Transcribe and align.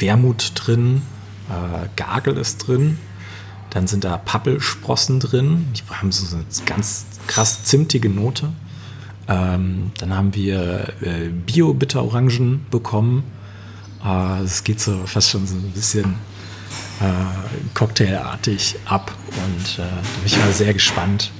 Wermut 0.00 0.52
drin, 0.54 1.02
äh, 1.48 1.88
Gagel 1.96 2.36
ist 2.36 2.58
drin, 2.58 2.98
dann 3.70 3.86
sind 3.86 4.04
da 4.04 4.18
Pappelsprossen 4.18 5.20
drin, 5.20 5.66
die 5.74 5.82
haben 5.94 6.12
so 6.12 6.36
eine 6.36 6.44
ganz 6.66 7.06
krass 7.26 7.64
zimtige 7.64 8.08
Note. 8.08 8.52
Ähm, 9.28 9.92
dann 9.98 10.14
haben 10.14 10.34
wir 10.34 10.92
äh, 11.00 11.28
Bio-Bitter-Orangen 11.28 12.66
bekommen. 12.70 13.22
Äh, 14.04 14.42
es 14.42 14.64
geht 14.64 14.80
so 14.80 15.06
fast 15.06 15.30
schon 15.30 15.46
so 15.46 15.54
ein 15.54 15.70
bisschen 15.70 16.16
äh, 17.00 17.74
cocktailartig 17.74 18.76
ab 18.84 19.12
und 19.28 19.78
äh, 19.78 19.88
da 19.88 20.18
bin 20.18 20.26
ich 20.26 20.38
mal 20.38 20.52
sehr 20.52 20.72
gespannt, 20.74 21.30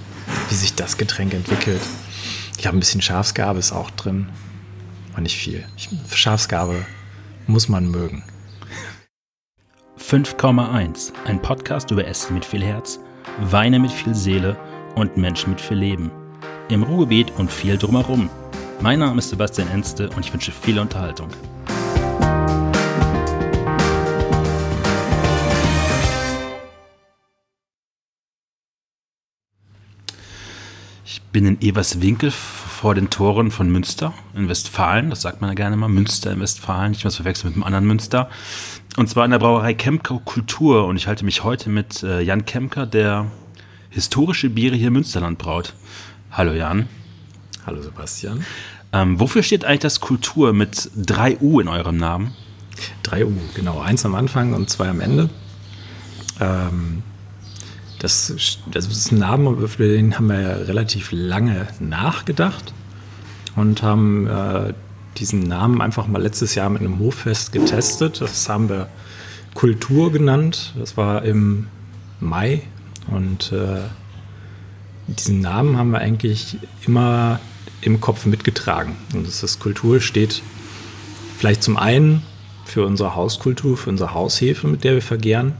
wie 0.48 0.54
sich 0.54 0.74
das 0.74 0.96
Getränk 0.96 1.34
entwickelt. 1.34 1.82
Ich 2.58 2.66
habe 2.66 2.76
ein 2.76 2.80
bisschen 2.80 3.02
Schafsgabe 3.02 3.58
ist 3.58 3.72
auch 3.72 3.90
drin, 3.90 4.28
aber 5.12 5.22
nicht 5.22 5.36
viel. 5.36 5.64
Ich, 5.76 5.88
Schafsgabe 6.14 6.86
muss 7.46 7.68
man 7.68 7.90
mögen. 7.90 8.22
5,1, 10.12 11.10
ein 11.24 11.40
Podcast 11.40 11.90
über 11.90 12.06
Essen 12.06 12.34
mit 12.34 12.44
viel 12.44 12.62
Herz, 12.62 13.00
Weine 13.40 13.78
mit 13.78 13.90
viel 13.90 14.14
Seele 14.14 14.58
und 14.94 15.16
Menschen 15.16 15.48
mit 15.48 15.58
viel 15.58 15.78
Leben. 15.78 16.10
Im 16.68 16.82
Ruhrgebiet 16.82 17.32
und 17.38 17.50
viel 17.50 17.78
drumherum. 17.78 18.28
Mein 18.82 18.98
Name 18.98 19.20
ist 19.20 19.30
Sebastian 19.30 19.68
Enste 19.68 20.10
und 20.10 20.26
ich 20.26 20.30
wünsche 20.30 20.52
viel 20.52 20.78
Unterhaltung. 20.78 21.28
Ich 31.06 31.22
bin 31.32 31.46
in 31.46 31.62
Everswinkel 31.62 32.30
vor 32.82 32.96
den 32.96 33.10
Toren 33.10 33.52
von 33.52 33.70
Münster 33.70 34.12
in 34.34 34.48
Westfalen. 34.48 35.08
Das 35.08 35.22
sagt 35.22 35.40
man 35.40 35.48
ja 35.48 35.54
gerne 35.54 35.76
mal. 35.76 35.88
Münster 35.88 36.32
in 36.32 36.40
Westfalen, 36.40 36.90
nicht 36.90 37.04
was 37.04 37.14
verwechseln 37.14 37.50
mit 37.50 37.54
einem 37.54 37.62
anderen 37.62 37.86
Münster. 37.86 38.28
Und 38.96 39.08
zwar 39.08 39.24
in 39.24 39.30
der 39.30 39.38
Brauerei 39.38 39.72
Kemker 39.74 40.20
Kultur. 40.24 40.86
Und 40.86 40.96
ich 40.96 41.06
halte 41.06 41.24
mich 41.24 41.44
heute 41.44 41.70
mit 41.70 42.02
äh, 42.02 42.20
Jan 42.20 42.44
Kemker, 42.44 42.86
der 42.86 43.26
historische 43.90 44.50
Biere 44.50 44.76
hier 44.76 44.88
im 44.88 44.94
Münsterland 44.94 45.38
braut. 45.38 45.74
Hallo 46.30 46.52
Jan. 46.52 46.88
Hallo 47.64 47.80
Sebastian. 47.80 48.44
Ähm, 48.92 49.18
wofür 49.18 49.42
steht 49.42 49.64
eigentlich 49.64 49.80
das 49.80 50.00
Kultur 50.00 50.52
mit 50.52 50.90
3 50.96 51.38
U 51.40 51.60
in 51.60 51.68
eurem 51.68 51.96
Namen? 51.96 52.34
3 53.04 53.24
U, 53.24 53.32
genau. 53.54 53.80
Eins 53.80 54.04
am 54.04 54.14
Anfang 54.14 54.52
und 54.52 54.68
zwei 54.68 54.88
am 54.88 55.00
Ende. 55.00 55.30
Ähm, 56.40 57.02
das, 57.98 58.58
das 58.70 58.86
ist 58.86 59.12
ein 59.12 59.18
Name, 59.18 59.50
über 59.50 59.68
den 59.86 60.16
haben 60.16 60.26
wir 60.26 60.40
ja 60.40 60.52
relativ 60.54 61.10
lange 61.12 61.68
nachgedacht 61.78 62.74
und 63.54 63.82
haben 63.82 64.26
äh, 64.26 64.74
diesen 65.18 65.40
Namen 65.40 65.80
einfach 65.80 66.06
mal 66.06 66.22
letztes 66.22 66.54
Jahr 66.54 66.70
mit 66.70 66.80
einem 66.80 66.98
Hoffest 66.98 67.52
getestet. 67.52 68.20
Das 68.20 68.48
haben 68.48 68.68
wir 68.68 68.88
Kultur 69.54 70.12
genannt. 70.12 70.74
Das 70.78 70.96
war 70.96 71.22
im 71.24 71.68
Mai 72.20 72.62
und 73.08 73.52
äh, 73.52 73.80
diesen 75.06 75.40
Namen 75.40 75.76
haben 75.76 75.90
wir 75.90 75.98
eigentlich 75.98 76.58
immer 76.86 77.40
im 77.80 78.00
Kopf 78.00 78.26
mitgetragen. 78.26 78.96
Und 79.12 79.26
das 79.26 79.42
ist 79.42 79.60
Kultur 79.60 80.00
steht 80.00 80.42
vielleicht 81.38 81.62
zum 81.62 81.76
einen 81.76 82.22
für 82.64 82.86
unsere 82.86 83.16
Hauskultur, 83.16 83.76
für 83.76 83.90
unsere 83.90 84.14
Haushefe, 84.14 84.68
mit 84.68 84.84
der 84.84 84.94
wir 84.94 85.02
vergären 85.02 85.54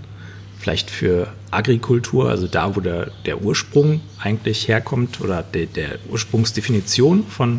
vielleicht 0.63 0.91
für 0.91 1.27
Agrikultur, 1.51 2.31
also 2.31 2.47
da, 2.47 2.77
wo 2.77 2.81
der, 2.81 3.11
der 3.27 3.43
Ursprung 3.43 4.01
eigentlich 4.21 4.69
herkommt 4.69 5.21
oder 5.21 5.43
de, 5.43 5.67
der 5.67 5.99
Ursprungsdefinition 6.09 7.27
von 7.27 7.59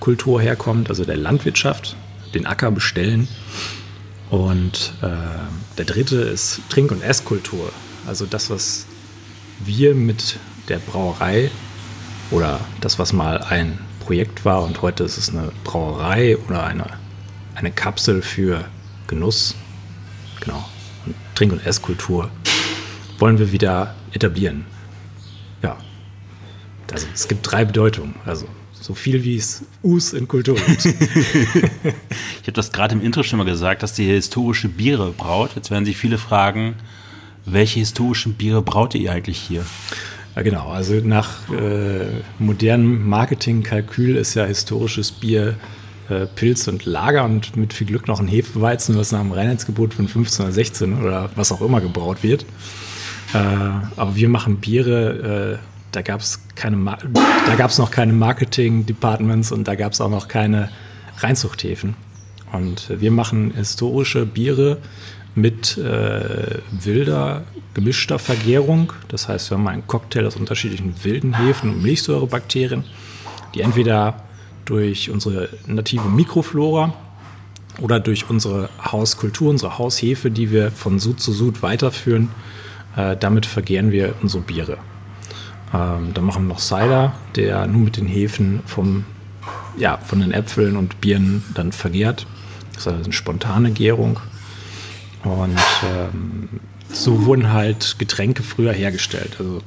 Kultur 0.00 0.40
herkommt, 0.40 0.90
also 0.90 1.04
der 1.04 1.16
Landwirtschaft, 1.16 1.96
den 2.34 2.46
Acker 2.46 2.70
bestellen. 2.70 3.28
Und 4.30 4.92
äh, 5.02 5.08
der 5.78 5.84
dritte 5.84 6.16
ist 6.16 6.60
Trink- 6.68 6.90
und 6.90 7.02
Esskultur, 7.02 7.72
also 8.06 8.26
das, 8.26 8.50
was 8.50 8.86
wir 9.60 9.94
mit 9.94 10.38
der 10.68 10.78
Brauerei 10.78 11.50
oder 12.30 12.60
das, 12.80 12.98
was 12.98 13.12
mal 13.12 13.38
ein 13.38 13.78
Projekt 14.00 14.44
war 14.44 14.62
und 14.62 14.82
heute 14.82 15.04
ist 15.04 15.18
es 15.18 15.30
eine 15.30 15.50
Brauerei 15.64 16.36
oder 16.36 16.64
eine, 16.64 16.86
eine 17.54 17.70
Kapsel 17.70 18.22
für 18.22 18.64
Genuss. 19.06 19.54
Genau. 20.40 20.68
Trink- 21.34 21.52
und 21.52 21.64
Esskultur 21.64 22.30
wollen 23.18 23.38
wir 23.38 23.52
wieder 23.52 23.94
etablieren. 24.12 24.66
Ja. 25.62 25.76
Also 26.92 27.06
es 27.12 27.28
gibt 27.28 27.50
drei 27.50 27.64
Bedeutungen. 27.64 28.14
Also 28.24 28.46
so 28.80 28.94
viel 28.94 29.24
wie 29.24 29.36
es 29.36 29.64
Us 29.82 30.12
in 30.12 30.28
Kultur 30.28 30.56
gibt. 30.56 30.84
ich 30.86 32.42
habe 32.42 32.52
das 32.52 32.72
gerade 32.72 32.94
im 32.94 33.02
Intro 33.02 33.22
schon 33.22 33.38
mal 33.38 33.44
gesagt, 33.44 33.82
dass 33.82 33.98
ihr 33.98 34.14
historische 34.14 34.68
Biere 34.68 35.12
braut. 35.12 35.50
Jetzt 35.56 35.70
werden 35.70 35.84
sich 35.84 35.96
viele 35.96 36.18
fragen, 36.18 36.74
welche 37.44 37.80
historischen 37.80 38.34
Biere 38.34 38.62
braut 38.62 38.94
ihr 38.94 39.12
eigentlich 39.12 39.38
hier? 39.38 39.64
Ja, 40.36 40.42
genau. 40.42 40.68
Also 40.68 40.94
nach 40.94 41.48
äh, 41.50 42.06
modernem 42.38 43.08
Marketingkalkül 43.08 44.16
ist 44.16 44.34
ja 44.34 44.44
historisches 44.44 45.10
Bier 45.10 45.56
äh, 46.08 46.26
Pilz 46.26 46.68
und 46.68 46.84
Lager 46.84 47.24
und 47.24 47.56
mit 47.56 47.72
viel 47.72 47.86
Glück 47.86 48.08
noch 48.08 48.20
ein 48.20 48.28
Hefeweizen, 48.28 48.96
was 48.96 49.12
nach 49.12 49.20
dem 49.20 49.32
Reinheitsgebot 49.32 49.94
von 49.94 50.08
15 50.08 50.44
oder 50.44 50.52
16 50.52 51.00
oder 51.00 51.30
was 51.34 51.52
auch 51.52 51.60
immer 51.60 51.80
gebraut 51.80 52.22
wird. 52.22 52.44
Äh, 53.34 53.36
aber 53.36 54.16
wir 54.16 54.28
machen 54.28 54.56
Biere, 54.58 55.58
äh, 55.60 55.67
da 55.92 56.02
gab 56.02 56.20
es 56.20 56.40
keine, 56.54 56.76
da 57.46 57.54
gab 57.56 57.70
es 57.70 57.78
noch 57.78 57.90
keine 57.90 58.12
Marketing-Departments 58.12 59.52
und 59.52 59.66
da 59.66 59.74
gab 59.74 59.92
es 59.92 60.00
auch 60.00 60.10
noch 60.10 60.28
keine 60.28 60.70
Reinzuchthäfen. 61.18 61.94
Und 62.52 62.88
wir 62.88 63.10
machen 63.10 63.52
historische 63.54 64.26
Biere 64.26 64.78
mit 65.34 65.78
äh, 65.78 66.58
wilder, 66.70 67.44
gemischter 67.74 68.18
Vergärung. 68.18 68.92
Das 69.08 69.28
heißt, 69.28 69.50
wir 69.50 69.58
haben 69.58 69.68
einen 69.68 69.86
Cocktail 69.86 70.26
aus 70.26 70.36
unterschiedlichen 70.36 70.94
wilden 71.02 71.38
Hefen 71.38 71.70
und 71.70 71.82
Milchsäurebakterien, 71.82 72.84
die 73.54 73.60
entweder 73.60 74.22
durch 74.64 75.10
unsere 75.10 75.48
native 75.66 76.08
Mikroflora 76.08 76.92
oder 77.80 78.00
durch 78.00 78.28
unsere 78.28 78.68
Hauskultur, 78.82 79.50
unsere 79.50 79.78
Haushefe, 79.78 80.30
die 80.30 80.50
wir 80.50 80.70
von 80.70 80.98
Sud 80.98 81.20
zu 81.20 81.32
Sud 81.32 81.62
weiterführen. 81.62 82.30
Äh, 82.96 83.16
damit 83.16 83.46
vergären 83.46 83.92
wir 83.92 84.14
unsere 84.22 84.42
Biere. 84.42 84.78
Ähm, 85.74 86.14
dann 86.14 86.24
machen 86.24 86.44
wir 86.44 86.54
noch 86.54 86.60
Cider, 86.60 87.14
der 87.36 87.66
nur 87.66 87.82
mit 87.82 87.96
den 87.96 88.06
Hefen 88.06 88.60
vom, 88.66 89.04
ja, 89.76 89.98
von 89.98 90.20
den 90.20 90.32
Äpfeln 90.32 90.76
und 90.76 91.00
Bieren 91.00 91.44
dann 91.54 91.72
vergärt. 91.72 92.26
Das 92.72 92.82
ist 92.82 92.88
also 92.88 93.04
eine 93.04 93.12
spontane 93.12 93.70
Gärung. 93.70 94.20
Und 95.24 95.58
ähm, 95.84 96.48
so 96.90 97.24
wurden 97.26 97.52
halt 97.52 97.96
Getränke 97.98 98.42
früher 98.42 98.72
hergestellt. 98.72 99.36
Also 99.38 99.60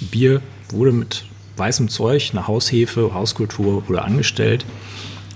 Bier 0.00 0.40
wurde 0.70 0.92
mit 0.92 1.24
weißem 1.56 1.88
Zeug, 1.88 2.30
eine 2.32 2.46
Haushefe, 2.46 3.12
Hauskultur 3.12 3.88
wurde 3.88 4.02
angestellt 4.02 4.64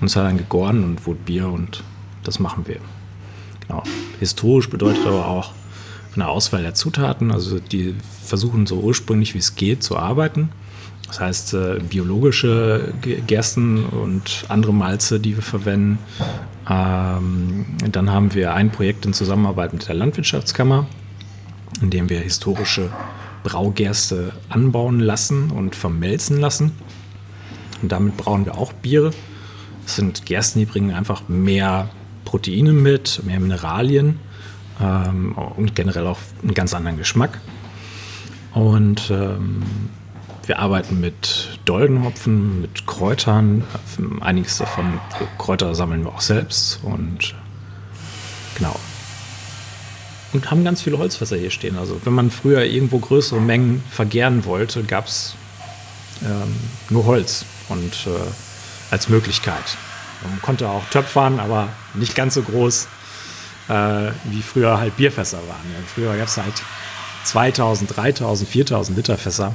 und 0.01 0.07
es 0.07 0.17
hat 0.17 0.25
dann 0.25 0.39
gegoren 0.39 0.85
und 0.85 1.07
wurde 1.07 1.21
Bier 1.25 1.49
und 1.49 1.83
das 2.23 2.39
machen 2.39 2.67
wir. 2.67 2.79
Genau. 3.67 3.83
Historisch 4.21 4.71
bedeutet 4.71 5.07
aber 5.07 5.27
auch 5.27 5.53
eine 6.17 6.29
Auswahl 6.29 6.63
der 6.63 6.75
Zutaten, 6.75 7.31
also 7.31 7.59
die 7.59 7.95
versuchen 8.23 8.67
so 8.67 8.81
ursprünglich 8.81 9.35
wie 9.35 9.39
es 9.39 9.57
geht 9.57 9.83
zu 9.83 9.97
arbeiten. 9.97 10.51
Das 11.07 11.21
heißt, 11.21 11.55
äh, 11.55 11.81
biologische 11.89 12.93
Gersten 13.27 13.85
und 13.85 14.47
andere 14.49 14.73
Malze, 14.73 15.21
die 15.21 15.37
wir 15.37 15.43
verwenden. 15.43 15.99
Ähm, 16.69 17.67
dann 17.91 18.11
haben 18.11 18.35
wir 18.35 18.55
ein 18.55 18.71
Projekt 18.71 19.07
in 19.07 19.13
Zusammenarbeit 19.13 19.73
mit 19.73 19.87
der 19.87 19.95
Landwirtschaftskammer, 19.95 20.87
in 21.83 21.91
dem 21.91 22.09
wir 22.09 22.21
historische 22.21 22.91
Braugerste 23.45 24.33
anbauen 24.49 24.99
lassen 24.99 25.51
und 25.51 25.77
vermelzen 25.77 26.41
lassen. 26.41 26.73
Und 27.83 27.93
damit 27.93 28.17
brauen 28.17 28.47
wir 28.47 28.57
auch 28.57 28.73
Biere. 28.73 29.13
Das 29.85 29.97
sind 29.97 30.25
Gersten, 30.25 30.61
die 30.61 30.65
bringen 30.65 30.91
einfach 30.91 31.29
mehr 31.29 31.91
Proteine 32.25 32.73
mit, 32.73 33.23
mehr 33.25 33.39
Mineralien 33.39 34.19
ähm, 34.81 35.33
und 35.33 35.75
generell 35.75 36.07
auch 36.07 36.19
einen 36.43 36.55
ganz 36.55 36.75
anderen 36.75 36.99
Geschmack. 36.99 37.41
Und 38.53 39.11
ähm, 39.11 39.63
wir 40.47 40.59
arbeiten 40.59 41.01
mit 41.01 41.59
Doldenhopfen, 41.65 42.61
mit 42.61 42.87
Kräutern. 42.87 43.65
Einiges 44.21 44.59
davon, 44.59 45.01
Kräuter 45.39 45.75
sammeln 45.75 46.05
wir 46.05 46.11
auch 46.11 46.21
selbst 46.21 46.81
und 46.83 47.35
genau, 48.57 48.77
und 50.35 50.51
haben 50.51 50.65
ganz 50.65 50.83
viele 50.83 50.99
Holzfässer 50.99 51.37
hier 51.37 51.51
stehen. 51.51 51.79
Also 51.79 52.01
wenn 52.05 52.13
man 52.13 52.31
früher 52.31 52.65
irgendwo 52.65 52.99
größere 52.99 53.41
Mengen 53.41 53.83
vergären 53.91 54.45
wollte, 54.45 54.83
gab 54.83 55.07
es 55.07 55.37
ähm, 56.23 56.55
nur 56.91 57.07
Holz 57.07 57.45
und 57.69 58.07
äh, 58.07 58.91
als 58.91 59.09
Möglichkeit. 59.09 59.77
Man 60.23 60.43
konnte 60.43 60.69
auch 60.69 60.85
töpfern, 60.91 61.39
aber 61.41 61.69
nicht 61.95 62.15
ganz 62.15 62.35
so 62.35 62.43
groß, 62.43 62.89
äh, 63.69 64.11
wie 64.25 64.43
früher 64.43 64.79
halt 64.79 64.97
Bierfässer 64.97 65.39
waren. 65.39 65.73
Ja, 65.73 65.81
früher 65.87 66.17
gab 66.17 66.29
es 66.29 66.37
halt 66.37 66.63
2000, 67.25 67.97
3000, 67.97 68.49
4000 68.49 68.97
Liter 68.97 69.19
Fässer. 69.19 69.55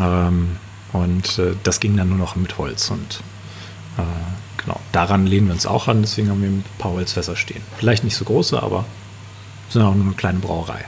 Ähm, 0.00 0.56
und 0.92 1.38
äh, 1.38 1.54
das 1.62 1.80
ging 1.80 1.96
dann 1.96 2.08
nur 2.08 2.18
noch 2.18 2.36
mit 2.36 2.56
Holz. 2.58 2.90
Und 2.90 3.20
äh, 3.98 4.02
genau, 4.62 4.80
daran 4.92 5.26
lehnen 5.26 5.48
wir 5.48 5.54
uns 5.54 5.66
auch 5.66 5.88
an, 5.88 6.02
deswegen 6.02 6.30
haben 6.30 6.42
wir 6.42 6.48
ein 6.48 6.64
paar 6.78 6.92
Holzfässer 6.92 7.36
stehen. 7.36 7.62
Vielleicht 7.78 8.04
nicht 8.04 8.16
so 8.16 8.24
große, 8.24 8.62
aber 8.62 8.84
sind 9.68 9.82
auch 9.82 9.94
nur 9.94 10.06
eine 10.06 10.14
kleine 10.14 10.38
Brauerei. 10.38 10.84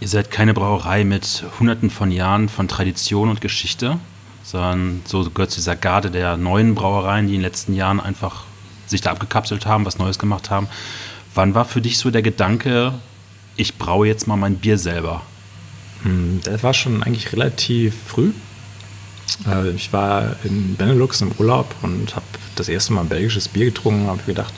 Ihr 0.00 0.08
seid 0.08 0.30
keine 0.30 0.54
Brauerei 0.54 1.04
mit 1.04 1.44
hunderten 1.58 1.90
von 1.90 2.10
Jahren 2.10 2.48
von 2.48 2.68
Tradition 2.68 3.30
und 3.30 3.40
Geschichte, 3.40 3.98
sondern 4.42 5.02
so 5.04 5.28
gehört 5.30 5.50
zu 5.50 5.58
dieser 5.58 5.76
Garde 5.76 6.10
der 6.10 6.36
neuen 6.36 6.74
Brauereien, 6.74 7.26
die 7.26 7.34
in 7.34 7.40
den 7.40 7.46
letzten 7.46 7.74
Jahren 7.74 8.00
einfach 8.00 8.44
sich 8.86 9.00
da 9.00 9.10
abgekapselt 9.10 9.66
haben, 9.66 9.84
was 9.84 9.98
Neues 9.98 10.18
gemacht 10.18 10.50
haben. 10.50 10.68
Wann 11.34 11.54
war 11.54 11.64
für 11.64 11.80
dich 11.80 11.98
so 11.98 12.10
der 12.10 12.22
Gedanke, 12.22 12.94
ich 13.56 13.76
braue 13.76 14.06
jetzt 14.06 14.26
mal 14.26 14.36
mein 14.36 14.56
Bier 14.56 14.78
selber? 14.78 15.22
Hm, 16.02 16.40
das 16.44 16.62
war 16.62 16.74
schon 16.74 17.02
eigentlich 17.02 17.32
relativ 17.32 17.94
früh. 18.06 18.32
Äh, 19.46 19.70
ich 19.70 19.92
war 19.92 20.36
in 20.44 20.76
Benelux 20.76 21.20
im 21.20 21.32
Urlaub 21.38 21.74
und 21.82 22.14
habe 22.14 22.26
das 22.56 22.68
erste 22.68 22.92
Mal 22.92 23.02
ein 23.02 23.08
belgisches 23.08 23.48
Bier 23.48 23.66
getrunken 23.66 24.02
und 24.02 24.10
habe 24.10 24.22
gedacht, 24.22 24.54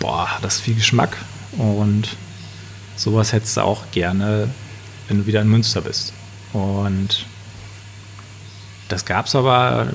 boah, 0.00 0.28
das 0.42 0.56
ist 0.56 0.60
viel 0.62 0.74
Geschmack 0.74 1.16
und 1.56 2.16
sowas 2.96 3.32
hättest 3.32 3.56
du 3.56 3.62
auch 3.62 3.90
gerne, 3.92 4.48
wenn 5.06 5.18
du 5.18 5.26
wieder 5.26 5.42
in 5.42 5.48
Münster 5.48 5.80
bist. 5.80 6.12
Und 6.52 7.26
das 8.88 9.04
gab 9.04 9.26
es 9.26 9.34
aber 9.34 9.88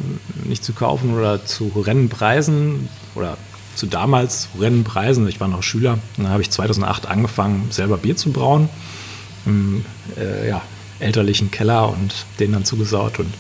nicht 0.44 0.64
zu 0.64 0.74
kaufen 0.74 1.14
oder 1.14 1.46
zu 1.46 1.68
Rennenpreisen 1.70 2.88
oder 3.16 3.38
zu 3.76 3.88
damals 3.88 4.50
Rennenpreisen. 4.60 5.28
Ich 5.28 5.40
war 5.40 5.48
noch 5.48 5.64
Schüler. 5.64 6.00
Dann 6.18 6.30
habe 6.30 6.42
ich 6.42 6.50
2008 6.50 7.08
angefangen, 7.08 7.68
selber 7.72 7.98
Bier 7.98 8.16
zu 8.16 8.32
brauen. 8.32 8.70
Im 9.46 9.84
äh, 10.18 10.48
ja, 10.48 10.62
elterlichen 11.00 11.52
Keller 11.52 11.90
und 11.90 12.26
den 12.40 12.54
dann 12.54 12.66
zugesaut. 12.66 13.20
Und 13.20 13.34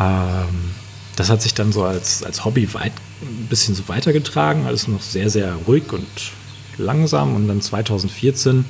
ähm, 0.00 0.74
das 1.16 1.30
hat 1.30 1.42
sich 1.42 1.54
dann 1.54 1.72
so 1.72 1.84
als, 1.84 2.22
als 2.22 2.44
Hobby 2.44 2.72
weit, 2.74 2.92
ein 3.22 3.46
bisschen 3.48 3.74
so 3.74 3.88
weitergetragen. 3.88 4.66
Alles 4.66 4.88
noch 4.88 5.02
sehr, 5.02 5.30
sehr 5.30 5.54
ruhig 5.66 5.92
und 5.92 6.06
langsam. 6.76 7.34
Und 7.34 7.48
dann 7.48 7.60
2014 7.60 8.64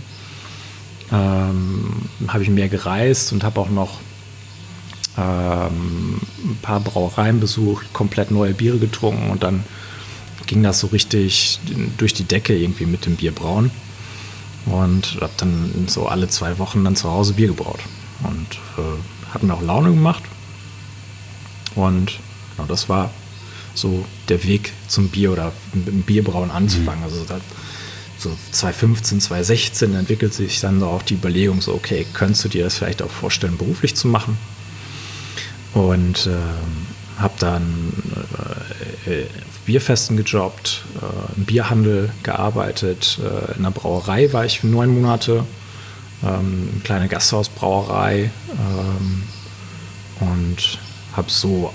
ähm, 1.10 1.92
habe 2.28 2.42
ich 2.42 2.50
mehr 2.50 2.68
gereist 2.68 3.32
und 3.32 3.42
habe 3.42 3.60
auch 3.60 3.70
noch 3.70 4.00
ähm, 5.16 6.20
ein 6.44 6.58
paar 6.62 6.80
Brauereien 6.80 7.40
besucht, 7.40 7.92
komplett 7.92 8.30
neue 8.30 8.54
Biere 8.54 8.78
getrunken 8.78 9.30
und 9.30 9.42
dann 9.42 9.64
ging 10.48 10.64
das 10.64 10.80
so 10.80 10.88
richtig 10.88 11.60
durch 11.96 12.14
die 12.14 12.24
Decke 12.24 12.56
irgendwie 12.56 12.86
mit 12.86 13.06
dem 13.06 13.14
Bierbrauen 13.14 13.70
und 14.66 15.18
habe 15.20 15.32
dann 15.36 15.86
so 15.86 16.08
alle 16.08 16.28
zwei 16.28 16.58
Wochen 16.58 16.82
dann 16.82 16.96
zu 16.96 17.08
Hause 17.08 17.34
Bier 17.34 17.48
gebraut 17.48 17.80
und 18.24 18.58
äh, 18.76 19.32
hat 19.32 19.44
mir 19.44 19.54
auch 19.54 19.62
Laune 19.62 19.90
gemacht 19.90 20.24
und 21.76 22.18
genau, 22.56 22.66
das 22.66 22.88
war 22.88 23.10
so 23.74 24.04
der 24.28 24.42
Weg 24.44 24.72
zum 24.88 25.08
Bier 25.08 25.32
oder 25.32 25.52
mit 25.72 25.86
dem 25.86 26.02
Bierbrauen 26.02 26.50
anzufangen. 26.50 27.00
Mhm. 27.00 27.04
Also 27.04 27.24
da, 27.24 27.40
so 28.18 28.36
2015, 28.50 29.20
2016 29.20 29.94
entwickelt 29.94 30.34
sich 30.34 30.58
dann 30.60 30.82
auch 30.82 31.02
die 31.02 31.14
Überlegung 31.14 31.60
so, 31.60 31.74
okay, 31.74 32.04
könntest 32.12 32.44
du 32.44 32.48
dir 32.48 32.64
das 32.64 32.76
vielleicht 32.76 33.00
auch 33.00 33.10
vorstellen, 33.10 33.56
beruflich 33.56 33.94
zu 33.94 34.08
machen? 34.08 34.36
Und 35.72 36.26
äh, 36.26 37.20
habe 37.20 37.34
dann 37.38 37.92
äh, 39.06 39.22
auf 39.47 39.47
Bierfesten 39.68 40.16
gejobbt, 40.16 40.82
äh, 40.96 41.36
im 41.36 41.44
Bierhandel 41.44 42.10
gearbeitet, 42.22 43.18
äh, 43.22 43.52
in 43.52 43.66
einer 43.66 43.70
Brauerei 43.70 44.32
war 44.32 44.46
ich 44.46 44.60
für 44.60 44.66
neun 44.66 44.94
Monate, 44.94 45.44
ähm, 46.22 46.70
eine 46.72 46.80
kleine 46.84 47.08
Gasthausbrauerei 47.08 48.30
ähm, 48.50 49.22
und 50.20 50.78
habe 51.12 51.30
so 51.30 51.70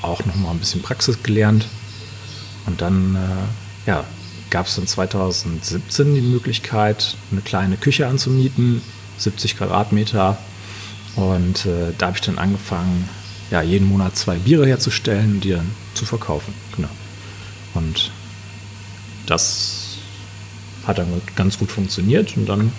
auch 0.00 0.24
noch 0.24 0.34
mal 0.36 0.52
ein 0.52 0.58
bisschen 0.58 0.80
Praxis 0.80 1.22
gelernt. 1.22 1.66
Und 2.64 2.80
dann 2.80 3.16
äh, 3.16 3.90
ja, 3.90 4.04
gab 4.48 4.64
es 4.64 4.76
dann 4.76 4.86
2017 4.86 6.14
die 6.14 6.22
Möglichkeit, 6.22 7.18
eine 7.30 7.42
kleine 7.42 7.76
Küche 7.76 8.06
anzumieten, 8.06 8.80
70 9.18 9.58
Quadratmeter 9.58 10.38
und 11.16 11.66
äh, 11.66 11.92
da 11.98 12.06
habe 12.06 12.16
ich 12.16 12.22
dann 12.22 12.38
angefangen, 12.38 13.10
ja, 13.50 13.62
jeden 13.62 13.88
Monat 13.88 14.16
zwei 14.16 14.36
Biere 14.36 14.66
herzustellen 14.66 15.34
und 15.34 15.44
die 15.44 15.50
dann 15.50 15.70
zu 15.94 16.04
verkaufen. 16.04 16.54
Genau. 16.76 16.88
Und 17.74 18.10
das 19.26 19.98
hat 20.86 20.98
dann 20.98 21.08
ganz 21.36 21.58
gut 21.58 21.70
funktioniert 21.70 22.36
und 22.36 22.46
dann 22.46 22.72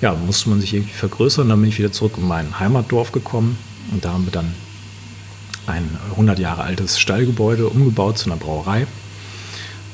ja, 0.00 0.14
musste 0.14 0.50
man 0.50 0.60
sich 0.60 0.74
irgendwie 0.74 0.92
vergrößern. 0.92 1.48
Dann 1.48 1.60
bin 1.60 1.70
ich 1.70 1.78
wieder 1.78 1.92
zurück 1.92 2.14
in 2.18 2.26
mein 2.26 2.58
Heimatdorf 2.58 3.12
gekommen 3.12 3.58
und 3.92 4.04
da 4.04 4.12
haben 4.12 4.26
wir 4.26 4.32
dann 4.32 4.54
ein 5.66 5.88
100 6.10 6.38
Jahre 6.38 6.62
altes 6.62 6.98
Stallgebäude 6.98 7.68
umgebaut 7.68 8.18
zu 8.18 8.30
einer 8.30 8.38
Brauerei. 8.38 8.86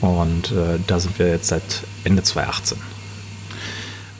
Und 0.00 0.50
äh, 0.50 0.78
da 0.87 0.99
sind 0.99 1.19
wir 1.19 1.28
jetzt 1.28 1.49
seit 1.49 1.85
Ende 2.05 2.23
2018. 2.23 2.76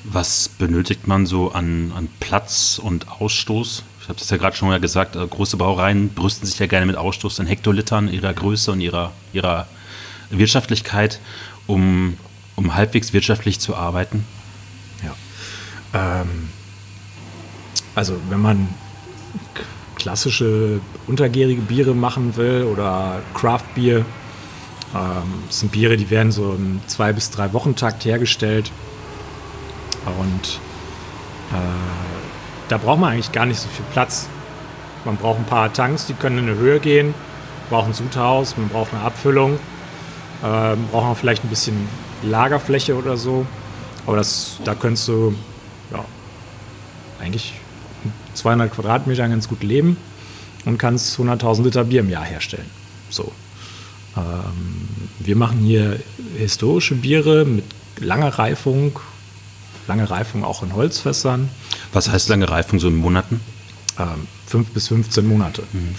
Was 0.05 0.49
benötigt 0.49 1.07
man 1.07 1.27
so 1.27 1.53
an, 1.53 1.93
an 1.97 2.09
Platz 2.21 2.81
und 2.83 3.09
Ausstoß? 3.09 3.83
Ich 4.03 4.09
habe 4.09 4.19
das 4.19 4.29
ja 4.31 4.37
gerade 4.37 4.57
schon 4.57 4.69
mal 4.69 4.81
gesagt, 4.81 5.15
äh, 5.15 5.25
große 5.25 5.57
Brauereien 5.57 6.09
brüsten 6.09 6.45
sich 6.45 6.59
ja 6.59 6.67
gerne 6.67 6.87
mit 6.87 6.97
Ausstoß 6.97 7.39
in 7.39 7.47
Hektolitern 7.47 8.13
ihrer 8.13 8.35
Größe 8.35 8.73
und 8.73 8.81
ihrer, 8.81 9.13
ihrer 9.33 9.69
Wirtschaftlichkeit, 10.31 11.21
um, 11.69 12.17
um 12.57 12.75
halbwegs 12.75 13.13
wirtschaftlich 13.13 13.61
zu 13.61 13.77
arbeiten. 13.77 14.27
Ja. 15.05 16.21
Ähm, 16.23 16.49
also 17.95 18.17
wenn 18.29 18.41
man 18.41 18.69
klassische 19.95 20.81
untergärige 21.07 21.63
Biere 21.63 21.95
machen 21.95 22.35
will 22.35 22.65
oder 22.65 23.23
Craft 23.35 23.75
Bier, 23.77 23.99
ähm, 24.97 25.45
das 25.47 25.61
sind 25.61 25.71
Biere, 25.71 25.97
die 25.97 26.11
werden 26.11 26.33
so 26.33 26.55
im 26.55 26.81
zwei 26.89 27.13
bis 27.13 27.31
drei 27.31 27.53
Wochentakt 27.53 28.05
hergestellt 28.05 28.73
und 30.19 30.59
äh, 31.53 32.22
da 32.73 32.79
braucht 32.79 33.01
man 33.01 33.13
eigentlich 33.13 33.33
gar 33.33 33.45
nicht 33.45 33.61
so 33.61 33.69
viel 33.69 33.85
Platz. 33.93 34.29
Man 35.05 35.19
braucht 35.19 35.39
ein 35.39 35.45
paar 35.45 35.71
Tanks, 35.71 36.07
die 36.07 36.15
können 36.15 36.39
in 36.39 36.49
eine 36.49 36.57
Höhe 36.57 36.81
gehen, 36.81 37.09
man 37.09 37.69
braucht 37.69 37.89
ein 37.89 37.93
Sudhaus, 37.93 38.57
man 38.57 38.71
braucht 38.71 38.95
eine 38.95 39.03
Abfüllung, 39.03 39.57
äh, 40.43 40.77
braucht 40.91 41.05
man 41.05 41.15
vielleicht 41.15 41.45
ein 41.45 41.51
bisschen 41.51 41.87
Lagerfläche 42.23 42.97
oder 42.97 43.19
so. 43.19 43.45
Aber 44.07 44.17
das, 44.17 44.57
da 44.65 44.75
könntest 44.75 45.07
du 45.09 45.35
ja, 45.93 46.03
eigentlich 47.21 47.53
200 48.33 48.73
Quadratmeter 48.73 49.29
ganz 49.29 49.49
gut 49.49 49.63
leben 49.63 49.99
und 50.65 50.79
kannst 50.79 51.19
100.000 51.19 51.65
Liter 51.65 51.85
Bier 51.85 52.01
im 52.01 52.09
Jahr 52.09 52.25
herstellen. 52.25 52.71
So. 53.11 53.33
Ähm, 54.17 54.89
wir 55.19 55.37
machen 55.37 55.59
hier 55.59 56.01
historische 56.39 56.95
Biere 56.95 57.45
mit 57.45 57.65
langer 58.01 58.39
Reifung, 58.39 58.99
lange 59.87 60.11
Reifung 60.11 60.45
auch 60.45 60.63
in 60.63 60.75
Holzfässern. 60.75 61.49
Was 61.93 62.11
heißt 62.11 62.29
lange 62.29 62.49
Reifung 62.49 62.81
so 62.81 62.89
in 62.89 62.97
Monaten? 62.97 63.41
Ähm, 63.99 64.27
fünf 64.47 64.71
bis 64.71 64.89
15 64.89 65.27
Monate. 65.27 65.63
Mhm. 65.73 65.95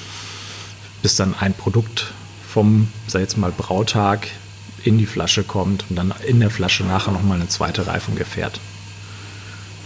Bis 1.02 1.16
dann 1.16 1.36
ein 1.40 1.54
Produkt 1.54 2.14
vom, 2.48 2.88
sag 3.08 3.22
jetzt 3.22 3.38
mal, 3.38 3.52
Brautag 3.52 4.28
in 4.84 4.98
die 4.98 5.06
Flasche 5.06 5.44
kommt 5.44 5.86
und 5.90 5.96
dann 5.96 6.14
in 6.26 6.40
der 6.40 6.50
Flasche 6.50 6.84
nachher 6.84 7.12
nochmal 7.12 7.40
eine 7.40 7.48
zweite 7.48 7.88
Reifung 7.88 8.18
erfährt. 8.18 8.60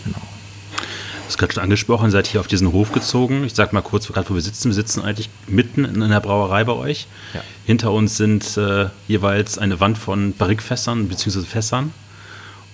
Genau. 0.04 0.20
Du 0.20 1.27
hast 1.27 1.38
gerade 1.38 1.54
schon 1.54 1.63
angesprochen, 1.63 2.10
seid 2.10 2.27
hier 2.27 2.39
auf 2.39 2.48
diesen 2.48 2.72
Hof 2.72 2.92
gezogen. 2.92 3.44
Ich 3.44 3.54
sag 3.54 3.74
mal 3.74 3.82
kurz, 3.82 4.08
gerade 4.08 4.30
wo 4.30 4.36
wir 4.36 4.42
sitzen. 4.42 4.70
Wir 4.70 4.75
sitzen 4.75 5.01
eigentlich 5.01 5.30
mitten 5.48 5.86
in 5.86 6.01
einer 6.01 6.22
Brauerei 6.22 6.63
bei 6.63 6.74
euch. 6.74 7.08
Ja. 7.34 7.42
Hinter 7.66 7.92
uns 7.92 8.18
sind 8.18 8.58
äh, 8.58 8.88
jeweils 9.08 9.58
eine 9.58 9.80
Wand 9.80 9.98
von 9.98 10.34
Barrikfässern 10.34 11.08
bzw. 11.08 11.42
Fässern. 11.42 11.94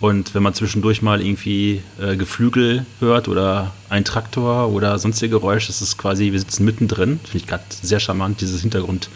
Und 0.03 0.35
wenn 0.35 0.43
man 0.43 0.53
zwischendurch 0.53 1.01
mal 1.01 1.21
irgendwie 1.21 1.81
äh, 1.97 2.17
Geflügel 2.17 2.85
hört 2.99 3.29
oder 3.29 3.71
ein 3.87 4.03
Traktor 4.03 4.67
oder 4.67 4.99
sonstige 4.99 5.39
Geräusche, 5.39 5.67
das 5.67 5.81
ist 5.81 5.97
quasi, 5.97 6.33
wir 6.33 6.39
sitzen 6.39 6.65
mittendrin. 6.65 7.21
Finde 7.23 7.37
ich 7.37 7.47
gerade 7.47 7.63
sehr 7.69 8.01
charmant, 8.01 8.41
diese 8.41 8.59
Hintergrundkultur 8.59 9.15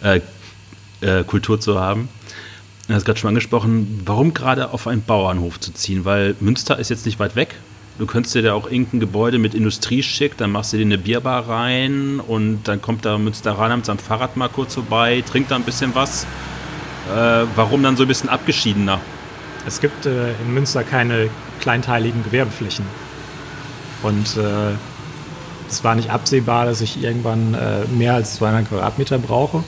äh, 1.02 1.58
äh, 1.58 1.60
zu 1.60 1.78
haben. 1.78 2.08
Du 2.88 2.94
hast 2.94 3.04
gerade 3.04 3.18
schon 3.18 3.28
angesprochen, 3.28 4.00
warum 4.06 4.32
gerade 4.32 4.70
auf 4.70 4.86
einen 4.86 5.02
Bauernhof 5.02 5.60
zu 5.60 5.74
ziehen? 5.74 6.06
Weil 6.06 6.34
Münster 6.40 6.78
ist 6.78 6.88
jetzt 6.88 7.04
nicht 7.04 7.18
weit 7.18 7.36
weg. 7.36 7.56
Du 7.98 8.06
könntest 8.06 8.34
dir 8.34 8.40
da 8.40 8.54
auch 8.54 8.70
irgendein 8.70 9.00
Gebäude 9.00 9.36
mit 9.38 9.52
Industrie 9.52 10.02
schicken, 10.02 10.36
dann 10.38 10.50
machst 10.50 10.72
du 10.72 10.78
dir 10.78 10.86
eine 10.86 10.96
Bierbar 10.96 11.46
rein 11.46 12.20
und 12.20 12.62
dann 12.64 12.80
kommt 12.80 13.04
da 13.04 13.18
Münsteraner 13.18 13.76
mit 13.76 13.84
seinem 13.84 13.98
Fahrrad 13.98 14.38
mal 14.38 14.48
kurz 14.48 14.76
vorbei, 14.76 15.22
trinkt 15.30 15.50
da 15.50 15.56
ein 15.56 15.64
bisschen 15.64 15.94
was. 15.94 16.24
Äh, 17.14 17.44
warum 17.54 17.82
dann 17.82 17.98
so 17.98 18.04
ein 18.04 18.08
bisschen 18.08 18.30
abgeschiedener? 18.30 18.98
Es 19.66 19.80
gibt 19.80 20.06
äh, 20.06 20.32
in 20.32 20.54
Münster 20.54 20.82
keine 20.82 21.30
kleinteiligen 21.60 22.24
Gewerbeflächen. 22.24 22.84
Und 24.02 24.36
äh, 24.36 24.74
es 25.68 25.84
war 25.84 25.94
nicht 25.94 26.10
absehbar, 26.10 26.66
dass 26.66 26.80
ich 26.80 27.02
irgendwann 27.02 27.54
äh, 27.54 27.84
mehr 27.86 28.14
als 28.14 28.34
200 28.34 28.68
Quadratmeter 28.68 29.18
brauche. 29.18 29.64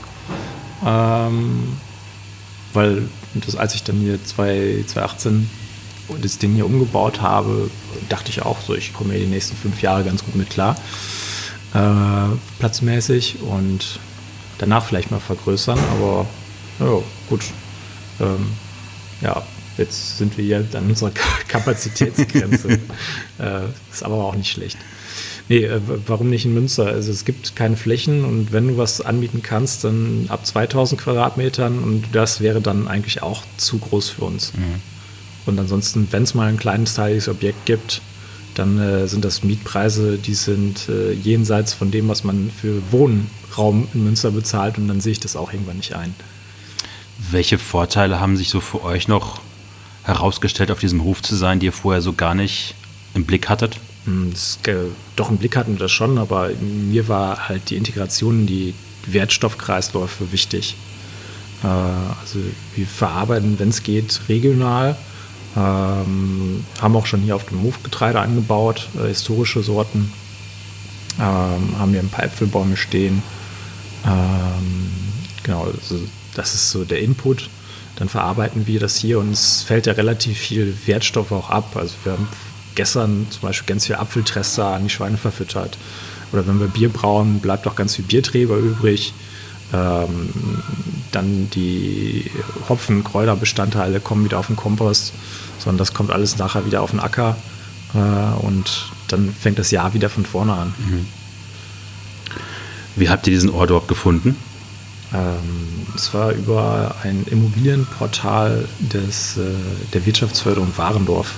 Ähm, 0.85 1.77
weil 2.73 3.09
das, 3.35 3.57
als 3.57 3.75
ich 3.75 3.85
dann 3.85 3.97
hier 3.97 4.23
2018 4.23 5.49
das 6.21 6.39
Ding 6.39 6.55
hier 6.55 6.67
umgebaut 6.67 7.23
habe, 7.23 7.71
dachte 8.09 8.31
ich 8.31 8.43
auch 8.43 8.61
so, 8.61 8.75
ich 8.75 8.93
komme 8.93 9.15
hier 9.15 9.23
die 9.23 9.31
nächsten 9.31 9.57
fünf 9.57 9.81
Jahre 9.81 10.05
ganz 10.05 10.25
gut 10.25 10.35
mit 10.35 10.51
klar, 10.51 10.77
äh, 11.73 12.37
platzmäßig. 12.59 13.41
Und 13.43 14.01
danach 14.59 14.85
vielleicht 14.85 15.11
mal 15.11 15.21
vergrößern, 15.21 15.79
aber 15.93 16.27
ja, 16.81 16.99
gut. 17.29 17.45
Ähm, 18.21 18.47
ja, 19.21 19.43
jetzt 19.79 20.19
sind 20.19 20.37
wir 20.37 20.45
hier 20.45 20.65
an 20.75 20.89
unserer 20.89 21.13
Kapazitätsgrenze. 21.49 22.69
äh, 23.39 23.61
ist 23.93 24.03
aber 24.03 24.17
auch 24.17 24.35
nicht 24.35 24.51
schlecht. 24.51 24.79
Nee, 25.49 25.65
äh, 25.65 25.81
warum 26.07 26.31
nicht 26.31 26.47
in 26.47 26.55
Münster? 26.55 26.87
Also 26.87 27.13
es 27.13 27.25
gibt 27.25 27.55
keine 27.55 27.77
Flächen 27.77 28.25
und 28.25 28.53
wenn 28.53 28.69
du 28.69 28.77
was 28.79 29.01
anbieten 29.01 29.43
kannst, 29.43 29.85
dann 29.85 30.27
ab 30.29 30.47
2000 30.47 31.01
Quadratmetern 31.01 31.79
und 31.79 32.05
das 32.13 32.41
wäre 32.41 32.61
dann 32.61 32.89
eigentlich 32.89 33.23
auch 33.23 33.43
zu 33.57 33.79
groß 33.79 34.11
für 34.11 34.25
uns. 34.25 34.53
Mhm. 34.55 34.81
Und 35.47 35.59
ansonsten, 35.59 36.09
wenn 36.11 36.23
es 36.23 36.35
mal 36.35 36.49
ein 36.49 36.57
kleines 36.57 36.95
teiliges 36.95 37.29
Objekt 37.29 37.67
gibt, 37.67 38.01
dann 38.55 38.79
äh, 38.79 39.07
sind 39.09 39.25
das 39.25 39.43
Mietpreise, 39.43 40.17
die 40.17 40.35
sind 40.35 40.89
äh, 40.89 41.13
jenseits 41.13 41.75
von 41.75 41.91
dem, 41.91 42.09
was 42.09 42.25
man 42.25 42.51
für 42.51 42.81
Wohnraum 42.91 43.89
in 43.93 44.05
Münster 44.05 44.31
bezahlt 44.31 44.79
und 44.79 44.89
dann 44.89 45.01
sehe 45.01 45.13
ich 45.13 45.21
das 45.21 45.37
auch 45.37 45.53
irgendwann 45.53 45.77
nicht 45.77 45.95
ein. 45.95 46.15
Welche 47.31 47.59
Vorteile 47.59 48.21
haben 48.21 48.37
sich 48.37 48.49
so 48.49 48.61
für 48.61 48.83
euch 48.83 49.09
noch 49.09 49.41
herausgestellt, 50.05 50.71
auf 50.71 50.81
diesem 50.81 51.03
Hof 51.03 51.23
zu 51.23 51.35
sein, 51.35 51.61
die 51.61 51.67
ihr 51.67 51.73
vorher 51.73 52.03
so 52.03 52.13
gar 52.13 52.35
nicht 52.35 52.75
im 53.15 53.25
Blick 53.25 53.49
hattet? 53.49 53.79
Hm, 54.05 54.31
das, 54.33 54.59
äh, 54.67 54.77
doch 55.17 55.31
im 55.31 55.39
Blick 55.39 55.57
hatten 55.57 55.75
wir 55.75 55.81
das 55.81 55.93
schon, 55.93 56.19
aber 56.19 56.51
mir 56.61 57.09
war 57.09 57.49
halt 57.49 57.71
die 57.71 57.77
Integration 57.77 58.41
in 58.41 58.47
die 58.47 58.75
Wertstoffkreisläufe 59.07 60.33
wichtig. 60.33 60.77
Äh, 61.63 61.67
also 61.67 62.39
wir 62.77 62.87
verarbeiten, 62.87 63.59
wenn 63.59 63.71
es 63.71 63.83
geht, 63.83 64.21
regional 64.29 64.97
ähm, 65.57 66.65
haben 66.81 66.97
auch 66.97 67.07
schon 67.07 67.21
hier 67.21 67.37
auf 67.37 67.47
dem 67.47 67.63
Hof 67.63 67.83
Getreide 67.83 68.21
angebaut, 68.21 68.89
äh, 68.97 69.09
historische 69.09 69.63
Sorten. 69.63 70.13
Ähm, 71.21 71.79
haben 71.79 71.91
hier 71.91 72.01
ein 72.01 72.09
paar 72.09 72.25
Äpfelbäume 72.25 72.77
stehen. 72.77 73.23
Ähm, 74.05 74.91
genau, 75.45 75.65
also 75.65 76.01
das 76.35 76.55
ist 76.55 76.71
so 76.71 76.85
der 76.85 77.01
Input. 77.01 77.49
Dann 77.97 78.09
verarbeiten 78.09 78.67
wir 78.67 78.81
das 78.81 78.97
hier 78.97 79.19
und 79.21 79.33
es 79.33 79.63
fällt 79.63 79.87
ja 79.87 79.93
relativ 79.93 80.39
viel 80.39 80.77
Wertstoff 80.87 81.31
auch 81.33 81.51
ab. 81.51 81.77
Also 81.77 81.95
wir 82.05 82.13
haben 82.13 82.29
gestern 82.75 83.27
zum 83.31 83.43
Beispiel 83.43 83.67
ganz 83.67 83.87
viel 83.87 83.97
Apfeltrester 83.97 84.67
an 84.67 84.85
die 84.85 84.91
Schweine 84.91 85.17
verfüttert. 85.17 85.79
Oder 86.33 86.47
wenn 86.47 86.59
wir 86.59 86.67
Bier 86.67 86.89
brauen, 86.89 87.39
bleibt 87.41 87.67
auch 87.69 87.77
ganz 87.77 87.95
viel 87.95 88.05
Bierträger 88.05 88.57
übrig. 88.57 89.15
Ähm, 89.73 90.31
dann 91.13 91.49
die 91.51 92.31
Hopfen, 92.69 93.05
Kräuterbestandteile 93.05 94.01
kommen 94.01 94.25
wieder 94.25 94.39
auf 94.39 94.49
den 94.49 94.57
Kompost 94.57 95.13
sondern 95.65 95.79
das 95.79 95.95
kommt 95.95 96.11
alles 96.11 96.39
nachher 96.39 96.67
wieder 96.67 96.83
auf 96.83 96.91
den 96.91 97.01
Acker 97.01 97.37
äh, 97.95 98.45
und 98.45 98.91
dann 99.09 99.33
fängt 99.33 99.59
das 99.59 99.71
Jahr 99.71 99.95
wieder 99.95 100.11
von 100.11 100.27
vorne 100.27 100.53
an. 100.53 100.75
Mhm. 100.79 101.07
Wie 102.97 103.09
habt 103.09 103.27
ihr 103.27 103.33
diesen 103.33 103.51
Ort 103.51 103.71
dort 103.71 103.89
gefunden? 103.89 104.37
Ähm, 105.15 105.87
es 105.95 106.13
war 106.13 106.33
über 106.33 106.97
ein 107.05 107.25
Immobilienportal 107.31 108.69
des, 108.81 109.37
äh, 109.37 109.43
der 109.93 110.05
Wirtschaftsförderung 110.07 110.77
Warendorf. 110.77 111.35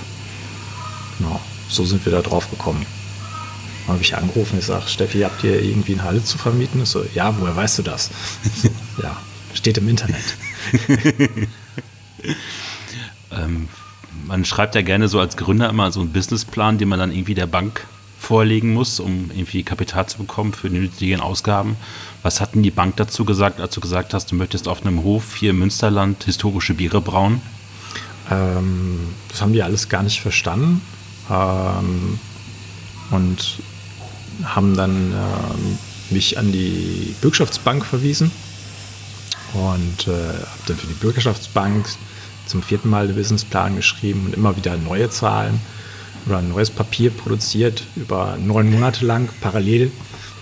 Genau, 1.19 1.39
so 1.69 1.85
sind 1.85 2.03
wir 2.05 2.11
da 2.11 2.21
drauf 2.21 2.49
gekommen. 2.49 2.85
Dann 3.85 3.93
habe 3.93 4.03
ich 4.03 4.17
angerufen, 4.17 4.57
ich 4.59 4.65
sage, 4.65 4.87
Steffi, 4.87 5.21
habt 5.21 5.43
ihr 5.43 5.61
irgendwie 5.61 5.93
eine 5.93 6.03
Halle 6.03 6.23
zu 6.23 6.37
vermieten? 6.37 6.81
Ich 6.81 6.89
so, 6.89 7.05
ja, 7.13 7.39
woher 7.39 7.55
weißt 7.55 7.79
du 7.79 7.83
das? 7.83 8.09
ja, 9.01 9.15
steht 9.53 9.77
im 9.77 9.87
Internet. 9.87 10.23
ähm, 13.31 13.69
man 14.25 14.43
schreibt 14.43 14.73
ja 14.73 14.81
gerne 14.81 15.07
so 15.07 15.19
als 15.19 15.37
Gründer 15.37 15.69
immer 15.69 15.91
so 15.91 16.01
einen 16.01 16.11
Businessplan, 16.11 16.79
den 16.79 16.89
man 16.89 16.99
dann 16.99 17.11
irgendwie 17.11 17.35
der 17.35 17.47
Bank 17.47 17.85
vorlegen 18.27 18.73
muss, 18.73 18.99
um 18.99 19.31
irgendwie 19.33 19.63
Kapital 19.63 20.05
zu 20.07 20.17
bekommen 20.17 20.51
für 20.51 20.69
die 20.69 20.79
nötigen 20.79 21.21
Ausgaben. 21.21 21.77
Was 22.23 22.41
hat 22.41 22.55
denn 22.55 22.63
die 22.63 22.71
Bank 22.71 22.97
dazu 22.97 23.23
gesagt, 23.23 23.61
als 23.61 23.73
du 23.73 23.79
gesagt 23.79 24.13
hast, 24.13 24.31
du 24.31 24.35
möchtest 24.35 24.67
auf 24.67 24.85
einem 24.85 25.01
Hof 25.03 25.37
hier 25.37 25.51
im 25.51 25.59
Münsterland 25.59 26.25
historische 26.25 26.73
Biere 26.73 26.99
brauen? 26.99 27.41
Ähm, 28.29 28.99
das 29.29 29.41
haben 29.41 29.53
die 29.53 29.63
alles 29.63 29.87
gar 29.87 30.03
nicht 30.03 30.19
verstanden 30.19 30.81
ähm, 31.29 32.19
und 33.11 33.59
haben 34.43 34.75
dann 34.75 35.13
ähm, 35.13 35.77
mich 36.09 36.37
an 36.37 36.51
die 36.51 37.15
Bürgschaftsbank 37.21 37.85
verwiesen 37.85 38.29
und 39.53 40.07
äh, 40.07 40.11
habe 40.11 40.63
dann 40.67 40.75
für 40.75 40.87
die 40.87 40.99
Bürgerschaftsbank 40.99 41.87
zum 42.45 42.61
vierten 42.61 42.89
Mal 42.89 43.07
den 43.07 43.15
Businessplan 43.15 43.77
geschrieben 43.77 44.25
und 44.25 44.33
immer 44.33 44.57
wieder 44.57 44.75
neue 44.75 45.09
Zahlen 45.09 45.61
oder 46.27 46.39
ein 46.39 46.49
neues 46.49 46.69
Papier 46.69 47.09
produziert 47.09 47.83
über 47.95 48.37
neun 48.39 48.71
Monate 48.71 49.05
lang 49.05 49.29
parallel, 49.41 49.91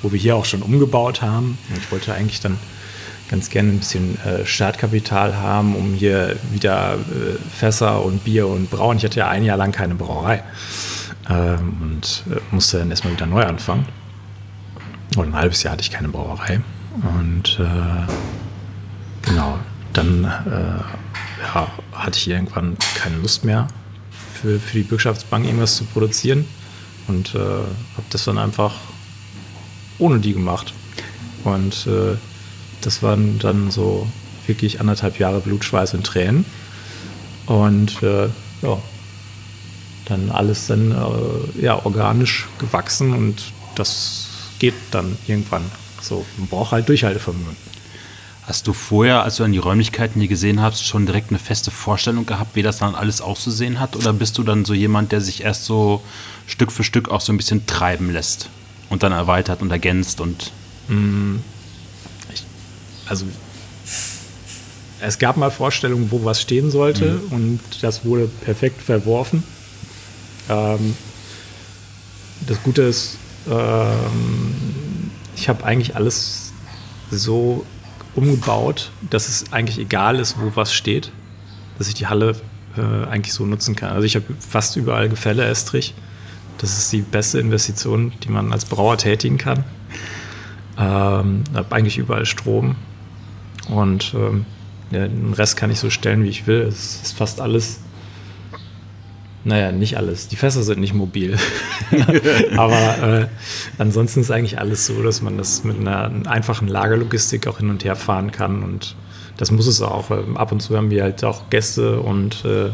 wo 0.01 0.11
wir 0.11 0.19
hier 0.19 0.35
auch 0.35 0.45
schon 0.45 0.61
umgebaut 0.61 1.21
haben. 1.21 1.57
Und 1.69 1.77
ich 1.77 1.91
wollte 1.91 2.13
eigentlich 2.13 2.39
dann 2.39 2.57
ganz 3.29 3.49
gerne 3.49 3.69
ein 3.69 3.79
bisschen 3.79 4.19
äh, 4.21 4.45
Startkapital 4.45 5.37
haben, 5.37 5.75
um 5.75 5.93
hier 5.93 6.37
wieder 6.51 6.95
äh, 6.95 7.37
Fässer 7.57 8.03
und 8.03 8.23
Bier 8.23 8.47
und 8.47 8.69
Brauen. 8.69 8.97
Ich 8.97 9.03
hatte 9.03 9.19
ja 9.19 9.29
ein 9.29 9.43
Jahr 9.43 9.57
lang 9.57 9.71
keine 9.71 9.95
Brauerei 9.95 10.43
ähm, 11.29 11.77
und 11.81 12.23
äh, 12.31 12.39
musste 12.51 12.79
dann 12.79 12.91
erstmal 12.91 13.13
wieder 13.13 13.25
neu 13.25 13.43
anfangen. 13.43 13.85
Und 15.17 15.29
ein 15.29 15.35
halbes 15.35 15.63
Jahr 15.63 15.73
hatte 15.73 15.81
ich 15.81 15.91
keine 15.91 16.09
Brauerei. 16.09 16.61
Und 17.17 17.59
äh, 17.59 19.27
genau, 19.27 19.59
dann 19.93 20.23
äh, 20.23 21.43
ja, 21.43 21.67
hatte 21.93 22.17
ich 22.17 22.27
irgendwann 22.27 22.77
keine 22.95 23.17
Lust 23.17 23.43
mehr 23.43 23.67
für, 24.45 24.59
für 24.59 24.77
die 24.77 24.83
Bürgschaftsbank 24.83 25.45
irgendwas 25.45 25.75
zu 25.75 25.85
produzieren 25.85 26.45
und 27.07 27.33
äh, 27.33 27.39
habe 27.39 28.05
das 28.11 28.25
dann 28.25 28.37
einfach 28.37 28.75
ohne 29.97 30.19
die 30.19 30.33
gemacht. 30.33 30.73
Und 31.43 31.87
äh, 31.87 32.17
das 32.81 33.01
waren 33.01 33.39
dann 33.39 33.71
so 33.71 34.07
wirklich 34.45 34.79
anderthalb 34.79 35.19
Jahre 35.19 35.39
Blutschweiß 35.39 35.95
und 35.95 36.05
Tränen. 36.05 36.45
Und 37.47 38.01
äh, 38.03 38.27
ja, 38.61 38.77
dann 40.05 40.29
alles 40.29 40.67
dann 40.67 40.91
äh, 40.91 41.61
ja, 41.63 41.83
organisch 41.83 42.47
gewachsen 42.59 43.13
und 43.13 43.51
das 43.75 44.27
geht 44.59 44.75
dann 44.91 45.17
irgendwann. 45.27 45.63
So, 46.01 46.25
man 46.37 46.47
braucht 46.47 46.71
halt 46.71 46.87
Durchhaltevermögen. 46.87 47.64
Hast 48.47 48.67
du 48.67 48.73
vorher, 48.73 49.23
als 49.23 49.37
du 49.37 49.43
an 49.43 49.53
die 49.53 49.57
Räumlichkeiten 49.57 50.19
hier 50.19 50.29
gesehen 50.29 50.61
hast, 50.61 50.85
schon 50.85 51.07
direkt 51.07 51.29
eine 51.29 51.39
feste 51.39 51.71
Vorstellung 51.71 52.27
gehabt, 52.27 52.55
wie 52.55 52.61
das 52.61 52.77
dann 52.77 52.93
alles 52.93 53.19
auszusehen 53.19 53.79
hat? 53.79 53.95
Oder 53.95 54.13
bist 54.13 54.37
du 54.37 54.43
dann 54.43 54.65
so 54.65 54.75
jemand, 54.75 55.11
der 55.11 55.21
sich 55.21 55.43
erst 55.43 55.65
so 55.65 56.03
Stück 56.45 56.71
für 56.71 56.83
Stück 56.83 57.09
auch 57.09 57.21
so 57.21 57.33
ein 57.33 57.37
bisschen 57.37 57.65
treiben 57.65 58.11
lässt 58.13 58.49
und 58.89 59.01
dann 59.01 59.11
erweitert 59.11 59.63
und 59.63 59.71
ergänzt 59.71 60.21
und. 60.21 60.51
Mm, 60.89 61.37
ich, 62.31 62.43
also, 63.07 63.25
es 65.01 65.17
gab 65.17 65.37
mal 65.37 65.49
Vorstellungen, 65.49 66.11
wo 66.11 66.23
was 66.23 66.39
stehen 66.39 66.69
sollte 66.69 67.13
mhm. 67.13 67.31
und 67.31 67.59
das 67.81 68.05
wurde 68.05 68.27
perfekt 68.27 68.79
verworfen. 68.79 69.43
Ähm, 70.49 70.95
das 72.45 72.61
Gute 72.61 72.83
ist, 72.83 73.17
ähm, 73.49 75.09
ich 75.35 75.49
habe 75.49 75.63
eigentlich 75.63 75.95
alles 75.95 76.53
so 77.09 77.65
umgebaut, 78.15 78.91
dass 79.09 79.27
es 79.27 79.51
eigentlich 79.51 79.79
egal 79.79 80.19
ist, 80.19 80.37
wo 80.39 80.51
was 80.55 80.73
steht, 80.73 81.11
dass 81.77 81.87
ich 81.87 81.93
die 81.93 82.07
Halle 82.07 82.35
äh, 82.77 83.07
eigentlich 83.09 83.33
so 83.33 83.45
nutzen 83.45 83.75
kann. 83.75 83.91
Also 83.91 84.05
ich 84.05 84.15
habe 84.15 84.25
fast 84.39 84.75
überall 84.75 85.09
Gefälle 85.09 85.45
Estrich. 85.45 85.93
Das 86.57 86.77
ist 86.77 86.91
die 86.91 87.01
beste 87.01 87.39
Investition, 87.39 88.13
die 88.23 88.29
man 88.29 88.53
als 88.53 88.65
Brauer 88.65 88.97
tätigen 88.97 89.37
kann. 89.37 89.65
Ähm, 90.77 91.43
habe 91.53 91.75
eigentlich 91.75 91.97
überall 91.97 92.25
Strom 92.25 92.75
und 93.69 94.13
ähm, 94.13 94.45
den 94.91 95.33
Rest 95.33 95.57
kann 95.57 95.71
ich 95.71 95.79
so 95.79 95.89
stellen, 95.89 96.23
wie 96.23 96.29
ich 96.29 96.47
will. 96.47 96.61
Es 96.61 97.01
ist 97.01 97.17
fast 97.17 97.41
alles 97.41 97.79
naja, 99.45 99.71
nicht 99.71 99.95
alles. 99.95 100.27
Die 100.27 100.35
Fässer 100.35 100.63
sind 100.63 100.79
nicht 100.79 100.93
mobil. 100.93 101.37
Aber 102.57 103.19
äh, 103.21 103.27
ansonsten 103.77 104.21
ist 104.21 104.31
eigentlich 104.31 104.59
alles 104.59 104.87
so, 104.87 105.01
dass 105.03 105.21
man 105.21 105.37
das 105.37 105.63
mit 105.63 105.79
einer 105.79 106.11
einfachen 106.25 106.67
Lagerlogistik 106.67 107.47
auch 107.47 107.59
hin 107.59 107.69
und 107.69 107.83
her 107.83 107.95
fahren 107.95 108.31
kann. 108.31 108.63
Und 108.63 108.95
das 109.37 109.51
muss 109.51 109.67
es 109.67 109.81
auch. 109.81 110.09
Ähm, 110.09 110.35
ab 110.35 110.51
und 110.51 110.61
zu 110.61 110.75
haben 110.75 110.89
wir 110.89 111.03
halt 111.03 111.23
auch 111.23 111.49
Gäste 111.51 111.99
und 111.99 112.43
äh, 112.43 112.71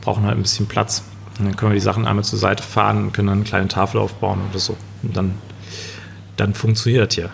brauchen 0.00 0.24
halt 0.24 0.36
ein 0.36 0.42
bisschen 0.42 0.66
Platz. 0.66 1.04
Und 1.38 1.46
dann 1.46 1.56
können 1.56 1.70
wir 1.70 1.76
die 1.76 1.80
Sachen 1.80 2.06
einmal 2.06 2.24
zur 2.24 2.40
Seite 2.40 2.62
fahren 2.62 3.04
und 3.04 3.12
können 3.12 3.28
dann 3.28 3.38
eine 3.38 3.44
kleine 3.44 3.68
Tafel 3.68 4.00
aufbauen 4.00 4.40
oder 4.50 4.58
so. 4.58 4.76
Und 5.02 5.16
dann, 5.16 5.34
dann 6.36 6.54
funktioniert 6.54 7.08
das 7.08 7.14
hier. 7.14 7.30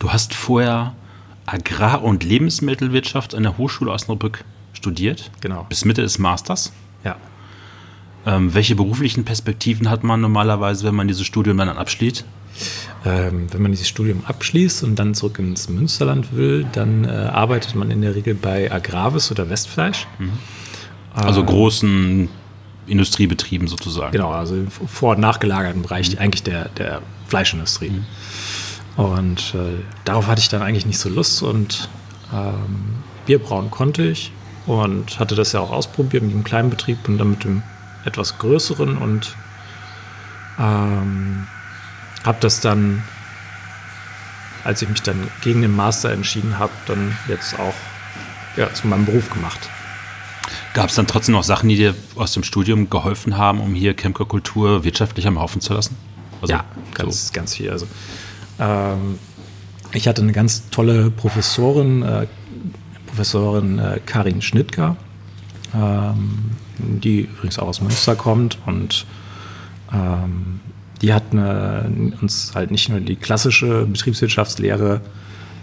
Du 0.00 0.12
hast 0.12 0.34
vorher 0.34 0.94
Agrar- 1.46 2.02
und 2.02 2.24
Lebensmittelwirtschaft 2.24 3.34
an 3.34 3.44
der 3.44 3.58
Hochschule 3.58 3.92
Osnabrück 3.92 4.44
studiert. 4.72 5.30
Genau. 5.40 5.66
Bis 5.68 5.84
Mitte 5.84 6.02
des 6.02 6.18
Masters. 6.18 6.72
Ja. 7.04 7.16
Ähm, 8.26 8.52
welche 8.54 8.74
beruflichen 8.74 9.24
Perspektiven 9.24 9.88
hat 9.88 10.04
man 10.04 10.20
normalerweise, 10.20 10.86
wenn 10.86 10.94
man 10.94 11.08
dieses 11.08 11.26
Studium 11.26 11.56
dann 11.56 11.68
abschließt? 11.68 12.24
Ähm, 13.06 13.46
wenn 13.50 13.62
man 13.62 13.70
dieses 13.70 13.88
Studium 13.88 14.22
abschließt 14.26 14.84
und 14.84 14.96
dann 14.96 15.14
zurück 15.14 15.38
ins 15.38 15.70
Münsterland 15.70 16.36
will, 16.36 16.66
dann 16.72 17.04
äh, 17.04 17.08
arbeitet 17.08 17.74
man 17.74 17.90
in 17.90 18.02
der 18.02 18.14
Regel 18.14 18.34
bei 18.34 18.70
Agravis 18.70 19.30
oder 19.30 19.48
Westfleisch. 19.48 20.06
Mhm. 20.18 20.32
Also 21.14 21.40
äh, 21.40 21.44
großen 21.44 22.28
Industriebetrieben 22.86 23.68
sozusagen. 23.68 24.12
Genau, 24.12 24.30
also 24.30 24.54
im 24.54 24.70
vor- 24.70 25.14
und 25.14 25.20
nachgelagerten 25.20 25.82
Bereich 25.82 26.12
mhm. 26.12 26.18
eigentlich 26.18 26.42
der, 26.42 26.68
der 26.70 27.00
Fleischindustrie. 27.28 27.90
Mhm. 27.90 28.04
Und 28.96 29.54
äh, 29.54 29.82
darauf 30.04 30.26
hatte 30.26 30.40
ich 30.40 30.50
dann 30.50 30.60
eigentlich 30.60 30.84
nicht 30.84 30.98
so 30.98 31.08
Lust 31.08 31.42
und 31.42 31.88
ähm, 32.34 32.96
Bier 33.24 33.38
brauen 33.38 33.70
konnte 33.70 34.02
ich 34.02 34.30
und 34.66 35.18
hatte 35.18 35.34
das 35.34 35.52
ja 35.52 35.60
auch 35.60 35.70
ausprobiert 35.70 36.22
mit 36.22 36.32
dem 36.32 36.44
kleinen 36.44 36.68
Betrieb 36.68 36.98
und 37.08 37.16
dann 37.16 37.30
mit 37.30 37.44
dem 37.44 37.62
etwas 38.04 38.38
größeren 38.38 38.96
und 38.96 39.36
ähm, 40.58 41.46
habe 42.24 42.38
das 42.40 42.60
dann, 42.60 43.02
als 44.64 44.82
ich 44.82 44.88
mich 44.88 45.02
dann 45.02 45.28
gegen 45.42 45.62
den 45.62 45.74
Master 45.74 46.10
entschieden 46.10 46.58
habe, 46.58 46.72
dann 46.86 47.16
jetzt 47.28 47.58
auch 47.58 47.74
ja, 48.56 48.72
zu 48.72 48.86
meinem 48.86 49.06
Beruf 49.06 49.30
gemacht. 49.30 49.68
Gab 50.74 50.88
es 50.88 50.94
dann 50.94 51.06
trotzdem 51.06 51.34
noch 51.34 51.44
Sachen, 51.44 51.68
die 51.68 51.76
dir 51.76 51.94
aus 52.16 52.32
dem 52.32 52.42
Studium 52.42 52.90
geholfen 52.90 53.36
haben, 53.36 53.60
um 53.60 53.74
hier 53.74 53.94
Chemkerkultur 53.94 54.84
wirtschaftlich 54.84 55.26
am 55.26 55.38
Haufen 55.38 55.60
zu 55.60 55.74
lassen? 55.74 55.96
Also, 56.40 56.54
ja, 56.54 56.64
ganz, 56.94 57.28
so. 57.28 57.32
ganz 57.32 57.54
viel. 57.56 57.70
Also, 57.70 57.86
ähm, 58.58 59.18
ich 59.92 60.06
hatte 60.06 60.22
eine 60.22 60.32
ganz 60.32 60.68
tolle 60.70 61.10
Professorin, 61.10 62.02
äh, 62.02 62.26
Professorin 63.06 63.78
äh, 63.78 64.00
Karin 64.04 64.42
Schnittger, 64.42 64.96
ähm, 65.74 66.56
die 66.78 67.22
übrigens 67.22 67.58
auch 67.58 67.68
aus 67.68 67.80
Münster 67.80 68.16
kommt 68.16 68.58
und 68.66 69.06
ähm, 69.92 70.60
die 71.02 71.14
hat 71.14 71.24
eine, 71.32 72.12
uns 72.20 72.52
halt 72.54 72.70
nicht 72.70 72.88
nur 72.88 73.00
die 73.00 73.16
klassische 73.16 73.86
Betriebswirtschaftslehre 73.86 75.00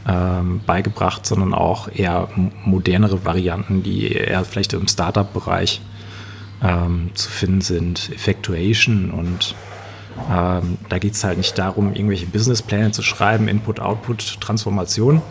ähm, 0.07 0.61
beigebracht, 0.65 1.25
sondern 1.25 1.53
auch 1.53 1.89
eher 1.93 2.29
modernere 2.65 3.25
Varianten, 3.25 3.83
die 3.83 4.11
eher 4.11 4.43
vielleicht 4.45 4.73
im 4.73 4.87
Startup-Bereich 4.87 5.81
ähm, 6.63 7.11
zu 7.13 7.29
finden 7.29 7.61
sind, 7.61 8.09
Effectuation 8.13 9.11
und 9.11 9.55
ähm, 10.31 10.77
da 10.89 10.97
geht 10.97 11.13
es 11.13 11.23
halt 11.23 11.37
nicht 11.37 11.57
darum, 11.57 11.93
irgendwelche 11.93 12.25
Businesspläne 12.25 12.91
zu 12.91 13.03
schreiben, 13.03 13.47
Input, 13.47 13.79
Output, 13.79 14.41
Transformation, 14.41 15.21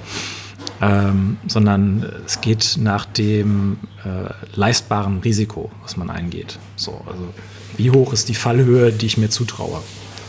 ähm, 0.80 1.38
sondern 1.46 2.04
es 2.26 2.40
geht 2.40 2.76
nach 2.80 3.06
dem 3.06 3.78
äh, 4.04 4.32
leistbaren 4.54 5.20
Risiko, 5.20 5.70
was 5.82 5.96
man 5.96 6.10
eingeht. 6.10 6.58
So, 6.76 7.00
also 7.06 7.28
wie 7.76 7.90
hoch 7.90 8.12
ist 8.12 8.28
die 8.28 8.34
Fallhöhe, 8.34 8.92
die 8.92 9.06
ich 9.06 9.18
mir 9.18 9.30
zutraue? 9.30 9.80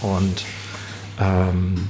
Und 0.02 0.46
ähm, 1.20 1.90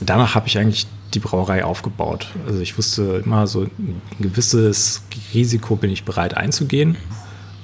danach 0.00 0.34
habe 0.34 0.48
ich 0.48 0.58
eigentlich 0.58 0.86
die 1.14 1.18
Brauerei 1.18 1.64
aufgebaut. 1.64 2.28
Also 2.46 2.60
ich 2.60 2.76
wusste 2.78 3.22
immer 3.24 3.46
so 3.46 3.62
ein 3.62 4.00
gewisses 4.18 5.02
Risiko 5.34 5.76
bin 5.76 5.90
ich 5.90 6.04
bereit 6.04 6.36
einzugehen 6.36 6.96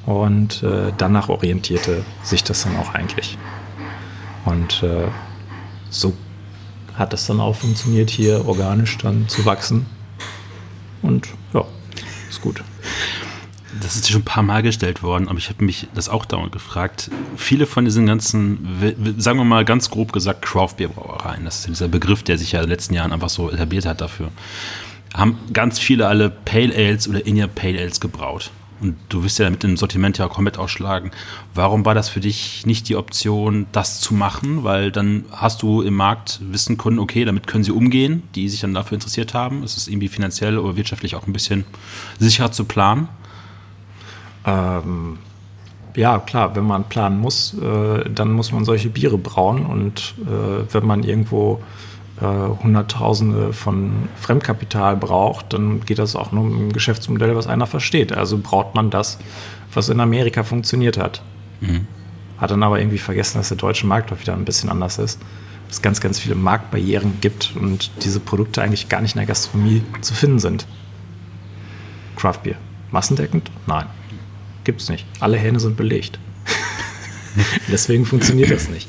und 0.06 0.62
äh, 0.62 0.92
danach 0.96 1.28
orientierte 1.28 2.04
sich 2.22 2.44
das 2.44 2.64
dann 2.64 2.76
auch 2.76 2.94
eigentlich. 2.94 3.38
Und 4.44 4.82
äh, 4.82 5.08
so 5.90 6.12
hat 6.98 7.12
das 7.12 7.26
dann 7.26 7.40
auch 7.40 7.56
funktioniert, 7.56 8.10
hier 8.10 8.46
organisch 8.46 8.98
dann 8.98 9.28
zu 9.28 9.44
wachsen. 9.44 9.86
Und 11.00 11.28
ja, 11.54 11.64
ist 12.28 12.42
gut. 12.42 12.62
Das 13.80 13.94
ist 13.94 14.10
schon 14.10 14.22
ein 14.22 14.24
paar 14.24 14.42
Mal 14.42 14.62
gestellt 14.62 15.02
worden, 15.02 15.28
aber 15.28 15.38
ich 15.38 15.48
habe 15.48 15.64
mich 15.64 15.86
das 15.94 16.08
auch 16.08 16.24
dauernd 16.24 16.50
gefragt. 16.50 17.10
Viele 17.36 17.66
von 17.66 17.84
diesen 17.84 18.06
ganzen, 18.06 18.66
sagen 19.18 19.38
wir 19.38 19.44
mal 19.44 19.64
ganz 19.64 19.90
grob 19.90 20.12
gesagt, 20.12 20.42
Craft-Bier-Brauereien, 20.42 21.44
das 21.44 21.60
ist 21.60 21.68
dieser 21.68 21.88
Begriff, 21.88 22.22
der 22.24 22.38
sich 22.38 22.52
ja 22.52 22.60
in 22.60 22.66
den 22.66 22.70
letzten 22.70 22.94
Jahren 22.94 23.12
einfach 23.12 23.28
so 23.28 23.50
etabliert 23.50 23.86
hat 23.86 24.00
dafür, 24.00 24.30
haben 25.14 25.38
ganz 25.52 25.78
viele 25.78 26.08
alle 26.08 26.30
Pale 26.30 26.74
Ales 26.74 27.08
oder 27.08 27.24
India 27.24 27.46
Pale 27.46 27.78
Ales 27.78 28.00
gebraut. 28.00 28.50
Und 28.80 28.96
du 29.08 29.24
wirst 29.24 29.38
ja 29.38 29.50
mit 29.50 29.62
dem 29.62 29.76
Sortiment 29.76 30.18
ja 30.18 30.28
komplett 30.28 30.58
ausschlagen. 30.58 31.10
Warum 31.54 31.84
war 31.84 31.94
das 31.94 32.08
für 32.08 32.20
dich 32.20 32.64
nicht 32.64 32.88
die 32.88 32.96
Option, 32.96 33.66
das 33.72 34.00
zu 34.00 34.14
machen? 34.14 34.62
Weil 34.62 34.92
dann 34.92 35.24
hast 35.32 35.62
du 35.62 35.82
im 35.82 35.94
Markt 35.94 36.40
wissen 36.42 36.78
können, 36.78 36.98
okay, 36.98 37.24
damit 37.24 37.46
können 37.46 37.64
sie 37.64 37.72
umgehen, 37.72 38.22
die 38.34 38.48
sich 38.48 38.60
dann 38.60 38.74
dafür 38.74 38.94
interessiert 38.94 39.34
haben. 39.34 39.62
Es 39.62 39.76
ist 39.76 39.88
irgendwie 39.88 40.08
finanziell 40.08 40.58
oder 40.58 40.76
wirtschaftlich 40.76 41.16
auch 41.16 41.26
ein 41.26 41.32
bisschen 41.32 41.64
sicherer 42.18 42.52
zu 42.52 42.64
planen. 42.64 43.08
Ähm, 44.44 45.18
ja, 45.96 46.18
klar, 46.20 46.54
wenn 46.54 46.64
man 46.64 46.84
planen 46.84 47.18
muss, 47.18 47.54
äh, 47.54 48.08
dann 48.08 48.32
muss 48.32 48.52
man 48.52 48.64
solche 48.64 48.88
Biere 48.88 49.18
brauen. 49.18 49.66
Und 49.66 50.14
äh, 50.20 50.72
wenn 50.72 50.86
man 50.86 51.02
irgendwo 51.02 51.60
äh, 52.20 52.24
Hunderttausende 52.24 53.52
von 53.52 54.08
Fremdkapital 54.16 54.96
braucht, 54.96 55.52
dann 55.52 55.84
geht 55.84 55.98
das 55.98 56.16
auch 56.16 56.32
nur 56.32 56.46
im 56.46 56.72
Geschäftsmodell, 56.72 57.36
was 57.36 57.46
einer 57.46 57.66
versteht. 57.66 58.12
Also 58.12 58.38
braut 58.38 58.74
man 58.74 58.90
das, 58.90 59.18
was 59.72 59.88
in 59.88 60.00
Amerika 60.00 60.42
funktioniert 60.42 60.98
hat. 60.98 61.22
Mhm. 61.60 61.86
Hat 62.38 62.50
dann 62.50 62.62
aber 62.62 62.80
irgendwie 62.80 62.98
vergessen, 62.98 63.38
dass 63.38 63.48
der 63.48 63.56
deutsche 63.56 63.86
Markt 63.86 64.10
doch 64.10 64.20
wieder 64.20 64.34
ein 64.34 64.44
bisschen 64.44 64.70
anders 64.70 64.98
ist. 64.98 65.20
Es 65.70 65.82
ganz, 65.82 66.00
ganz 66.00 66.18
viele 66.18 66.34
Marktbarrieren 66.34 67.20
gibt 67.20 67.54
und 67.54 67.90
diese 68.02 68.20
Produkte 68.20 68.62
eigentlich 68.62 68.88
gar 68.88 69.00
nicht 69.00 69.14
in 69.14 69.18
der 69.18 69.26
Gastronomie 69.26 69.82
zu 70.00 70.14
finden 70.14 70.38
sind. 70.38 70.66
Craft 72.16 72.42
Beer. 72.42 72.56
Massendeckend? 72.90 73.50
Nein. 73.66 73.86
Gibt's 74.64 74.88
nicht. 74.88 75.06
Alle 75.20 75.36
Hähne 75.36 75.60
sind 75.60 75.76
belegt. 75.76 76.18
Deswegen 77.68 78.06
funktioniert 78.06 78.50
das 78.50 78.68
nicht. 78.68 78.88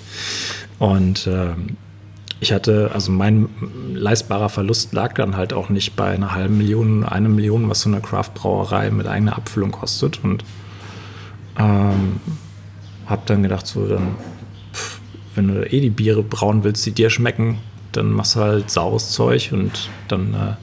Und 0.80 1.28
ähm, 1.28 1.78
ich 2.42 2.54
hatte, 2.54 2.92
also 2.94 3.12
mein 3.12 3.50
leistbarer 3.94 4.50
Verlust 4.50 4.94
lag 4.94 5.14
dann 5.14 5.36
halt 5.36 5.52
auch 5.52 5.70
nicht 5.70 5.96
bei 5.96 6.12
einer 6.12 6.34
halben 6.34 6.58
Million, 6.58 7.04
eine 7.04 7.28
Million, 7.28 7.70
was 7.70 7.82
so 7.82 7.90
eine 7.90 8.00
Craft-Brauerei 8.00 8.92
mit 8.92 9.08
eigener 9.08 9.36
Abfüllung 9.36 9.72
kostet. 9.72 10.24
Und 10.24 10.46
ähm, 11.58 12.22
habe 13.08 13.22
dann 13.26 13.44
gedacht, 13.44 13.68
so 13.68 13.88
dann, 13.88 14.16
pff, 14.74 15.02
wenn 15.36 15.50
du 15.50 15.66
eh 15.66 15.82
die 15.82 15.90
Biere 15.90 16.24
brauen 16.24 16.64
willst, 16.64 16.86
die 16.86 16.92
dir 16.92 17.10
schmecken, 17.10 17.58
dann 17.92 18.12
machst 18.12 18.36
du 18.36 18.40
halt 18.40 18.70
saures 18.70 19.12
Zeug 19.12 19.50
und 19.52 19.90
dann 20.08 20.34
äh, 20.34 20.54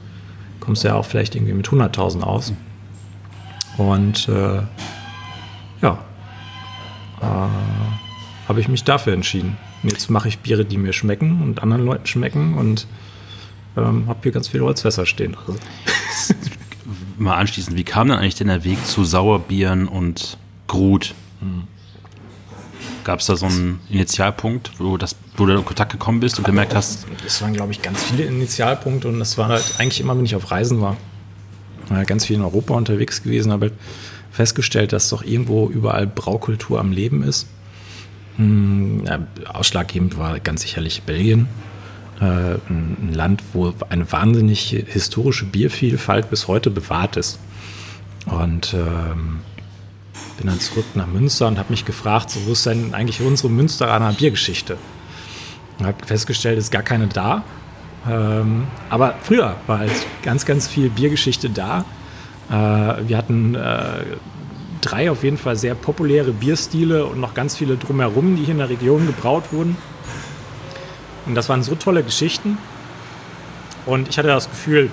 kommst 0.59 0.83
du 0.83 0.87
ja 0.87 0.95
auch 0.95 1.05
vielleicht 1.05 1.35
irgendwie 1.35 1.53
mit 1.53 1.67
100.000 1.67 2.21
aus. 2.21 2.53
Und 3.77 4.27
äh, 4.29 4.61
ja, 5.81 5.99
äh, 7.21 8.47
habe 8.47 8.59
ich 8.59 8.67
mich 8.67 8.83
dafür 8.83 9.13
entschieden. 9.13 9.57
Jetzt 9.83 10.09
mache 10.09 10.27
ich 10.27 10.39
Biere, 10.39 10.65
die 10.65 10.77
mir 10.77 10.93
schmecken 10.93 11.41
und 11.41 11.61
anderen 11.61 11.85
Leuten 11.85 12.07
schmecken 12.07 12.55
und 12.55 12.87
ähm, 13.77 14.07
habe 14.07 14.19
hier 14.23 14.31
ganz 14.31 14.47
viel 14.47 14.61
Holzfässer 14.61 15.05
stehen. 15.05 15.35
Also. 15.37 15.55
Mal 17.17 17.35
anschließend, 17.35 17.75
wie 17.77 17.83
kam 17.83 18.09
dann 18.09 18.19
eigentlich 18.19 18.35
denn 18.35 18.47
der 18.47 18.63
Weg 18.63 18.85
zu 18.85 19.03
Sauerbieren 19.03 19.87
und 19.87 20.37
Grut? 20.67 21.13
Hm. 21.39 21.63
Gab 23.03 23.21
es 23.21 23.27
da 23.27 23.35
so 23.35 23.45
einen 23.45 23.79
Initialpunkt, 23.89 24.71
wo, 24.79 24.97
das, 24.97 25.15
wo 25.37 25.45
du 25.45 25.55
in 25.55 25.65
Kontakt 25.65 25.91
gekommen 25.91 26.19
bist 26.19 26.37
und 26.37 26.43
gemerkt 26.43 26.75
hast? 26.75 27.07
Es 27.25 27.41
waren, 27.41 27.53
glaube 27.53 27.71
ich, 27.71 27.81
ganz 27.81 28.03
viele 28.03 28.25
Initialpunkte 28.25 29.07
und 29.07 29.19
das 29.19 29.37
war 29.37 29.47
halt 29.47 29.75
eigentlich 29.77 30.01
immer, 30.01 30.17
wenn 30.17 30.25
ich 30.25 30.35
auf 30.35 30.51
Reisen 30.51 30.81
war. 30.81 30.97
war 31.87 32.03
ganz 32.05 32.25
viel 32.25 32.35
in 32.35 32.41
Europa 32.41 32.73
unterwegs 32.73 33.23
gewesen, 33.23 33.51
habe 33.51 33.71
festgestellt, 34.31 34.93
dass 34.93 35.09
doch 35.09 35.23
irgendwo 35.23 35.69
überall 35.69 36.05
Braukultur 36.05 36.79
am 36.79 36.91
Leben 36.91 37.23
ist. 37.23 37.47
Hm, 38.37 39.03
ja, 39.05 39.19
ausschlaggebend 39.53 40.17
war 40.17 40.39
ganz 40.39 40.61
sicherlich 40.61 41.03
Belgien. 41.03 41.47
Äh, 42.19 42.55
ein 42.69 43.11
Land, 43.13 43.43
wo 43.53 43.73
eine 43.89 44.11
wahnsinnig 44.11 44.69
historische 44.87 45.45
Biervielfalt 45.45 46.29
bis 46.29 46.47
heute 46.47 46.69
bewahrt 46.71 47.17
ist. 47.17 47.39
Und 48.25 48.73
ähm, 48.73 49.39
bin 50.37 50.47
dann 50.47 50.59
zurück 50.59 50.85
nach 50.95 51.07
Münster 51.07 51.47
und 51.47 51.57
habe 51.57 51.71
mich 51.71 51.85
gefragt, 51.85 52.29
so, 52.29 52.39
wo 52.45 52.51
ist 52.51 52.65
denn 52.65 52.93
eigentlich 52.93 53.21
unsere 53.21 53.49
Münsteraner 53.49 54.13
Biergeschichte? 54.13 54.77
Und 55.79 55.85
habe 55.85 56.05
festgestellt, 56.05 56.57
es 56.57 56.65
ist 56.65 56.71
gar 56.71 56.83
keine 56.83 57.07
da. 57.07 57.43
Ähm, 58.09 58.67
aber 58.89 59.15
früher 59.21 59.55
war 59.67 59.79
halt 59.79 59.91
ganz, 60.23 60.45
ganz 60.45 60.67
viel 60.67 60.89
Biergeschichte 60.89 61.49
da. 61.49 61.85
Äh, 62.49 63.07
wir 63.07 63.17
hatten 63.17 63.55
äh, 63.55 64.03
drei 64.81 65.11
auf 65.11 65.23
jeden 65.23 65.37
Fall 65.37 65.55
sehr 65.55 65.75
populäre 65.75 66.31
Bierstile 66.31 67.05
und 67.05 67.19
noch 67.19 67.33
ganz 67.33 67.55
viele 67.55 67.77
drumherum, 67.77 68.35
die 68.35 68.43
hier 68.43 68.53
in 68.53 68.59
der 68.59 68.69
Region 68.69 69.07
gebraut 69.07 69.45
wurden. 69.51 69.77
Und 71.25 71.35
das 71.35 71.49
waren 71.49 71.63
so 71.63 71.75
tolle 71.75 72.03
Geschichten. 72.03 72.57
Und 73.85 74.09
ich 74.09 74.17
hatte 74.17 74.29
das 74.29 74.49
Gefühl, 74.49 74.89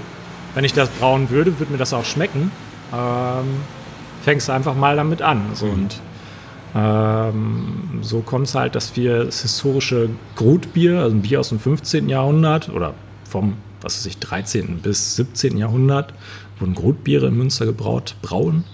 wenn 0.55 0.65
ich 0.65 0.73
das 0.73 0.89
brauen 0.89 1.31
würde, 1.31 1.59
würde 1.59 1.73
mir 1.73 1.79
das 1.79 1.93
auch 1.93 2.05
schmecken. 2.05 2.51
Ähm, 2.93 3.61
fängst 4.23 4.49
du 4.49 4.53
einfach 4.53 4.75
mal 4.75 4.97
damit 4.97 5.23
an. 5.23 5.43
So. 5.55 5.67
Und 5.67 6.01
ähm, 6.75 8.01
so 8.03 8.21
kommt 8.21 8.49
es 8.49 8.55
halt, 8.55 8.75
dass 8.75 8.97
wir 8.97 9.25
das 9.25 9.43
historische 9.43 10.11
Grutbier, 10.35 11.01
also 11.01 11.15
ein 11.15 11.23
Bier 11.23 11.41
aus 11.41 11.51
dem 11.51 11.61
15. 11.61 12.09
Jahrhundert 12.09 12.69
oder 12.69 12.95
vom, 13.29 13.55
was 13.81 13.97
weiß 13.99 14.07
ich, 14.07 14.19
13. 14.19 14.79
bis 14.79 15.17
17. 15.17 15.57
Jahrhundert, 15.57 16.15
wurden 16.59 16.75
Grutbiere 16.75 17.27
in 17.27 17.37
Münster 17.37 17.67
gebraut, 17.67 18.17
brauen. 18.23 18.65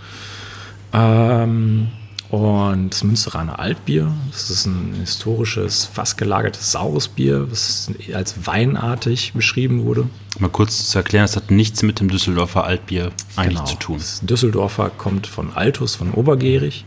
Ähm, 0.92 1.88
und 2.30 2.90
das 2.90 3.02
Münsteraner 3.02 3.58
Altbier, 3.58 4.12
das 4.30 4.50
ist 4.50 4.66
ein 4.66 4.94
historisches, 5.00 5.84
fast 5.84 6.16
gelagertes 6.16 6.70
saures 6.70 7.08
Bier, 7.08 7.50
was 7.50 7.90
als 8.14 8.46
weinartig 8.46 9.32
beschrieben 9.32 9.84
wurde. 9.84 10.08
Mal 10.38 10.48
kurz 10.48 10.90
zu 10.90 10.98
erklären, 10.98 11.24
das 11.24 11.34
hat 11.34 11.50
nichts 11.50 11.82
mit 11.82 11.98
dem 11.98 12.08
Düsseldorfer 12.08 12.64
Altbier 12.64 13.10
eigentlich 13.34 13.56
genau. 13.58 13.64
zu 13.64 13.76
tun. 13.76 13.96
Das 13.98 14.20
Düsseldorfer 14.20 14.90
kommt 14.90 15.26
von 15.26 15.52
Altus, 15.52 15.96
von 15.96 16.12
Obergärig 16.12 16.84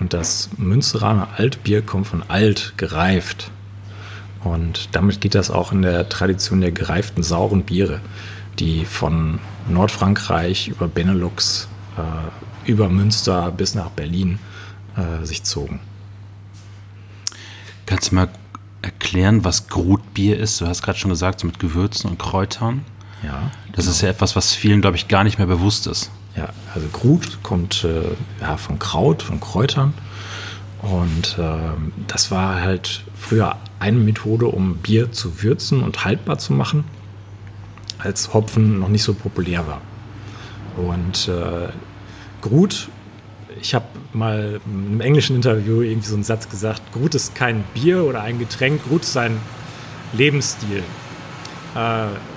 und 0.00 0.12
das 0.12 0.50
Münsteraner 0.58 1.28
Altbier 1.38 1.80
kommt 1.80 2.06
von 2.06 2.22
alt, 2.28 2.74
gereift. 2.76 3.50
Und 4.42 4.90
damit 4.92 5.22
geht 5.22 5.34
das 5.34 5.50
auch 5.50 5.72
in 5.72 5.80
der 5.80 6.10
Tradition 6.10 6.60
der 6.60 6.72
gereiften 6.72 7.22
sauren 7.22 7.62
Biere, 7.62 8.00
die 8.58 8.84
von 8.84 9.38
Nordfrankreich 9.66 10.68
über 10.68 10.88
Benelux, 10.88 11.68
äh, 11.96 12.00
über 12.66 12.88
Münster 12.88 13.50
bis 13.50 13.74
nach 13.74 13.90
Berlin 13.90 14.38
äh, 14.96 15.24
sich 15.24 15.44
zogen. 15.44 15.80
Kannst 17.86 18.10
du 18.10 18.14
mal 18.16 18.28
erklären, 18.82 19.44
was 19.44 19.68
Grutbier 19.68 20.38
ist? 20.38 20.60
Du 20.60 20.66
hast 20.66 20.82
gerade 20.82 20.98
schon 20.98 21.10
gesagt, 21.10 21.40
so 21.40 21.46
mit 21.46 21.58
Gewürzen 21.58 22.10
und 22.10 22.18
Kräutern. 22.18 22.84
Ja. 23.22 23.50
Das 23.72 23.86
ist 23.86 24.02
ja 24.02 24.08
etwas, 24.08 24.36
was 24.36 24.54
vielen, 24.54 24.80
glaube 24.80 24.96
ich, 24.96 25.08
gar 25.08 25.24
nicht 25.24 25.38
mehr 25.38 25.46
bewusst 25.46 25.86
ist. 25.86 26.10
Ja, 26.36 26.48
also 26.74 26.88
Grut 26.88 27.42
kommt 27.42 27.84
äh, 27.84 28.02
ja, 28.40 28.56
von 28.56 28.78
Kraut, 28.78 29.22
von 29.22 29.40
Kräutern. 29.40 29.94
Und 30.82 31.38
äh, 31.38 31.56
das 32.06 32.30
war 32.30 32.60
halt 32.60 33.04
früher 33.16 33.56
eine 33.78 33.98
Methode, 33.98 34.46
um 34.46 34.76
Bier 34.76 35.12
zu 35.12 35.42
würzen 35.42 35.82
und 35.82 36.04
haltbar 36.04 36.38
zu 36.38 36.52
machen, 36.52 36.84
als 37.98 38.34
Hopfen 38.34 38.80
noch 38.80 38.88
nicht 38.88 39.02
so 39.02 39.14
populär 39.14 39.66
war. 39.66 39.80
Und 40.76 41.28
äh, 41.28 41.68
Grut, 42.44 42.88
ich 43.58 43.74
habe 43.74 43.86
mal 44.12 44.60
im 44.66 45.00
englischen 45.00 45.34
Interview 45.34 45.80
irgendwie 45.80 46.06
so 46.06 46.14
einen 46.14 46.24
Satz 46.24 46.50
gesagt, 46.50 46.82
Grut 46.92 47.14
ist 47.14 47.34
kein 47.34 47.64
Bier 47.72 48.04
oder 48.04 48.20
ein 48.20 48.38
Getränk, 48.38 48.84
Grut 48.86 49.02
ist 49.02 49.16
ein 49.16 49.40
Lebensstil. 50.12 50.82
Äh, 51.74 51.78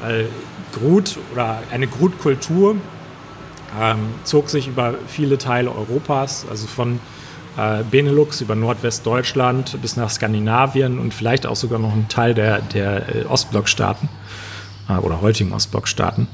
weil 0.01 0.29
Grut 0.71 1.17
oder 1.33 1.61
eine 1.71 1.87
Grutkultur 1.87 2.77
ähm, 3.77 3.97
zog 4.23 4.49
sich 4.49 4.69
über 4.69 4.95
viele 5.07 5.37
Teile 5.37 5.75
Europas, 5.75 6.45
also 6.49 6.67
von 6.67 7.01
äh, 7.57 7.83
Benelux 7.83 8.39
über 8.39 8.55
Nordwestdeutschland 8.55 9.77
bis 9.81 9.97
nach 9.97 10.09
Skandinavien 10.09 10.99
und 10.99 11.13
vielleicht 11.13 11.45
auch 11.45 11.57
sogar 11.57 11.79
noch 11.79 11.91
ein 11.91 12.07
Teil 12.07 12.33
der, 12.33 12.61
der 12.61 13.13
äh, 13.13 13.25
Ostblockstaaten 13.25 14.07
äh, 14.87 14.93
oder 14.93 15.19
heutigen 15.19 15.51
Ostblockstaaten. 15.51 16.29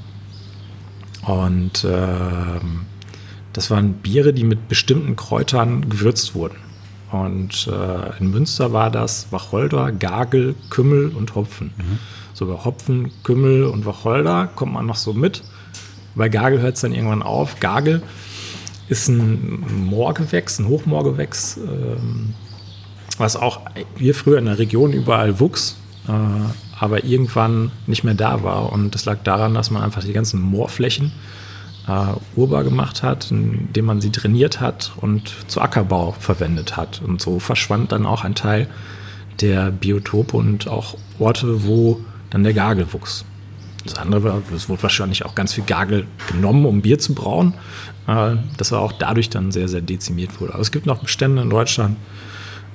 Und 1.26 1.88
ähm, 1.90 2.86
das 3.54 3.70
waren 3.70 3.94
Biere, 3.94 4.34
die 4.34 4.44
mit 4.44 4.68
bestimmten 4.68 5.16
Kräutern 5.16 5.90
gewürzt 5.90 6.36
wurden. 6.36 6.58
Und 7.12 7.68
äh, 7.68 8.18
in 8.20 8.32
Münster 8.32 8.74
war 8.74 8.90
das 8.90 9.28
Wacholder, 9.30 9.92
Gagel, 9.92 10.56
Kümmel 10.72 11.10
und 11.10 11.36
Hopfen. 11.36 11.72
Mhm. 11.78 12.00
So 12.34 12.48
bei 12.48 12.66
Hopfen, 12.66 13.12
Kümmel 13.22 13.66
und 13.66 13.86
Wacholder 13.86 14.50
kommt 14.56 14.74
man 14.74 14.88
noch 14.88 14.96
so 14.96 15.14
mit. 15.14 15.44
Bei 16.16 16.30
Gagel 16.30 16.62
hört 16.62 16.76
es 16.76 16.82
dann 16.82 16.94
irgendwann 16.94 17.22
auf. 17.22 17.60
Gagel 17.60 18.02
ist 18.90 19.08
ein 19.08 19.64
Moorgewächs, 19.86 20.60
ein 20.60 20.68
Hochmoorgewächs, 20.68 21.58
ähm, 21.58 22.34
was 23.20 23.36
auch 23.36 23.62
hier 23.98 24.16
früher 24.16 24.40
in 24.40 24.46
der 24.46 24.58
Region 24.58 24.92
überall 24.92 25.40
wuchs, 25.40 25.78
äh, 26.08 26.12
aber 26.80 27.04
irgendwann 27.04 27.72
nicht 27.86 28.04
mehr 28.04 28.16
da 28.16 28.44
war. 28.44 28.74
Und 28.74 28.96
das 28.96 29.06
lag 29.06 29.20
daran, 29.24 29.54
dass 29.54 29.70
man 29.70 29.84
einfach 29.84 30.04
die 30.04 30.14
ganzen 30.14 30.42
Moorflächen 30.42 31.12
äh, 31.88 32.14
urbar 32.36 32.64
gemacht 32.64 33.04
hat, 33.04 33.32
indem 33.32 33.86
man 33.86 34.02
sie 34.02 34.12
trainiert 34.12 34.60
hat 34.60 34.94
und 34.98 35.34
zu 35.48 35.62
Ackerbau 35.62 36.14
verwendet 36.20 36.78
hat. 36.78 37.02
Und 37.06 37.22
so 37.22 37.40
verschwand 37.40 37.92
dann 37.92 38.06
auch 38.06 38.24
ein 38.24 38.36
Teil 38.36 38.68
der 39.42 39.72
Biotope 39.72 40.38
und 40.38 40.68
auch 40.68 40.96
Orte, 41.20 41.66
wo 41.66 42.00
dann 42.30 42.44
der 42.44 42.54
Gagel 42.54 42.92
wuchs. 42.94 43.26
Das 43.84 43.96
andere 43.96 44.24
war, 44.24 44.42
es 44.56 44.70
wurde 44.70 44.84
wahrscheinlich 44.84 45.26
auch 45.26 45.36
ganz 45.36 45.54
viel 45.54 45.66
Gagel 45.66 46.08
genommen, 46.32 46.66
um 46.66 46.82
Bier 46.82 47.00
zu 47.00 47.14
brauen, 47.14 47.54
äh, 48.08 48.36
dass 48.58 48.72
er 48.72 48.80
auch 48.80 48.94
dadurch 48.94 49.30
dann 49.30 49.52
sehr, 49.52 49.68
sehr 49.68 49.82
dezimiert 49.82 50.40
wurde. 50.40 50.54
Aber 50.54 50.62
es 50.62 50.72
gibt 50.72 50.86
noch 50.86 51.00
Bestände 51.00 51.42
in 51.42 51.50
Deutschland. 51.50 51.98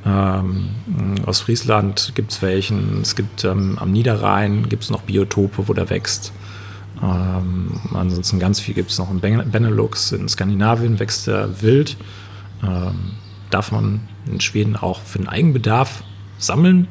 Ähm, 0.04 0.68
aus 1.26 1.40
Friesland 1.40 2.12
gibt 2.14 2.32
es 2.32 2.42
welchen. 2.42 3.00
Es 3.00 3.16
gibt 3.16 3.44
ähm, 3.44 3.78
am 3.80 3.90
Niederrhein 3.90 4.68
gibt 4.68 4.84
es 4.84 4.90
noch 4.90 5.02
Biotope, 5.02 5.66
wo 5.66 5.72
der 5.72 5.90
wächst. 5.90 6.32
Ähm, 7.02 7.80
ansonsten 7.94 8.38
ganz 8.38 8.60
viel 8.60 8.74
gibt 8.74 8.90
es 8.90 8.98
noch 8.98 9.10
in 9.10 9.20
Benelux, 9.20 10.12
in 10.12 10.28
Skandinavien 10.28 10.98
wächst 10.98 11.28
er 11.28 11.62
wild. 11.62 11.96
Ähm, 12.62 13.12
darf 13.50 13.72
man 13.72 14.00
in 14.26 14.40
Schweden 14.40 14.76
auch 14.76 15.00
für 15.00 15.18
den 15.18 15.28
Eigenbedarf 15.28 16.02
sammeln, 16.38 16.88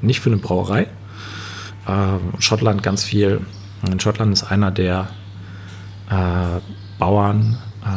nicht 0.00 0.20
für 0.20 0.30
eine 0.30 0.38
Brauerei. 0.38 0.86
Ähm, 1.88 2.20
Schottland 2.38 2.82
ganz 2.82 3.04
viel. 3.04 3.40
In 3.90 3.98
Schottland 3.98 4.32
ist 4.32 4.44
einer 4.44 4.70
der 4.70 5.08
äh, 6.08 6.60
Bauern, 6.98 7.58
äh, 7.84 7.88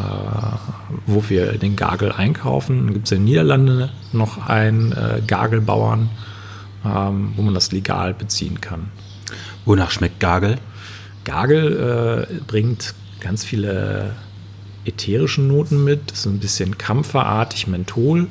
wo 1.05 1.23
wir 1.29 1.58
den 1.58 1.75
Gagel 1.75 2.12
einkaufen. 2.12 2.86
Dann 2.86 2.93
gibt 2.93 3.05
es 3.05 3.12
in 3.12 3.19
den 3.19 3.25
Niederlanden 3.25 3.89
noch 4.13 4.47
einen 4.47 4.91
äh, 4.93 5.21
Gagelbauern, 5.25 6.10
ähm, 6.84 7.34
wo 7.36 7.43
man 7.43 7.53
das 7.53 7.71
legal 7.71 8.13
beziehen 8.13 8.62
kann. 8.62 8.89
Wonach 9.65 9.91
schmeckt 9.91 10.19
Gagel? 10.19 10.58
Gagel 11.25 12.29
äh, 12.29 12.33
bringt 12.47 12.93
ganz 13.19 13.43
viele 13.43 14.15
ätherische 14.85 15.41
Noten 15.41 15.83
mit, 15.83 16.15
so 16.15 16.29
ein 16.29 16.39
bisschen 16.39 16.77
kampferartig, 16.77 17.67
Menthol, 17.67 18.27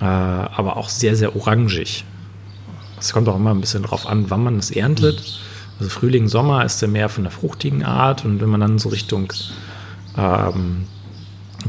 äh, 0.00 0.04
aber 0.04 0.76
auch 0.76 0.88
sehr, 0.88 1.16
sehr 1.16 1.34
orangig. 1.34 2.04
Es 3.00 3.12
kommt 3.12 3.28
auch 3.28 3.36
immer 3.36 3.50
ein 3.50 3.60
bisschen 3.60 3.82
drauf 3.82 4.06
an, 4.06 4.30
wann 4.30 4.44
man 4.44 4.58
es 4.58 4.70
erntet. 4.70 5.40
Also 5.78 5.90
Frühling, 5.90 6.28
Sommer 6.28 6.64
ist 6.64 6.80
er 6.82 6.88
mehr 6.88 7.08
von 7.08 7.24
der 7.24 7.32
fruchtigen 7.32 7.82
Art 7.82 8.24
und 8.24 8.40
wenn 8.40 8.48
man 8.48 8.60
dann 8.60 8.78
so 8.78 8.90
Richtung 8.90 9.32
ähm, 10.16 10.84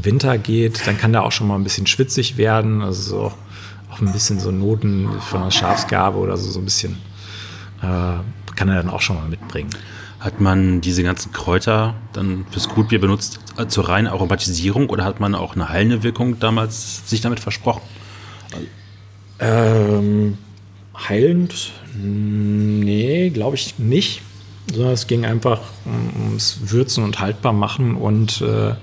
Winter 0.00 0.38
geht, 0.38 0.86
dann 0.86 0.98
kann 0.98 1.12
der 1.12 1.24
auch 1.24 1.32
schon 1.32 1.48
mal 1.48 1.56
ein 1.56 1.64
bisschen 1.64 1.86
schwitzig 1.86 2.36
werden. 2.36 2.82
Also 2.82 3.02
so, 3.02 3.32
auch 3.90 4.00
ein 4.00 4.12
bisschen 4.12 4.38
so 4.38 4.50
Noten 4.50 5.08
von 5.20 5.42
einer 5.42 5.50
Schafsgabe 5.50 6.18
oder 6.18 6.36
so, 6.36 6.50
so 6.50 6.60
ein 6.60 6.64
bisschen 6.64 6.98
äh, 7.82 8.18
kann 8.54 8.68
er 8.68 8.76
dann 8.76 8.90
auch 8.90 9.00
schon 9.00 9.16
mal 9.16 9.28
mitbringen. 9.28 9.70
Hat 10.26 10.40
man 10.40 10.80
diese 10.80 11.04
ganzen 11.04 11.30
Kräuter 11.30 11.94
dann 12.12 12.46
fürs 12.50 12.68
Gutbier 12.68 13.00
benutzt 13.00 13.38
äh, 13.58 13.68
zur 13.68 13.88
reinen 13.88 14.08
Aromatisierung 14.08 14.90
oder 14.90 15.04
hat 15.04 15.20
man 15.20 15.36
auch 15.36 15.54
eine 15.54 15.68
heilende 15.68 16.02
Wirkung 16.02 16.40
damals 16.40 17.08
sich 17.08 17.20
damit 17.20 17.38
versprochen? 17.38 17.82
Ähm, 19.38 20.36
heilend? 21.08 21.70
Nee, 21.94 23.30
glaube 23.30 23.54
ich 23.54 23.78
nicht. 23.78 24.22
Sondern 24.68 24.94
es 24.94 25.06
ging 25.06 25.24
einfach 25.24 25.60
ums 26.18 26.58
Würzen 26.72 27.04
und 27.04 27.20
haltbar 27.20 27.52
machen 27.52 27.94
und 27.94 28.40
äh, 28.40 28.74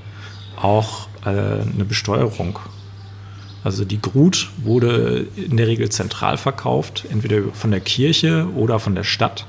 auch 0.56 1.08
äh, 1.26 1.28
eine 1.28 1.84
Besteuerung. 1.86 2.58
Also 3.66 3.84
die 3.84 4.02
Grut 4.02 4.50
wurde 4.64 5.28
in 5.36 5.58
der 5.58 5.68
Regel 5.68 5.90
zentral 5.90 6.38
verkauft, 6.38 7.04
entweder 7.12 7.42
von 7.52 7.72
der 7.72 7.82
Kirche 7.82 8.48
oder 8.56 8.80
von 8.80 8.96
der 8.96 9.04
Stadt. 9.04 9.46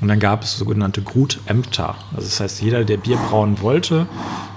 Und 0.00 0.08
dann 0.08 0.20
gab 0.20 0.44
es 0.44 0.56
sogenannte 0.56 1.02
Grutämter. 1.02 1.96
Also 2.12 2.26
das 2.26 2.40
heißt, 2.40 2.62
jeder, 2.62 2.84
der 2.84 2.98
Bier 2.98 3.16
brauen 3.16 3.60
wollte, 3.60 4.06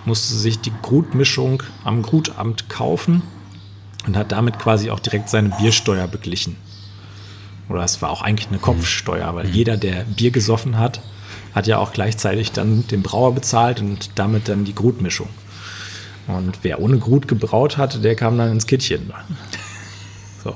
musste 0.05 0.35
sich 0.35 0.59
die 0.59 0.71
Grutmischung 0.81 1.63
am 1.83 2.03
Grutamt 2.03 2.69
kaufen 2.69 3.23
und 4.05 4.15
hat 4.15 4.31
damit 4.31 4.59
quasi 4.59 4.91
auch 4.91 4.99
direkt 4.99 5.29
seine 5.29 5.49
Biersteuer 5.49 6.07
beglichen. 6.07 6.57
Oder 7.69 7.83
es 7.83 8.01
war 8.01 8.11
auch 8.11 8.21
eigentlich 8.21 8.49
eine 8.49 8.59
Kopfsteuer, 8.59 9.33
weil 9.35 9.47
mhm. 9.47 9.53
jeder, 9.53 9.77
der 9.77 10.03
Bier 10.03 10.31
gesoffen 10.31 10.77
hat, 10.77 11.01
hat 11.55 11.67
ja 11.67 11.77
auch 11.79 11.91
gleichzeitig 11.91 12.51
dann 12.51 12.87
den 12.87 13.01
Brauer 13.01 13.33
bezahlt 13.33 13.79
und 13.79 14.11
damit 14.15 14.47
dann 14.47 14.63
die 14.63 14.75
Grutmischung. 14.75 15.27
Und 16.27 16.59
wer 16.61 16.79
ohne 16.79 16.97
Grut 16.99 17.27
gebraut 17.27 17.77
hatte, 17.77 17.99
der 17.99 18.15
kam 18.15 18.37
dann 18.37 18.51
ins 18.51 18.67
Kittchen. 18.67 19.11
So. 20.43 20.55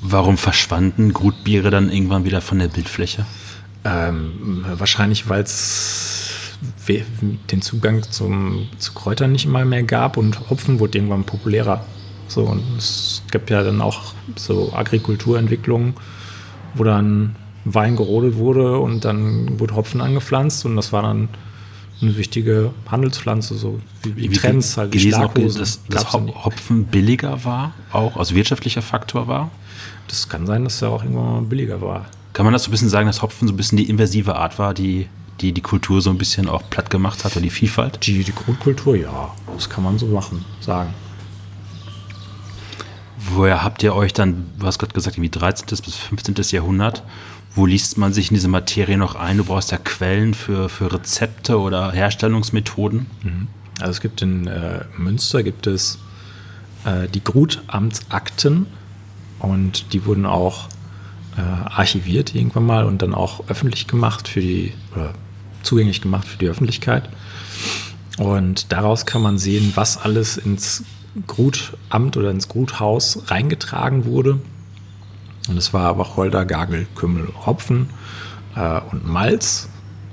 Warum 0.00 0.36
verschwanden 0.36 1.12
Grutbiere 1.12 1.70
dann 1.70 1.90
irgendwann 1.90 2.24
wieder 2.24 2.40
von 2.40 2.58
der 2.58 2.68
Bildfläche? 2.68 3.26
Ähm, 3.84 4.64
wahrscheinlich, 4.76 5.28
weil 5.28 5.42
es 5.42 6.18
den 7.50 7.62
Zugang 7.62 8.02
zum, 8.02 8.68
zu 8.78 8.92
Kräutern 8.92 9.32
nicht 9.32 9.44
immer 9.44 9.64
mehr 9.64 9.82
gab 9.82 10.16
und 10.16 10.50
Hopfen 10.50 10.80
wurde 10.80 10.98
irgendwann 10.98 11.24
populärer. 11.24 11.84
So, 12.26 12.42
und 12.42 12.62
es 12.76 13.22
gibt 13.30 13.50
ja 13.50 13.62
dann 13.62 13.80
auch 13.80 14.14
so 14.36 14.72
Agrikulturentwicklungen, 14.74 15.94
wo 16.74 16.84
dann 16.84 17.36
Wein 17.64 17.96
gerodet 17.96 18.36
wurde 18.36 18.78
und 18.78 19.04
dann 19.04 19.58
wurde 19.58 19.74
Hopfen 19.74 20.00
angepflanzt 20.00 20.64
und 20.64 20.76
das 20.76 20.92
war 20.92 21.02
dann 21.02 21.28
eine 22.00 22.16
wichtige 22.16 22.72
Handelspflanze, 22.90 23.56
so 23.56 23.80
wie, 24.02 24.16
wie 24.16 24.28
Trends 24.28 24.76
halt. 24.76 24.92
Gelesen, 24.92 25.28
dass, 25.58 25.84
dass 25.88 26.12
Hopfen 26.12 26.84
billiger 26.84 27.44
war, 27.44 27.74
auch 27.92 28.16
aus 28.16 28.34
wirtschaftlicher 28.34 28.82
Faktor 28.82 29.26
war? 29.26 29.50
Das 30.08 30.28
kann 30.28 30.46
sein, 30.46 30.64
dass 30.64 30.82
er 30.82 30.90
auch 30.90 31.02
irgendwann 31.02 31.32
mal 31.32 31.42
billiger 31.42 31.80
war. 31.80 32.06
Kann 32.32 32.44
man 32.44 32.52
das 32.52 32.64
so 32.64 32.68
ein 32.68 32.72
bisschen 32.72 32.88
sagen, 32.88 33.06
dass 33.06 33.22
Hopfen 33.22 33.48
so 33.48 33.54
ein 33.54 33.56
bisschen 33.56 33.78
die 33.78 33.88
invasive 33.88 34.36
Art 34.36 34.58
war, 34.58 34.74
die 34.74 35.08
die, 35.40 35.52
die 35.52 35.60
Kultur 35.60 36.00
so 36.00 36.10
ein 36.10 36.18
bisschen 36.18 36.48
auch 36.48 36.62
platt 36.70 36.90
gemacht 36.90 37.24
hat 37.24 37.32
oder 37.32 37.42
die 37.42 37.50
Vielfalt? 37.50 38.06
Die, 38.06 38.24
die 38.24 38.34
Grundkultur, 38.34 38.96
ja. 38.96 39.34
Das 39.54 39.68
kann 39.68 39.84
man 39.84 39.98
so 39.98 40.06
machen, 40.06 40.44
sagen. 40.60 40.92
Woher 43.34 43.62
habt 43.62 43.82
ihr 43.82 43.94
euch 43.94 44.12
dann, 44.12 44.50
du 44.58 44.66
hast 44.66 44.78
gerade 44.78 44.92
gesagt, 44.92 45.16
irgendwie 45.16 45.30
13. 45.30 45.66
bis 45.66 45.96
15. 45.96 46.34
Jahrhundert, 46.50 47.02
wo 47.54 47.66
liest 47.66 47.98
man 47.98 48.12
sich 48.12 48.30
in 48.30 48.34
diese 48.34 48.48
Materie 48.48 48.96
noch 48.96 49.14
ein? 49.14 49.36
Du 49.36 49.44
brauchst 49.44 49.70
ja 49.70 49.78
Quellen 49.78 50.34
für, 50.34 50.68
für 50.68 50.92
Rezepte 50.92 51.58
oder 51.58 51.92
Herstellungsmethoden. 51.92 53.06
Mhm. 53.22 53.48
Also 53.80 53.92
es 53.92 54.00
gibt 54.00 54.22
in 54.22 54.46
äh, 54.46 54.84
Münster 54.96 55.42
gibt 55.42 55.66
es 55.66 55.98
äh, 56.84 57.08
die 57.08 57.22
Grutamtsakten 57.22 58.66
und 59.38 59.92
die 59.92 60.04
wurden 60.04 60.26
auch 60.26 60.68
äh, 61.36 61.40
archiviert 61.40 62.34
irgendwann 62.34 62.66
mal 62.66 62.84
und 62.84 63.02
dann 63.02 63.14
auch 63.14 63.48
öffentlich 63.48 63.86
gemacht 63.86 64.28
für 64.28 64.40
die, 64.40 64.72
oder 64.94 65.14
zugänglich 65.62 66.00
gemacht 66.00 66.26
für 66.26 66.38
die 66.38 66.48
Öffentlichkeit. 66.48 67.08
Und 68.18 68.72
daraus 68.72 69.06
kann 69.06 69.22
man 69.22 69.38
sehen, 69.38 69.72
was 69.74 69.98
alles 69.98 70.36
ins 70.36 70.84
Grutamt 71.26 72.16
oder 72.16 72.30
ins 72.30 72.48
Gruthaus 72.48 73.22
reingetragen 73.26 74.04
wurde. 74.04 74.40
Und 75.48 75.56
es 75.56 75.72
war 75.72 75.96
Wacholder, 75.98 76.44
Gagel, 76.44 76.86
Kümmel, 76.94 77.28
Hopfen 77.46 77.90
äh, 78.56 78.80
und 78.90 79.06
Malz, 79.06 79.68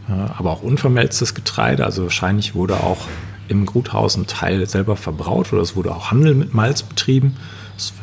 äh, 0.07 0.13
aber 0.13 0.51
auch 0.51 0.61
unvermelztes 0.61 1.33
Getreide. 1.33 1.85
Also 1.85 2.03
wahrscheinlich 2.03 2.55
wurde 2.55 2.75
auch 2.77 2.99
im 3.47 3.65
Gruthaus 3.65 4.15
ein 4.15 4.27
Teil 4.27 4.67
selber 4.67 4.95
verbraut 4.95 5.51
oder 5.53 5.61
es 5.61 5.75
wurde 5.75 5.93
auch 5.93 6.11
Handel 6.11 6.35
mit 6.35 6.53
Malz 6.53 6.83
betrieben. 6.83 7.35
Das 7.75 7.93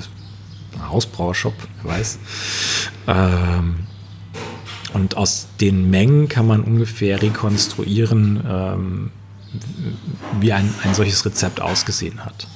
ein 0.82 0.90
Hausbrauershop, 0.90 1.54
wer 1.82 1.92
weiß. 1.92 2.18
Ähm, 3.08 3.86
und 4.94 5.16
aus 5.16 5.48
den 5.60 5.90
Mengen 5.90 6.28
kann 6.28 6.46
man 6.46 6.62
ungefähr 6.62 7.22
rekonstruieren, 7.22 8.42
ähm, 8.46 9.10
wie 10.40 10.52
ein, 10.52 10.72
ein 10.82 10.94
solches 10.94 11.24
Rezept 11.24 11.60
ausgesehen 11.60 12.24
hat. 12.24 12.46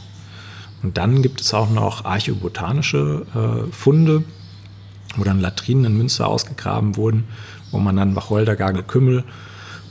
Und 0.83 0.99
dann 0.99 1.23
gibt 1.23 1.41
es 1.41 1.55
auch 1.55 1.71
noch 1.71 2.05
archäobotanische 2.05 3.27
äh, 3.35 3.73
Funde, 3.73 4.25
wo 5.17 5.25
dann 5.25 5.41
Latrinen 5.41 5.87
in 5.87 5.97
Münster 5.97 6.29
ausgegraben 6.29 6.97
wurden, 6.97 7.25
wo 7.71 7.79
man 7.79 7.97
dann 7.97 8.15
Wacholder, 8.15 8.57
Gagel, 8.57 8.83
Kümmel, 8.83 9.25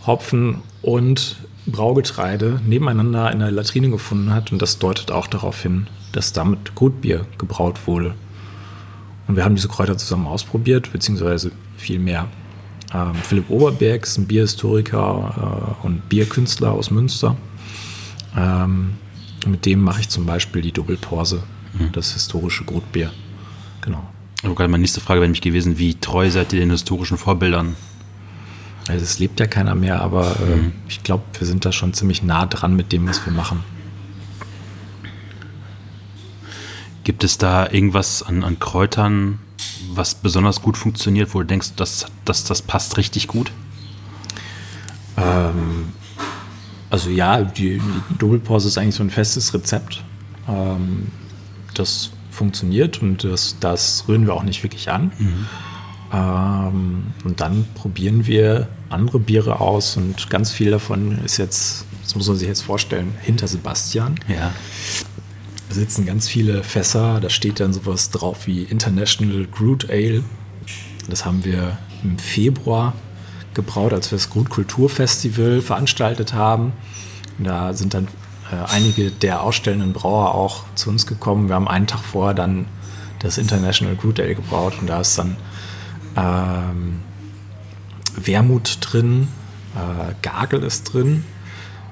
Hopfen 0.06 0.62
und 0.82 1.38
Braugetreide 1.65 2.62
nebeneinander 2.65 3.32
in 3.32 3.39
der 3.39 3.50
Latrine 3.50 3.89
gefunden 3.89 4.32
hat. 4.34 4.52
Und 4.52 4.62
das 4.62 4.78
deutet 4.78 5.12
auch 5.12 5.26
darauf 5.26 5.62
hin, 5.62 5.88
dass 6.12 6.32
damit 6.32 6.76
Gutbier 6.76 7.26
gebraut 7.39 7.88
wurde. 7.88 8.13
Und 9.27 9.35
wir 9.35 9.43
haben 9.43 9.55
diese 9.55 9.67
Kräuter 9.67 9.97
zusammen 9.97 10.27
ausprobiert, 10.27 10.91
beziehungsweise 10.91 11.51
viel 11.77 11.99
mehr. 11.99 12.27
Ähm, 12.93 13.15
Philipp 13.23 13.49
Oberberg 13.49 14.03
ist 14.03 14.17
ein 14.17 14.27
Bierhistoriker 14.27 15.77
äh, 15.81 15.85
und 15.85 16.07
Bierkünstler 16.09 16.71
aus 16.71 16.91
Münster. 16.91 17.35
Ähm, 18.38 18.93
mit 19.45 19.65
dem 19.65 19.81
mache 19.81 20.01
ich 20.01 20.09
zum 20.09 20.25
Beispiel 20.25 20.61
die 20.61 20.71
Doppelporse, 20.71 21.43
mhm. 21.73 21.91
das 21.91 22.13
historische 22.13 22.63
Grutbier. 22.63 23.11
Genau. 23.81 24.03
Also 24.43 24.53
gerade 24.53 24.69
meine 24.69 24.81
nächste 24.81 25.01
Frage 25.01 25.21
wäre 25.21 25.27
nämlich 25.27 25.41
gewesen, 25.41 25.79
wie 25.79 25.95
treu 25.95 26.29
seid 26.29 26.53
ihr 26.53 26.59
den 26.59 26.71
historischen 26.71 27.17
Vorbildern? 27.17 27.75
Also 28.88 29.03
es 29.03 29.17
lebt 29.17 29.39
ja 29.39 29.47
keiner 29.47 29.73
mehr, 29.73 30.01
aber 30.01 30.35
äh, 30.39 30.55
mhm. 30.55 30.71
ich 30.88 31.01
glaube, 31.01 31.23
wir 31.39 31.47
sind 31.47 31.65
da 31.65 31.71
schon 31.71 31.93
ziemlich 31.93 32.21
nah 32.21 32.45
dran 32.45 32.75
mit 32.75 32.91
dem, 32.91 33.07
was 33.07 33.25
wir 33.25 33.33
machen. 33.33 33.63
Gibt 37.05 37.23
es 37.23 37.37
da 37.37 37.69
irgendwas 37.69 38.23
an, 38.23 38.43
an 38.43 38.59
Kräutern, 38.59 39.37
was 39.93 40.15
besonders 40.15 40.63
gut 40.63 40.75
funktioniert, 40.75 41.35
wo 41.35 41.39
du 41.39 41.45
denkst, 41.45 41.75
dass, 41.75 42.07
dass 42.25 42.45
das 42.45 42.63
passt 42.63 42.97
richtig 42.97 43.27
gut? 43.27 43.51
Ähm, 45.15 45.93
also 46.89 47.11
ja, 47.11 47.43
die, 47.43 47.79
die 48.09 48.17
Doppelpause 48.17 48.67
ist 48.67 48.79
eigentlich 48.79 48.95
so 48.95 49.03
ein 49.03 49.11
festes 49.11 49.53
Rezept. 49.53 50.03
Ähm, 50.49 51.11
das 51.75 52.09
funktioniert 52.31 53.03
und 53.03 53.23
das, 53.23 53.57
das 53.59 54.05
rühren 54.07 54.25
wir 54.25 54.33
auch 54.33 54.43
nicht 54.43 54.63
wirklich 54.63 54.89
an. 54.89 55.11
Mhm. 55.19 55.45
Ähm, 56.11 57.03
und 57.23 57.39
dann 57.39 57.67
probieren 57.75 58.25
wir 58.25 58.67
andere 58.89 59.19
Biere 59.19 59.59
aus 59.59 59.95
und 59.95 60.31
ganz 60.31 60.51
viel 60.51 60.71
davon 60.71 61.19
ist 61.23 61.37
jetzt, 61.37 61.85
das 62.01 62.15
muss 62.15 62.27
man 62.27 62.37
sich 62.37 62.47
jetzt 62.47 62.63
vorstellen, 62.63 63.13
hinter 63.21 63.47
Sebastian. 63.47 64.19
Ja. 64.27 64.53
Da 65.69 65.75
sitzen 65.75 66.06
ganz 66.06 66.28
viele 66.28 66.63
Fässer, 66.63 67.19
da 67.19 67.30
steht 67.30 67.60
dann 67.60 67.73
sowas 67.73 68.12
drauf 68.12 68.47
wie 68.47 68.63
International 68.63 69.45
Groot 69.45 69.89
Ale. 69.89 70.23
Das 71.10 71.25
haben 71.25 71.43
wir 71.43 71.78
im 72.04 72.17
Februar 72.19 72.93
gebraut, 73.54 73.93
als 73.93 74.12
wir 74.12 74.17
das 74.17 74.30
Groot 74.30 74.49
Kulturfestival 74.49 75.62
veranstaltet 75.62 76.34
haben. 76.34 76.73
Da 77.39 77.73
sind 77.73 77.93
dann 77.93 78.08
äh, 78.51 78.71
einige 78.71 79.12
der 79.12 79.41
ausstellenden 79.41 79.93
Brauer 79.93 80.36
auch 80.36 80.63
zu 80.75 80.89
uns 80.89 81.08
gekommen. 81.08 81.47
Wir 81.47 81.56
haben 81.56 81.67
einen 81.67 81.88
Tag 81.88 82.01
vorher 82.01 82.34
dann 82.34 82.67
das 83.19 83.38
International 83.38 83.95
Groot 83.95 84.19
Ale 84.19 84.36
gebraut 84.36 84.73
und 84.80 84.88
da 84.88 85.01
ist 85.01 85.17
dann 85.17 85.36
ähm, 86.15 86.99
Wermut 88.15 88.78
drin, 88.82 89.28
äh, 89.75 90.13
Gagel 90.21 90.63
ist 90.63 90.84
drin, 90.93 91.23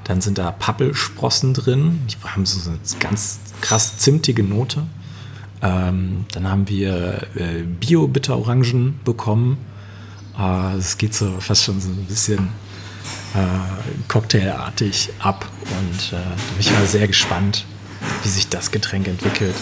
dann 0.04 0.22
sind 0.22 0.38
da 0.38 0.52
Pappelsprossen 0.52 1.54
drin, 1.54 2.02
die 2.08 2.16
haben 2.28 2.46
so 2.46 2.70
eine 2.70 2.80
ganz 3.00 3.40
krass 3.64 3.98
zimtige 3.98 4.44
Note. 4.44 4.84
Ähm, 5.62 6.26
dann 6.34 6.50
haben 6.50 6.68
wir 6.68 7.26
äh, 7.36 7.64
Bio-Bitterorangen 7.64 9.00
bekommen. 9.06 9.58
Es 10.78 10.96
äh, 10.96 10.98
geht 10.98 11.16
so 11.16 11.40
fast 11.40 11.64
schon 11.64 11.80
so 11.80 11.90
ein 11.90 12.06
bisschen 12.06 12.50
äh, 13.34 14.08
cocktailartig 14.10 15.12
ab 15.20 15.48
und 15.62 16.08
äh, 16.08 16.12
da 16.12 16.20
bin 16.20 16.60
ich 16.60 16.72
mal 16.72 16.86
sehr 16.86 17.08
gespannt, 17.08 17.66
wie 18.24 18.30
sich 18.30 18.50
das 18.50 18.72
Getränk 18.72 19.08
entwickelt. 19.08 19.56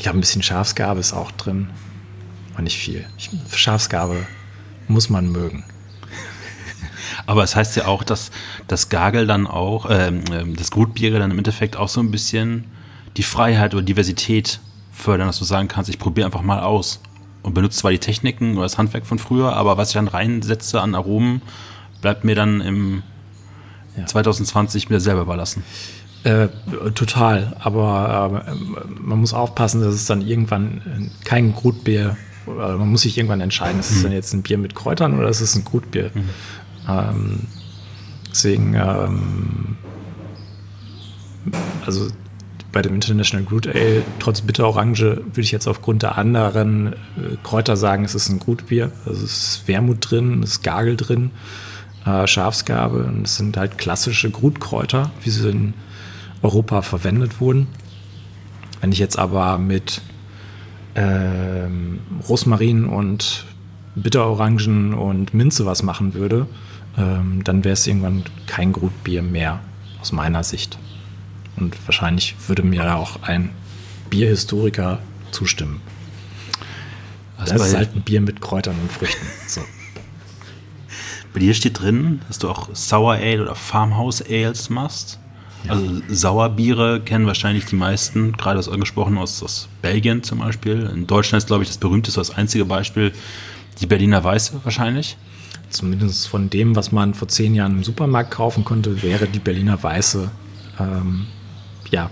Ich 0.00 0.08
habe 0.08 0.18
ein 0.18 0.20
bisschen 0.20 0.42
Schafsgabe 0.42 0.98
ist 0.98 1.12
auch 1.12 1.30
drin, 1.30 1.68
aber 2.54 2.62
nicht 2.62 2.78
viel. 2.78 3.06
Ich, 3.16 3.30
Schafsgabe 3.54 4.26
muss 4.88 5.08
man 5.08 5.30
mögen. 5.30 5.62
Aber 7.26 7.44
es 7.44 7.54
heißt 7.54 7.76
ja 7.76 7.86
auch, 7.86 8.02
dass 8.02 8.32
das 8.66 8.88
Gagel 8.88 9.26
dann 9.28 9.46
auch, 9.46 9.86
ähm, 9.88 10.24
ähm, 10.32 10.56
das 10.56 10.72
Gutbiere 10.72 11.20
dann 11.20 11.30
im 11.30 11.38
Endeffekt 11.38 11.76
auch 11.76 11.88
so 11.88 12.00
ein 12.00 12.10
bisschen 12.10 12.64
die 13.16 13.22
Freiheit 13.22 13.74
oder 13.74 13.82
Diversität 13.82 14.60
fördern, 14.92 15.26
dass 15.26 15.38
du 15.38 15.44
sagen 15.44 15.68
kannst, 15.68 15.90
ich 15.90 15.98
probiere 15.98 16.26
einfach 16.26 16.42
mal 16.42 16.60
aus 16.60 17.00
und 17.42 17.54
benutze 17.54 17.78
zwar 17.78 17.90
die 17.90 17.98
Techniken 17.98 18.54
oder 18.54 18.62
das 18.62 18.78
Handwerk 18.78 19.06
von 19.06 19.18
früher, 19.18 19.54
aber 19.54 19.76
was 19.76 19.88
ich 19.88 19.94
dann 19.94 20.08
reinsetze 20.08 20.80
an 20.80 20.94
Aromen, 20.94 21.42
bleibt 22.00 22.24
mir 22.24 22.34
dann 22.34 22.60
im 22.60 23.02
ja. 23.96 24.06
2020 24.06 24.90
mir 24.90 25.00
selber 25.00 25.22
überlassen. 25.22 25.64
Äh, 26.22 26.48
total, 26.94 27.56
aber 27.60 28.44
äh, 28.46 28.54
man 29.00 29.20
muss 29.20 29.32
aufpassen, 29.32 29.80
dass 29.80 29.94
es 29.94 30.04
dann 30.04 30.20
irgendwann 30.20 31.10
kein 31.24 31.54
Grutbier, 31.54 32.16
oder 32.46 32.76
man 32.76 32.90
muss 32.90 33.02
sich 33.02 33.16
irgendwann 33.16 33.40
entscheiden, 33.40 33.80
ist 33.80 33.90
es 33.90 33.98
mhm. 33.98 34.02
dann 34.04 34.12
jetzt 34.12 34.32
ein 34.34 34.42
Bier 34.42 34.58
mit 34.58 34.74
Kräutern 34.74 35.18
oder 35.18 35.28
ist 35.28 35.40
es 35.40 35.56
ein 35.56 35.64
Grutbier? 35.64 36.10
Mhm. 36.12 36.28
Ähm, 36.88 37.38
deswegen, 38.30 38.74
ähm, 38.74 39.76
also 41.86 42.08
bei 42.72 42.82
dem 42.82 42.94
International 42.94 43.44
Groot 43.44 43.66
Ale, 43.66 44.02
trotz 44.18 44.42
Bitterorange, 44.42 44.98
würde 44.98 45.40
ich 45.40 45.50
jetzt 45.50 45.66
aufgrund 45.66 46.02
der 46.02 46.18
anderen 46.18 46.92
äh, 46.92 46.96
Kräuter 47.42 47.76
sagen, 47.76 48.04
es 48.04 48.14
ist 48.14 48.28
ein 48.28 48.38
Grutbier. 48.38 48.92
Also 49.04 49.24
es 49.24 49.32
ist 49.32 49.68
Wermut 49.68 50.10
drin, 50.10 50.42
es 50.42 50.52
ist 50.52 50.62
Gagel 50.62 50.96
drin 50.96 51.30
äh, 52.06 52.26
Schafsgabe. 52.26 53.04
Und 53.04 53.26
es 53.26 53.36
sind 53.36 53.56
halt 53.56 53.78
klassische 53.78 54.30
Grutkräuter, 54.30 55.10
wie 55.22 55.30
sie 55.30 55.48
in 55.48 55.74
Europa 56.42 56.82
verwendet 56.82 57.40
wurden. 57.40 57.66
Wenn 58.80 58.92
ich 58.92 58.98
jetzt 58.98 59.18
aber 59.18 59.58
mit 59.58 60.00
ähm, 60.94 62.00
Rosmarin 62.28 62.86
und 62.86 63.44
Bitterorangen 63.94 64.94
und 64.94 65.34
Minze 65.34 65.66
was 65.66 65.82
machen 65.82 66.14
würde, 66.14 66.46
ähm, 66.96 67.44
dann 67.44 67.64
wäre 67.64 67.74
es 67.74 67.86
irgendwann 67.86 68.24
kein 68.46 68.72
Grutbier 68.72 69.22
mehr, 69.22 69.60
aus 70.00 70.12
meiner 70.12 70.42
Sicht. 70.44 70.78
Und 71.60 71.76
wahrscheinlich 71.86 72.34
würde 72.48 72.62
mir 72.62 72.96
auch 72.96 73.22
ein 73.22 73.50
Bierhistoriker 74.08 74.98
zustimmen. 75.30 75.80
Also 77.36 77.54
das 77.54 77.68
ist 77.68 77.76
halt 77.76 77.94
ein 77.94 78.02
Bier 78.02 78.20
mit 78.20 78.40
Kräutern 78.40 78.76
und 78.80 78.92
Früchten. 78.92 79.26
So. 79.46 79.62
Bei 81.32 81.40
dir 81.40 81.54
steht 81.54 81.80
drin, 81.80 82.20
dass 82.26 82.38
du 82.38 82.48
auch 82.48 82.74
Sour 82.74 83.14
Ale 83.14 83.42
oder 83.42 83.54
Farmhouse 83.54 84.22
Ales 84.28 84.68
machst. 84.68 85.18
Ja. 85.64 85.72
Also 85.72 86.02
Sauerbiere 86.08 87.00
kennen 87.00 87.26
wahrscheinlich 87.26 87.66
die 87.66 87.76
meisten, 87.76 88.32
gerade 88.32 88.56
das 88.56 88.68
angesprochen 88.68 89.16
aus, 89.16 89.42
aus 89.42 89.68
Belgien 89.80 90.22
zum 90.22 90.38
Beispiel. 90.40 90.90
In 90.92 91.06
Deutschland 91.06 91.42
ist, 91.42 91.46
glaube 91.46 91.62
ich, 91.62 91.68
das 91.68 91.78
berühmteste, 91.78 92.20
das 92.20 92.30
einzige 92.30 92.64
Beispiel 92.64 93.12
die 93.80 93.86
Berliner 93.86 94.24
Weiße 94.24 94.60
wahrscheinlich. 94.64 95.16
Zumindest 95.68 96.26
von 96.28 96.50
dem, 96.50 96.74
was 96.74 96.90
man 96.90 97.14
vor 97.14 97.28
zehn 97.28 97.54
Jahren 97.54 97.76
im 97.76 97.84
Supermarkt 97.84 98.32
kaufen 98.32 98.64
konnte, 98.64 99.02
wäre 99.02 99.28
die 99.28 99.38
Berliner 99.38 99.80
Weiße 99.80 100.30
ähm, 100.80 101.26
ja 101.90 102.10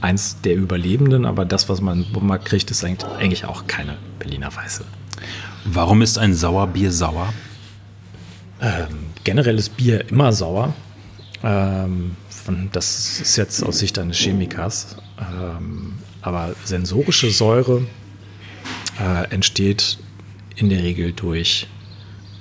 eins 0.00 0.40
der 0.42 0.54
Überlebenden, 0.56 1.24
aber 1.24 1.44
das, 1.44 1.68
was 1.68 1.80
man 1.80 1.98
im 1.98 2.04
Supermarkt 2.04 2.44
kriegt, 2.44 2.70
ist 2.70 2.84
eigentlich 2.84 3.44
auch 3.46 3.66
keine 3.66 3.96
Berliner 4.18 4.54
Weiße. 4.54 4.84
Warum 5.64 6.02
ist 6.02 6.18
ein 6.18 6.34
Sauerbier 6.34 6.92
sauer? 6.92 7.32
Ähm, 8.60 9.06
generell 9.24 9.58
ist 9.58 9.76
Bier 9.76 10.08
immer 10.10 10.32
sauer. 10.32 10.74
Ähm, 11.42 12.16
von, 12.28 12.68
das 12.72 13.20
ist 13.20 13.36
jetzt 13.36 13.62
aus 13.62 13.78
Sicht 13.78 13.98
eines 13.98 14.18
Chemikers. 14.18 14.96
Ähm, 15.18 15.94
aber 16.20 16.54
sensorische 16.64 17.30
Säure 17.30 17.82
äh, 19.00 19.30
entsteht 19.30 19.98
in 20.56 20.68
der 20.68 20.82
Regel 20.82 21.12
durch 21.12 21.66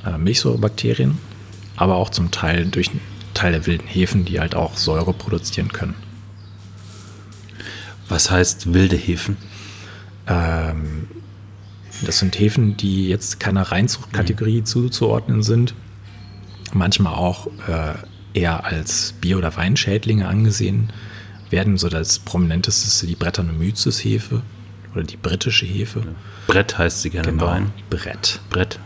äh, 0.06 0.18
Milchsäurebakterien, 0.18 1.18
aber 1.78 1.96
auch 1.96 2.10
zum 2.10 2.32
Teil 2.32 2.66
durch 2.66 2.89
einen 2.89 3.02
Teil 3.34 3.54
der 3.54 3.66
wilden 3.66 3.88
Hefen, 3.88 4.26
die 4.26 4.39
halt 4.39 4.56
auch 4.56 4.78
Säure 4.78 5.13
produzieren 5.13 5.72
können. 5.72 5.96
Was 8.10 8.32
heißt 8.32 8.74
wilde 8.74 8.96
Hefen? 8.96 9.38
Ähm, 10.28 11.08
das 12.06 12.20
sind 12.20 12.38
Hefen, 12.39 12.78
die 12.78 13.08
jetzt 13.08 13.39
keiner 13.39 13.63
Reinzuchtkategorie 13.63 14.62
mhm. 14.62 14.66
zuzuordnen 14.66 15.44
sind. 15.44 15.74
Manchmal 16.74 17.13
auch 17.13 17.48
äh, 17.68 17.94
eher 18.34 18.66
als 18.66 19.13
Bier- 19.22 19.38
oder 19.38 19.56
Weinschädlinge 19.56 20.28
angesehen 20.28 20.92
werden. 21.50 21.78
So 21.78 21.89
das 21.89 22.20
prominenteste 22.20 22.88
ist 22.88 23.10
die 23.10 23.16
Brettanomyces-Hefe 23.16 24.42
oder 24.94 25.04
die 25.04 25.18
britische 25.18 25.66
Hefe. 25.66 26.04
Brett 26.48 26.78
heißt 26.78 27.02
sie 27.02 27.10
gerne 27.10 27.32
genau, 27.32 27.48
Wein. 27.48 27.72
Brett. 27.89 28.39
Brett. 28.50 28.80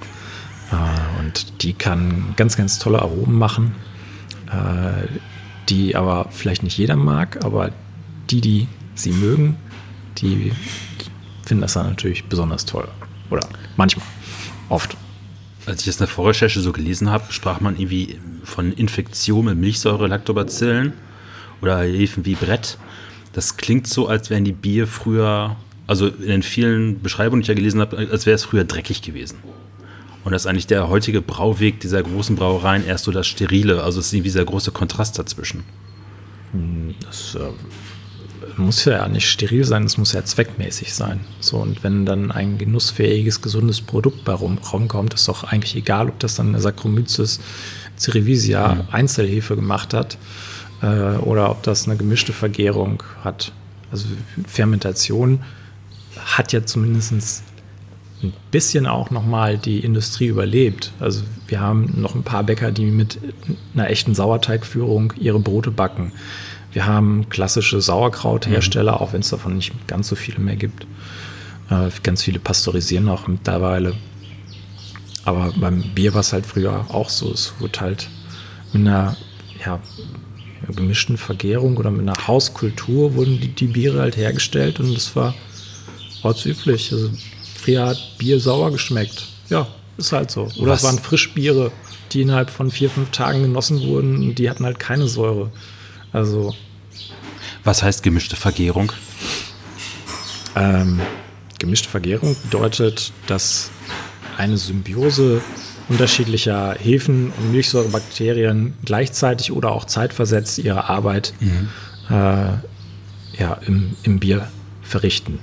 Äh, 0.71 1.19
und 1.19 1.63
die 1.63 1.73
kann 1.73 2.33
ganz, 2.35 2.57
ganz 2.57 2.79
tolle 2.79 3.01
Aromen 3.01 3.37
machen, 3.37 3.75
äh, 4.51 5.07
die 5.69 5.95
aber 5.95 6.27
vielleicht 6.29 6.63
nicht 6.63 6.77
jeder 6.77 6.95
mag, 6.95 7.43
aber 7.43 7.71
die, 8.29 8.41
die 8.41 8.67
sie 8.97 9.11
mögen, 9.11 9.55
die 10.17 10.51
finden 11.45 11.61
das 11.61 11.73
dann 11.73 11.87
natürlich 11.87 12.25
besonders 12.25 12.65
toll. 12.65 12.87
Oder 13.29 13.47
manchmal. 13.75 14.05
Oft. 14.69 14.97
Als 15.65 15.81
ich 15.81 15.85
das 15.85 15.95
in 15.95 16.05
der 16.05 16.07
Vorrecherche 16.07 16.59
so 16.61 16.71
gelesen 16.71 17.09
habe, 17.09 17.25
sprach 17.31 17.59
man 17.59 17.77
irgendwie 17.77 18.19
von 18.43 18.71
Infektion 18.73 19.45
mit 19.45 19.57
Milchsäure, 19.57 20.07
Lactobacillen 20.07 20.93
oder 21.61 21.81
Hefen 21.81 22.25
wie 22.25 22.35
Brett. 22.35 22.77
Das 23.33 23.57
klingt 23.57 23.87
so, 23.87 24.07
als 24.07 24.29
wären 24.29 24.45
die 24.45 24.53
Bier 24.53 24.87
früher, 24.87 25.57
also 25.85 26.07
in 26.07 26.27
den 26.27 26.43
vielen 26.43 27.01
Beschreibungen, 27.01 27.41
die 27.41 27.45
ich 27.45 27.49
ja 27.49 27.53
gelesen 27.53 27.81
habe, 27.81 27.97
als 27.97 28.25
wäre 28.25 28.35
es 28.35 28.45
früher 28.45 28.63
dreckig 28.63 29.01
gewesen. 29.01 29.37
Und 30.23 30.31
das 30.31 30.43
ist 30.43 30.47
eigentlich 30.47 30.67
der 30.67 30.89
heutige 30.89 31.21
Brauweg 31.21 31.79
dieser 31.79 32.03
großen 32.03 32.35
Brauereien 32.35 32.85
erst 32.85 33.05
so 33.05 33.11
das 33.11 33.27
Sterile. 33.27 33.83
Also 33.83 33.99
es 33.99 34.07
ist 34.07 34.13
irgendwie 34.13 34.29
dieser 34.29 34.45
große 34.45 34.71
Kontrast 34.71 35.17
dazwischen. 35.19 35.63
Das 37.05 37.35
äh, 37.35 37.49
muss 38.57 38.85
ja 38.85 39.07
nicht 39.07 39.29
steril 39.29 39.63
sein, 39.65 39.83
es 39.83 39.97
muss 39.97 40.13
ja 40.13 40.23
zweckmäßig 40.23 40.93
sein. 40.93 41.21
So, 41.39 41.57
und 41.57 41.83
wenn 41.83 42.05
dann 42.05 42.31
ein 42.31 42.57
genussfähiges, 42.57 43.41
gesundes 43.41 43.81
Produkt 43.81 44.23
bei 44.23 44.33
Raum, 44.33 44.59
kommt, 44.61 45.13
ist 45.13 45.27
doch 45.27 45.43
eigentlich 45.43 45.75
egal, 45.75 46.09
ob 46.09 46.19
das 46.19 46.35
dann 46.35 46.49
eine 46.49 46.59
Saccharomyces 46.59 47.39
cerevisia 47.97 48.75
mhm. 48.75 48.81
Einzelhefe 48.91 49.55
gemacht 49.55 49.93
hat 49.93 50.17
äh, 50.81 51.17
oder 51.17 51.51
ob 51.51 51.63
das 51.63 51.87
eine 51.87 51.97
gemischte 51.97 52.33
Vergärung 52.33 53.03
hat. 53.23 53.51
Also 53.91 54.05
Fermentation 54.47 55.39
hat 56.25 56.53
ja 56.53 56.65
zumindest 56.65 57.43
ein 58.23 58.33
bisschen 58.51 58.87
auch 58.87 59.11
nochmal 59.11 59.57
die 59.57 59.79
Industrie 59.79 60.27
überlebt. 60.27 60.91
Also 60.99 61.21
wir 61.47 61.59
haben 61.59 61.93
noch 62.01 62.15
ein 62.15 62.23
paar 62.23 62.43
Bäcker, 62.43 62.71
die 62.71 62.85
mit 62.85 63.19
einer 63.73 63.89
echten 63.89 64.15
Sauerteigführung 64.15 65.13
ihre 65.19 65.39
Brote 65.39 65.71
backen. 65.71 66.11
Wir 66.77 66.85
haben 66.85 67.27
klassische 67.29 67.81
Sauerkrauthersteller, 67.81 68.91
mhm. 68.91 68.97
auch 68.99 69.11
wenn 69.11 69.21
es 69.21 69.29
davon 69.29 69.55
nicht 69.55 69.73
ganz 69.87 70.09
so 70.09 70.15
viele 70.15 70.37
mehr 70.37 70.57
gibt. 70.57 70.85
Äh, 71.71 71.89
ganz 72.03 72.21
viele 72.21 72.37
pasteurisieren 72.37 73.09
auch 73.09 73.27
mittlerweile. 73.27 73.95
Aber 75.25 75.51
beim 75.59 75.81
Bier 75.95 76.13
war 76.13 76.21
es 76.21 76.33
halt 76.33 76.45
früher 76.45 76.85
auch 76.89 77.09
so. 77.09 77.31
Es 77.31 77.55
wurde 77.57 77.79
halt 77.81 78.09
mit 78.73 78.81
einer 78.81 79.17
ja, 79.65 79.79
gemischten 80.71 81.17
Vergärung 81.17 81.77
oder 81.77 81.89
mit 81.89 82.01
einer 82.01 82.27
Hauskultur 82.27 83.15
wurden 83.15 83.41
die, 83.41 83.47
die 83.47 83.65
Biere 83.65 83.99
halt 83.99 84.15
hergestellt 84.15 84.79
und 84.79 84.93
das 84.93 85.15
war 85.15 85.33
ortsüblich. 86.21 86.93
Also 86.93 87.09
früher 87.59 87.87
hat 87.87 87.97
Bier 88.19 88.39
sauer 88.39 88.71
geschmeckt. 88.71 89.25
Ja, 89.49 89.67
ist 89.97 90.11
halt 90.11 90.29
so. 90.29 90.47
Oder 90.57 90.73
Was? 90.73 90.83
es 90.83 90.85
waren 90.85 90.99
Frischbiere, 90.99 91.71
die 92.11 92.21
innerhalb 92.21 92.51
von 92.51 92.69
vier, 92.69 92.91
fünf 92.91 93.09
Tagen 93.09 93.41
genossen 93.41 93.81
wurden 93.81 94.17
und 94.17 94.35
die 94.35 94.47
hatten 94.47 94.63
halt 94.63 94.77
keine 94.77 95.07
Säure. 95.07 95.51
Also. 96.13 96.53
Was 97.67 97.83
heißt 97.83 98.01
gemischte 98.01 98.37
Vergärung? 98.37 98.93
Ähm, 100.55 101.01
gemischte 101.59 101.89
Vergärung 101.89 102.37
bedeutet, 102.43 103.11
dass 103.27 103.71
eine 104.37 104.57
Symbiose 104.57 105.41
unterschiedlicher 105.89 106.77
Hefen 106.79 107.33
und 107.37 107.51
Milchsäurebakterien 107.51 108.73
gleichzeitig 108.85 109.51
oder 109.51 109.73
auch 109.73 109.83
zeitversetzt 109.83 110.59
ihre 110.59 110.87
Arbeit 110.87 111.33
mhm. 111.41 111.67
äh, 112.09 112.13
ja, 113.37 113.53
im, 113.65 113.97
im 114.03 114.19
Bier 114.19 114.47
verrichten. 114.81 115.39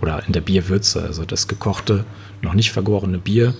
Oder 0.00 0.26
in 0.26 0.32
der 0.32 0.40
Bierwürze. 0.40 1.02
Also 1.02 1.26
das 1.26 1.46
gekochte, 1.46 2.06
noch 2.40 2.54
nicht 2.54 2.72
vergorene 2.72 3.18
Bier 3.18 3.52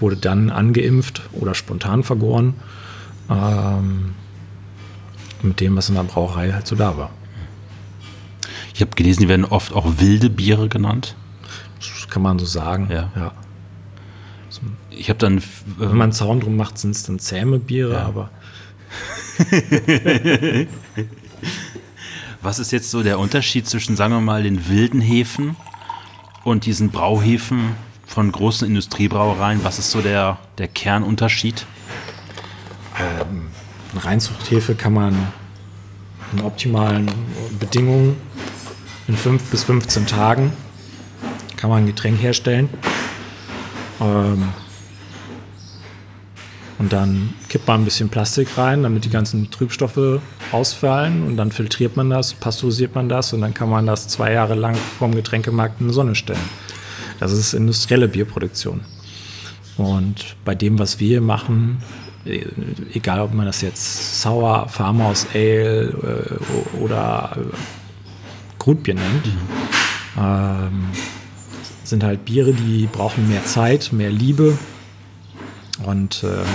wurde 0.00 0.16
dann 0.16 0.48
angeimpft 0.48 1.20
oder 1.32 1.54
spontan 1.54 2.04
vergoren. 2.04 2.54
Ähm, 3.28 4.14
mit 5.46 5.60
dem, 5.60 5.76
was 5.76 5.88
in 5.88 5.94
der 5.94 6.02
Brauerei 6.02 6.52
halt 6.52 6.66
so 6.66 6.76
da 6.76 6.96
war. 6.96 7.10
Ich 8.74 8.80
habe 8.80 8.90
gelesen, 8.94 9.20
die 9.22 9.28
werden 9.28 9.44
oft 9.44 9.72
auch 9.72 9.86
wilde 9.98 10.28
Biere 10.28 10.68
genannt. 10.68 11.16
Das 11.78 12.08
kann 12.08 12.22
man 12.22 12.38
so 12.38 12.44
sagen. 12.46 12.88
Ja. 12.90 13.10
ja. 13.16 13.32
Ich 14.90 15.08
habe 15.08 15.18
dann. 15.18 15.42
Wenn 15.78 15.88
man 15.90 16.02
einen 16.02 16.12
Zaun 16.12 16.40
drum 16.40 16.56
macht, 16.56 16.78
sind 16.78 16.90
es 16.92 17.02
dann 17.04 17.18
zähme 17.18 17.58
Biere, 17.58 17.94
ja. 17.94 18.06
aber. 18.06 18.30
Was 22.42 22.58
ist 22.58 22.70
jetzt 22.70 22.90
so 22.90 23.02
der 23.02 23.18
Unterschied 23.18 23.66
zwischen, 23.66 23.96
sagen 23.96 24.12
wir 24.12 24.20
mal, 24.20 24.42
den 24.42 24.68
wilden 24.68 25.00
Hefen 25.00 25.56
und 26.44 26.64
diesen 26.64 26.90
Brauhefen 26.90 27.74
von 28.06 28.30
großen 28.30 28.68
Industriebrauereien? 28.68 29.64
Was 29.64 29.78
ist 29.78 29.90
so 29.90 30.00
der, 30.00 30.38
der 30.58 30.68
Kernunterschied? 30.68 31.66
Ähm, 32.98 33.48
eine 33.96 34.04
Reinzuchthefe 34.04 34.74
kann 34.74 34.92
man 34.92 35.14
in 36.32 36.40
optimalen 36.42 37.10
Bedingungen 37.58 38.16
in 39.08 39.16
5 39.16 39.42
bis 39.50 39.64
15 39.64 40.06
Tagen 40.06 40.52
kann 41.56 41.70
man 41.70 41.84
ein 41.84 41.86
Getränk 41.86 42.20
herstellen. 42.20 42.68
Ähm, 44.00 44.48
und 46.78 46.92
dann 46.92 47.32
kippt 47.48 47.66
man 47.66 47.80
ein 47.80 47.84
bisschen 47.84 48.10
Plastik 48.10 48.58
rein, 48.58 48.82
damit 48.82 49.04
die 49.04 49.10
ganzen 49.10 49.50
Trübstoffe 49.50 50.20
ausfallen. 50.52 51.22
Und 51.22 51.36
dann 51.38 51.50
filtriert 51.50 51.96
man 51.96 52.10
das, 52.10 52.34
pasteurisiert 52.34 52.94
man 52.94 53.08
das 53.08 53.32
und 53.32 53.40
dann 53.40 53.54
kann 53.54 53.70
man 53.70 53.86
das 53.86 54.08
zwei 54.08 54.32
Jahre 54.32 54.54
lang 54.54 54.76
vom 54.98 55.14
Getränkemarkt 55.14 55.80
in 55.80 55.88
die 55.88 55.94
Sonne 55.94 56.14
stellen. 56.14 56.38
Das 57.18 57.32
ist 57.32 57.54
industrielle 57.54 58.08
Bierproduktion. 58.08 58.82
Und 59.78 60.36
bei 60.44 60.54
dem, 60.54 60.78
was 60.78 61.00
wir 61.00 61.20
machen, 61.20 61.82
egal 62.94 63.20
ob 63.20 63.34
man 63.34 63.46
das 63.46 63.60
jetzt 63.60 64.22
Sour, 64.22 64.68
Farmhouse 64.68 65.26
Ale 65.34 66.38
äh, 66.42 66.78
oder 66.78 67.36
äh, 67.36 67.56
Grutbier 68.58 68.94
nennt, 68.94 69.26
mhm. 69.26 69.40
ähm, 70.18 70.88
sind 71.84 72.02
halt 72.02 72.24
Biere, 72.24 72.52
die 72.52 72.88
brauchen 72.90 73.28
mehr 73.28 73.44
Zeit, 73.44 73.92
mehr 73.92 74.10
Liebe. 74.10 74.58
Und 75.84 76.24
ähm, 76.24 76.46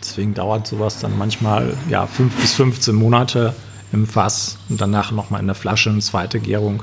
deswegen 0.00 0.34
dauert 0.34 0.66
sowas 0.66 0.98
dann 0.98 1.16
manchmal 1.16 1.74
ja, 1.88 2.06
fünf 2.06 2.34
bis 2.36 2.54
15 2.54 2.94
Monate 2.94 3.54
im 3.92 4.06
Fass 4.06 4.58
und 4.68 4.80
danach 4.80 5.10
nochmal 5.12 5.40
in 5.40 5.46
der 5.46 5.54
Flasche 5.54 5.90
eine 5.90 6.00
zweite 6.00 6.40
Gärung. 6.40 6.82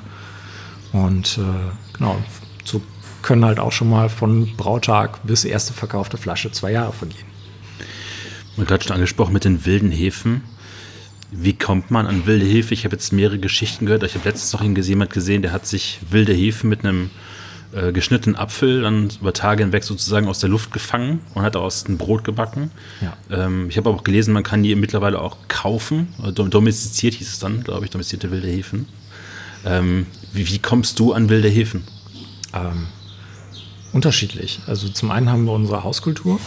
Und 0.93 1.37
äh, 1.37 1.97
genau, 1.97 2.17
so 2.63 2.81
können 3.21 3.43
halt 3.43 3.59
auch 3.59 3.71
schon 3.71 3.89
mal 3.89 4.09
von 4.09 4.55
Brautag 4.55 5.19
bis 5.23 5.43
erste 5.43 5.73
verkaufte 5.73 6.17
Flasche 6.17 6.51
zwei 6.51 6.71
Jahre 6.71 6.93
vergehen. 6.93 7.26
Man 8.57 8.65
hat 8.65 8.69
gerade 8.69 8.83
schon 8.83 8.95
angesprochen 8.95 9.33
mit 9.33 9.45
den 9.45 9.65
wilden 9.65 9.91
Hefen. 9.91 10.41
Wie 11.31 11.53
kommt 11.53 11.91
man 11.91 12.07
an 12.07 12.25
wilde 12.25 12.45
Hefe? 12.45 12.73
Ich 12.73 12.85
habe 12.85 12.95
jetzt 12.95 13.13
mehrere 13.13 13.37
Geschichten 13.37 13.85
gehört. 13.85 14.03
Ich 14.03 14.15
habe 14.15 14.27
letztens 14.27 14.53
noch 14.53 14.63
jemand 14.63 15.13
gesehen, 15.13 15.41
der 15.41 15.51
hat 15.51 15.67
sich 15.67 15.99
wilde 16.09 16.33
Hefe 16.33 16.65
mit 16.65 16.83
einem 16.83 17.11
äh, 17.73 17.91
geschnittenen 17.91 18.37
Apfel 18.37 18.81
dann 18.81 19.09
über 19.19 19.33
Tage 19.33 19.63
hinweg 19.63 19.83
sozusagen 19.83 20.27
aus 20.27 20.39
der 20.39 20.49
Luft 20.49 20.71
gefangen 20.71 21.19
und 21.33 21.43
hat 21.43 21.55
daraus 21.55 21.87
ein 21.87 21.97
Brot 21.97 22.23
gebacken. 22.23 22.71
Ja. 23.01 23.17
Ähm, 23.29 23.69
ich 23.69 23.77
habe 23.77 23.89
auch 23.89 24.03
gelesen, 24.03 24.33
man 24.33 24.43
kann 24.43 24.63
die 24.63 24.73
mittlerweile 24.75 25.21
auch 25.21 25.37
kaufen. 25.49 26.07
Domestiziert 26.33 27.13
hieß 27.13 27.27
es 27.27 27.39
dann, 27.39 27.63
glaube 27.63 27.85
ich, 27.85 27.91
domestizierte 27.91 28.31
wilde 28.31 28.47
Hefen. 28.47 28.87
Ähm, 29.65 30.07
wie, 30.31 30.47
wie, 30.49 30.59
kommst 30.59 30.97
du 30.99 31.13
an 31.13 31.29
wilde 31.29 31.49
Hefen? 31.49 31.83
Ähm, 32.53 32.87
unterschiedlich. 33.91 34.61
Also 34.65 34.87
zum 34.87 35.11
einen 35.11 35.29
haben 35.29 35.43
wir 35.45 35.51
unsere 35.51 35.83
Hauskultur. 35.83 36.39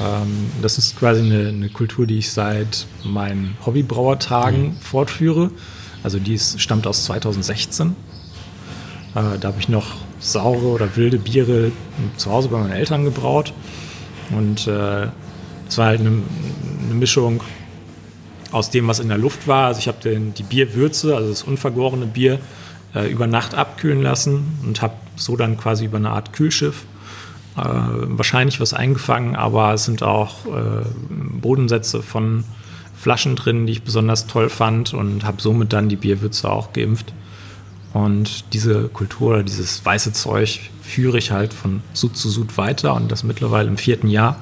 Ähm, 0.00 0.50
das 0.62 0.78
ist 0.78 0.98
quasi 0.98 1.22
eine, 1.22 1.48
eine, 1.48 1.68
Kultur, 1.68 2.06
die 2.06 2.18
ich 2.18 2.30
seit 2.30 2.86
meinen 3.04 3.56
Hobbybrauertagen 3.64 4.68
mhm. 4.68 4.76
fortführe. 4.76 5.50
Also 6.02 6.18
die 6.18 6.34
ist, 6.34 6.60
stammt 6.60 6.86
aus 6.86 7.04
2016. 7.04 7.88
Äh, 7.88 9.38
da 9.40 9.48
habe 9.48 9.58
ich 9.58 9.68
noch 9.68 9.94
saure 10.18 10.66
oder 10.66 10.96
wilde 10.96 11.18
Biere 11.18 11.72
zu 12.16 12.30
Hause 12.30 12.48
bei 12.48 12.58
meinen 12.58 12.72
Eltern 12.72 13.04
gebraut. 13.04 13.52
Und 14.30 14.66
äh, 14.66 15.08
es 15.68 15.78
war 15.78 15.86
halt 15.86 16.00
eine, 16.00 16.10
eine, 16.10 16.94
Mischung 16.94 17.42
aus 18.52 18.70
dem, 18.70 18.88
was 18.88 19.00
in 19.00 19.08
der 19.08 19.18
Luft 19.18 19.46
war. 19.46 19.68
Also 19.68 19.80
ich 19.80 19.88
habe 19.88 19.98
die 20.02 20.42
Bierwürze, 20.42 21.16
also 21.16 21.30
das 21.30 21.42
unvergorene 21.42 22.06
Bier, 22.06 22.38
äh, 22.94 23.10
über 23.10 23.26
Nacht 23.26 23.54
abkühlen 23.54 24.02
lassen 24.02 24.58
und 24.64 24.82
habe 24.82 24.94
so 25.16 25.36
dann 25.36 25.56
quasi 25.56 25.86
über 25.86 25.96
eine 25.96 26.10
Art 26.10 26.32
Kühlschiff 26.32 26.84
äh, 27.56 27.62
wahrscheinlich 27.62 28.60
was 28.60 28.74
eingefangen, 28.74 29.34
aber 29.34 29.72
es 29.74 29.84
sind 29.84 30.02
auch 30.02 30.46
äh, 30.46 30.84
Bodensätze 31.40 32.02
von 32.02 32.44
Flaschen 32.94 33.36
drin, 33.36 33.66
die 33.66 33.72
ich 33.72 33.82
besonders 33.82 34.26
toll 34.26 34.48
fand 34.48 34.92
und 34.92 35.24
habe 35.24 35.40
somit 35.40 35.72
dann 35.72 35.88
die 35.88 35.96
Bierwürze 35.96 36.50
auch 36.50 36.72
geimpft. 36.72 37.12
Und 37.92 38.52
diese 38.52 38.88
Kultur 38.88 39.30
oder 39.30 39.42
dieses 39.42 39.84
weiße 39.84 40.12
Zeug 40.12 40.70
führe 40.82 41.16
ich 41.16 41.30
halt 41.30 41.54
von 41.54 41.82
Sud 41.94 42.16
zu 42.16 42.28
Sud 42.28 42.58
weiter 42.58 42.94
und 42.94 43.10
das 43.10 43.24
mittlerweile 43.24 43.68
im 43.68 43.78
vierten 43.78 44.08
Jahr. 44.08 44.36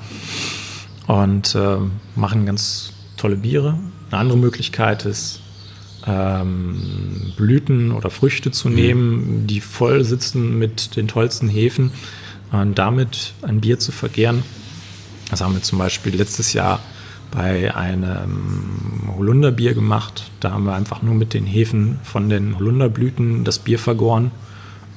Und 1.06 1.54
äh, 1.54 1.76
machen 2.16 2.46
ganz 2.46 2.92
tolle 3.16 3.36
Biere. 3.36 3.78
Eine 4.10 4.20
andere 4.20 4.38
Möglichkeit 4.38 5.04
ist, 5.04 5.40
ähm, 6.06 7.32
Blüten 7.36 7.92
oder 7.92 8.10
Früchte 8.10 8.50
zu 8.50 8.68
mhm. 8.68 8.74
nehmen, 8.74 9.46
die 9.46 9.60
voll 9.60 10.04
sitzen 10.04 10.58
mit 10.58 10.96
den 10.96 11.06
tollsten 11.06 11.48
Hefen 11.48 11.92
damit 12.50 13.34
ein 13.42 13.60
Bier 13.60 13.78
zu 13.78 13.90
vergären. 13.92 14.42
Das 15.30 15.40
haben 15.40 15.54
wir 15.54 15.62
zum 15.62 15.78
Beispiel 15.78 16.14
letztes 16.14 16.52
Jahr 16.52 16.80
bei 17.30 17.74
einem 17.74 19.12
Holunderbier 19.16 19.74
gemacht. 19.74 20.30
Da 20.40 20.52
haben 20.52 20.64
wir 20.64 20.74
einfach 20.74 21.02
nur 21.02 21.14
mit 21.14 21.34
den 21.34 21.46
Hefen 21.46 21.98
von 22.04 22.28
den 22.28 22.56
Holunderblüten 22.56 23.44
das 23.44 23.58
Bier 23.58 23.78
vergoren. 23.78 24.30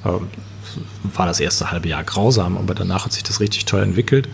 Ähm, 0.04 0.28
war 1.14 1.26
das 1.26 1.40
erste 1.40 1.70
halbe 1.70 1.88
Jahr 1.88 2.04
grausam, 2.04 2.56
aber 2.56 2.74
danach 2.74 3.06
hat 3.06 3.12
sich 3.12 3.24
das 3.24 3.40
richtig 3.40 3.64
toll 3.64 3.82
entwickelt. 3.82 4.28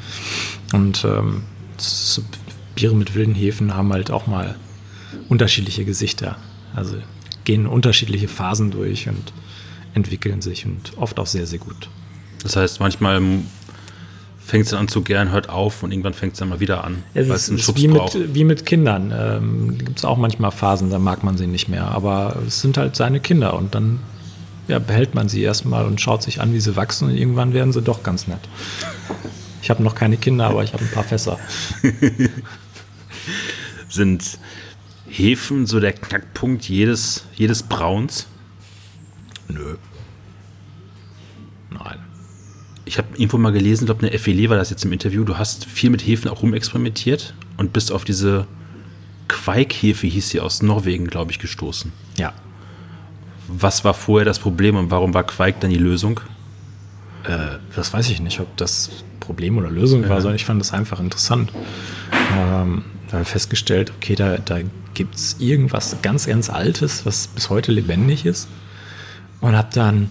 Und 0.72 1.04
ähm, 1.04 1.44
Biere 2.74 2.94
mit 2.94 3.14
wilden 3.14 3.34
Hefen 3.34 3.74
haben 3.74 3.92
halt 3.92 4.10
auch 4.10 4.26
mal 4.26 4.56
unterschiedliche 5.28 5.84
Gesichter. 5.84 6.36
Also 6.74 6.96
gehen 7.44 7.66
unterschiedliche 7.66 8.28
Phasen 8.28 8.70
durch 8.70 9.08
und 9.08 9.32
entwickeln 9.94 10.42
sich 10.42 10.66
und 10.66 10.92
oft 10.96 11.18
auch 11.18 11.26
sehr, 11.26 11.46
sehr 11.46 11.60
gut. 11.60 11.88
Das 12.44 12.54
heißt, 12.54 12.78
manchmal 12.78 13.20
fängt 14.38 14.66
es 14.66 14.70
dann 14.70 14.80
an 14.80 14.88
zu 14.88 15.02
gern, 15.02 15.32
hört 15.32 15.48
auf 15.48 15.82
und 15.82 15.90
irgendwann 15.90 16.14
fängt 16.14 16.34
es 16.34 16.38
dann 16.38 16.50
mal 16.50 16.60
wieder 16.60 16.84
an. 16.84 17.02
Es 17.14 17.28
ist, 17.28 17.48
einen 17.48 17.58
Schubs 17.58 17.80
wie, 17.80 17.88
mit, 17.88 18.34
wie 18.34 18.44
mit 18.44 18.66
Kindern. 18.66 19.12
Ähm, 19.16 19.78
Gibt 19.78 19.98
es 19.98 20.04
auch 20.04 20.18
manchmal 20.18 20.52
Phasen, 20.52 20.90
da 20.90 20.98
mag 20.98 21.24
man 21.24 21.36
sie 21.36 21.46
nicht 21.46 21.68
mehr. 21.68 21.88
Aber 21.88 22.36
es 22.46 22.60
sind 22.60 22.76
halt 22.76 22.94
seine 22.94 23.18
Kinder 23.18 23.54
und 23.54 23.74
dann 23.74 23.98
ja, 24.68 24.78
behält 24.78 25.14
man 25.14 25.28
sie 25.28 25.42
erstmal 25.42 25.86
und 25.86 26.00
schaut 26.00 26.22
sich 26.22 26.40
an, 26.40 26.52
wie 26.52 26.60
sie 26.60 26.76
wachsen 26.76 27.08
und 27.08 27.16
irgendwann 27.16 27.54
werden 27.54 27.72
sie 27.72 27.82
doch 27.82 28.02
ganz 28.02 28.28
nett. 28.28 28.40
Ich 29.62 29.70
habe 29.70 29.82
noch 29.82 29.94
keine 29.94 30.18
Kinder, 30.18 30.46
aber 30.46 30.62
ich 30.62 30.74
habe 30.74 30.84
ein 30.84 30.90
paar 30.90 31.04
Fässer. 31.04 31.38
sind 33.88 34.38
Hefen 35.08 35.66
so 35.66 35.80
der 35.80 35.94
Knackpunkt 35.94 36.68
jedes, 36.68 37.24
jedes 37.34 37.62
Brauns? 37.62 38.26
Nö. 39.48 39.76
Ich 42.84 42.98
habe 42.98 43.08
irgendwo 43.14 43.38
mal 43.38 43.52
gelesen, 43.52 43.84
ich 43.84 43.86
glaube, 43.86 44.06
eine 44.06 44.18
FEL 44.18 44.50
war 44.50 44.56
das 44.56 44.70
jetzt 44.70 44.84
im 44.84 44.92
Interview. 44.92 45.24
Du 45.24 45.38
hast 45.38 45.64
viel 45.64 45.90
mit 45.90 46.06
Hefen 46.06 46.28
auch 46.28 46.42
rumexperimentiert 46.42 47.34
und 47.56 47.72
bist 47.72 47.90
auf 47.90 48.04
diese 48.04 48.46
Quaikhefe, 49.28 50.06
hieß 50.06 50.30
sie 50.30 50.40
aus 50.40 50.62
Norwegen, 50.62 51.06
glaube 51.06 51.32
ich, 51.32 51.38
gestoßen. 51.38 51.92
Ja. 52.18 52.32
Was 53.48 53.84
war 53.84 53.94
vorher 53.94 54.24
das 54.24 54.38
Problem 54.38 54.76
und 54.76 54.90
warum 54.90 55.14
war 55.14 55.24
Quaik 55.24 55.60
dann 55.60 55.70
die 55.70 55.78
Lösung? 55.78 56.20
Äh, 57.24 57.58
das 57.74 57.92
weiß 57.92 58.10
ich 58.10 58.20
nicht, 58.20 58.40
ob 58.40 58.54
das 58.56 58.90
Problem 59.20 59.56
oder 59.58 59.70
Lösung 59.70 60.02
ja. 60.02 60.08
war, 60.10 60.20
sondern 60.20 60.36
ich 60.36 60.44
fand 60.44 60.60
das 60.60 60.72
einfach 60.72 61.00
interessant. 61.00 61.50
Ähm, 62.36 62.84
da 63.10 63.18
habe 63.18 63.24
festgestellt, 63.24 63.92
okay, 63.96 64.14
da, 64.14 64.38
da 64.38 64.58
gibt 64.94 65.16
es 65.16 65.36
irgendwas 65.38 65.96
ganz, 66.02 66.26
ganz 66.26 66.50
Altes, 66.50 67.04
was 67.06 67.28
bis 67.28 67.50
heute 67.50 67.72
lebendig 67.72 68.26
ist. 68.26 68.48
Und 69.40 69.56
habe 69.56 69.68
dann 69.72 70.10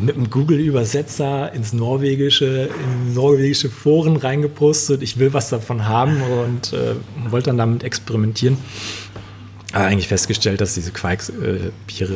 mit 0.00 0.16
einem 0.16 0.30
Google-Übersetzer 0.30 1.52
ins 1.52 1.72
Norwegische, 1.72 2.68
in 2.82 3.14
norwegische 3.14 3.70
Foren 3.70 4.16
reingepostet. 4.16 5.02
Ich 5.02 5.18
will 5.18 5.32
was 5.32 5.50
davon 5.50 5.86
haben 5.86 6.22
und 6.22 6.72
äh, 6.72 6.94
wollte 7.30 7.50
dann 7.50 7.58
damit 7.58 7.84
experimentieren. 7.84 8.56
Aber 9.72 9.84
eigentlich 9.84 10.08
festgestellt, 10.08 10.60
dass 10.60 10.74
diese 10.74 10.92
Quakes-Biere 10.92 12.14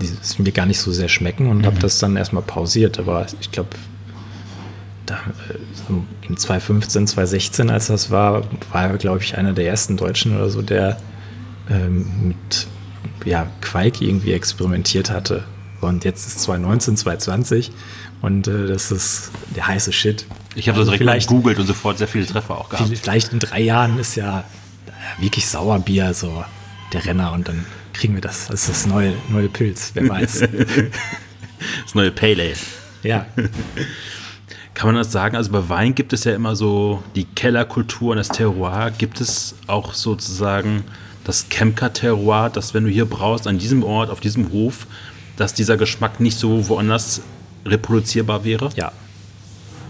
äh, 0.00 0.42
mir 0.42 0.52
gar 0.52 0.66
nicht 0.66 0.78
so 0.78 0.92
sehr 0.92 1.08
schmecken 1.08 1.48
und 1.48 1.58
mhm. 1.58 1.66
habe 1.66 1.78
das 1.78 1.98
dann 1.98 2.16
erstmal 2.16 2.42
pausiert. 2.42 2.98
Aber 2.98 3.26
ich 3.40 3.50
glaube, 3.50 3.70
da, 5.06 5.14
äh, 5.14 6.28
in 6.28 6.36
2015, 6.36 7.06
2016, 7.06 7.70
als 7.70 7.86
das 7.86 8.10
war, 8.10 8.42
war 8.72 8.90
er, 8.90 8.96
glaube 8.98 9.20
ich, 9.20 9.36
einer 9.36 9.52
der 9.52 9.66
ersten 9.66 9.96
Deutschen 9.96 10.36
oder 10.36 10.50
so, 10.50 10.62
der 10.62 10.98
ähm, 11.70 12.28
mit 12.28 12.66
ja, 13.24 13.46
Quake 13.60 14.04
irgendwie 14.04 14.32
experimentiert 14.32 15.10
hatte. 15.10 15.44
Und 15.82 16.04
jetzt 16.04 16.26
ist 16.26 16.40
2019, 16.40 16.96
2020 16.96 17.72
und 18.20 18.46
äh, 18.46 18.68
das 18.68 18.92
ist 18.92 19.32
der 19.56 19.66
heiße 19.66 19.92
Shit. 19.92 20.26
Ich 20.54 20.68
habe 20.68 20.78
also 20.78 20.92
das 20.92 20.98
direkt 20.98 21.28
gegoogelt 21.28 21.58
und 21.58 21.66
sofort 21.66 21.98
sehr 21.98 22.06
viele 22.06 22.24
Treffer 22.24 22.56
auch 22.56 22.68
gehabt. 22.68 22.96
Vielleicht 22.96 23.32
in 23.32 23.40
drei 23.40 23.60
Jahren 23.60 23.98
ist 23.98 24.14
ja 24.14 24.44
wirklich 25.18 25.48
Sauerbier 25.48 26.14
so 26.14 26.44
der 26.92 27.04
Renner 27.04 27.32
und 27.32 27.48
dann 27.48 27.64
kriegen 27.92 28.14
wir 28.14 28.20
das. 28.20 28.46
Das 28.46 28.62
ist 28.62 28.68
das 28.68 28.86
neue, 28.86 29.12
neue 29.28 29.48
Pilz, 29.48 29.90
wer 29.94 30.08
weiß. 30.08 30.40
das 31.84 31.94
neue 31.94 32.12
Pale 32.12 32.42
Ale. 32.42 32.54
Ja. 33.02 33.26
Kann 34.74 34.86
man 34.86 34.94
das 34.94 35.10
sagen? 35.12 35.36
Also 35.36 35.50
bei 35.50 35.68
Wein 35.68 35.94
gibt 35.94 36.12
es 36.12 36.24
ja 36.24 36.34
immer 36.34 36.54
so 36.54 37.02
die 37.14 37.24
Kellerkultur 37.24 38.12
und 38.12 38.16
das 38.18 38.28
Terroir. 38.28 38.92
Gibt 38.96 39.20
es 39.20 39.56
auch 39.66 39.94
sozusagen 39.94 40.84
das 41.24 41.48
Kemker-Terroir, 41.48 42.50
dass 42.50 42.72
wenn 42.72 42.84
du 42.84 42.90
hier 42.90 43.04
brauchst, 43.04 43.46
an 43.46 43.58
diesem 43.58 43.82
Ort, 43.82 44.10
auf 44.10 44.20
diesem 44.20 44.50
Hof, 44.50 44.86
dass 45.36 45.54
dieser 45.54 45.76
Geschmack 45.76 46.20
nicht 46.20 46.38
so 46.38 46.68
woanders 46.68 47.22
reproduzierbar 47.64 48.44
wäre? 48.44 48.70
Ja. 48.76 48.92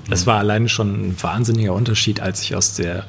Das 0.09 0.27
war 0.27 0.39
alleine 0.39 0.69
schon 0.69 1.09
ein 1.09 1.23
wahnsinniger 1.23 1.73
Unterschied, 1.75 2.21
als 2.21 2.43
ich 2.43 2.55
aus 2.57 2.75
der 2.75 3.05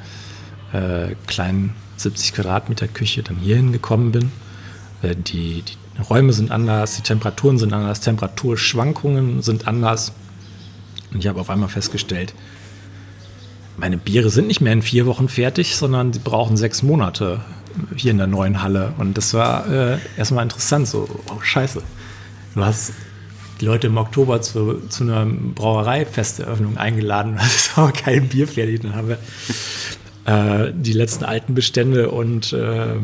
äh, 0.74 1.16
kleinen 1.28 1.76
70 1.98 2.34
Quadratmeter 2.34 2.88
Küche 2.88 3.24
dann 3.24 3.38
hierhin 3.38 3.72
gekommen 3.72 4.12
bin. 4.12 4.32
Äh, 5.02 5.16
die, 5.16 5.64
die 5.64 6.02
Räume 6.02 6.34
sind 6.34 6.52
anders, 6.52 6.96
die 6.96 7.02
Temperaturen 7.02 7.58
sind 7.58 7.74
anders, 7.74 8.02
Temperaturschwankungen 8.02 9.42
sind 9.42 9.68
anders. 9.68 10.14
Und 11.12 11.20
ich 11.20 11.28
habe 11.28 11.40
auf 11.40 11.50
einmal 11.50 11.70
festgestellt, 11.70 12.34
meine 13.78 13.98
Biere 13.98 14.30
sind 14.30 14.48
nicht 14.48 14.62
mehr 14.62 14.74
in 14.74 14.82
vier 14.82 15.06
Wochen 15.06 15.30
fertig, 15.30 15.76
sondern 15.76 16.14
sie 16.14 16.20
brauchen 16.20 16.58
sechs 16.58 16.84
Monate 16.84 17.42
hier 17.96 18.12
in 18.12 18.18
der 18.18 18.28
neuen 18.28 18.62
Halle. 18.62 18.94
Und 18.98 19.18
das 19.18 19.34
war 19.34 19.68
äh, 19.68 19.98
erstmal 20.16 20.44
interessant, 20.44 20.88
so, 20.88 21.08
oh 21.30 21.42
scheiße. 21.42 21.82
Du 22.56 22.64
hast 22.64 22.94
die 23.62 23.66
Leute 23.66 23.88
im 23.88 23.98
Oktober 23.98 24.42
zu, 24.42 24.82
zu 24.90 25.04
einer 25.04 25.26
Brauereifesteröffnung 25.26 26.78
eingeladen, 26.78 27.36
das 27.38 27.56
ist 27.56 27.78
aber 27.78 27.92
kein 27.92 28.28
Bier 28.28 28.48
fertig. 28.48 28.82
Dann 28.82 28.96
haben 28.96 29.10
wir 29.10 29.18
äh, 30.26 30.72
die 30.76 30.94
letzten 30.94 31.24
alten 31.24 31.54
Bestände 31.54 32.12
und 32.12 32.54
äh, 32.54 32.96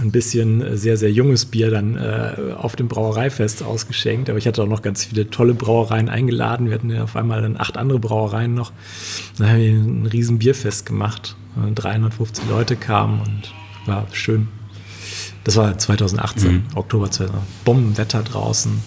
ein 0.00 0.10
bisschen 0.10 0.76
sehr, 0.76 0.96
sehr 0.96 1.12
junges 1.12 1.46
Bier 1.46 1.70
dann 1.70 1.96
äh, 1.96 2.54
auf 2.56 2.74
dem 2.74 2.88
Brauereifest 2.88 3.62
ausgeschenkt. 3.62 4.28
Aber 4.28 4.38
ich 4.38 4.46
hatte 4.46 4.62
auch 4.62 4.68
noch 4.68 4.82
ganz 4.82 5.04
viele 5.04 5.30
tolle 5.30 5.54
Brauereien 5.54 6.08
eingeladen. 6.08 6.66
Wir 6.66 6.74
hatten 6.74 6.90
ja 6.90 7.04
auf 7.04 7.14
einmal 7.14 7.42
dann 7.42 7.56
acht 7.56 7.76
andere 7.76 8.00
Brauereien 8.00 8.54
noch. 8.54 8.72
Dann 9.38 9.48
haben 9.48 9.58
wir 9.58 9.70
ein 9.70 10.06
riesen 10.06 10.38
Bierfest 10.38 10.86
gemacht. 10.86 11.36
350 11.76 12.48
Leute 12.48 12.74
kamen 12.74 13.20
und 13.20 13.54
war 13.86 14.06
schön. 14.12 14.48
Das 15.44 15.56
war 15.56 15.76
2018, 15.76 16.52
mhm. 16.52 16.62
Oktober 16.74 17.10
2018. 17.10 17.54
Bombenwetter 17.64 18.22
draußen. 18.22 18.80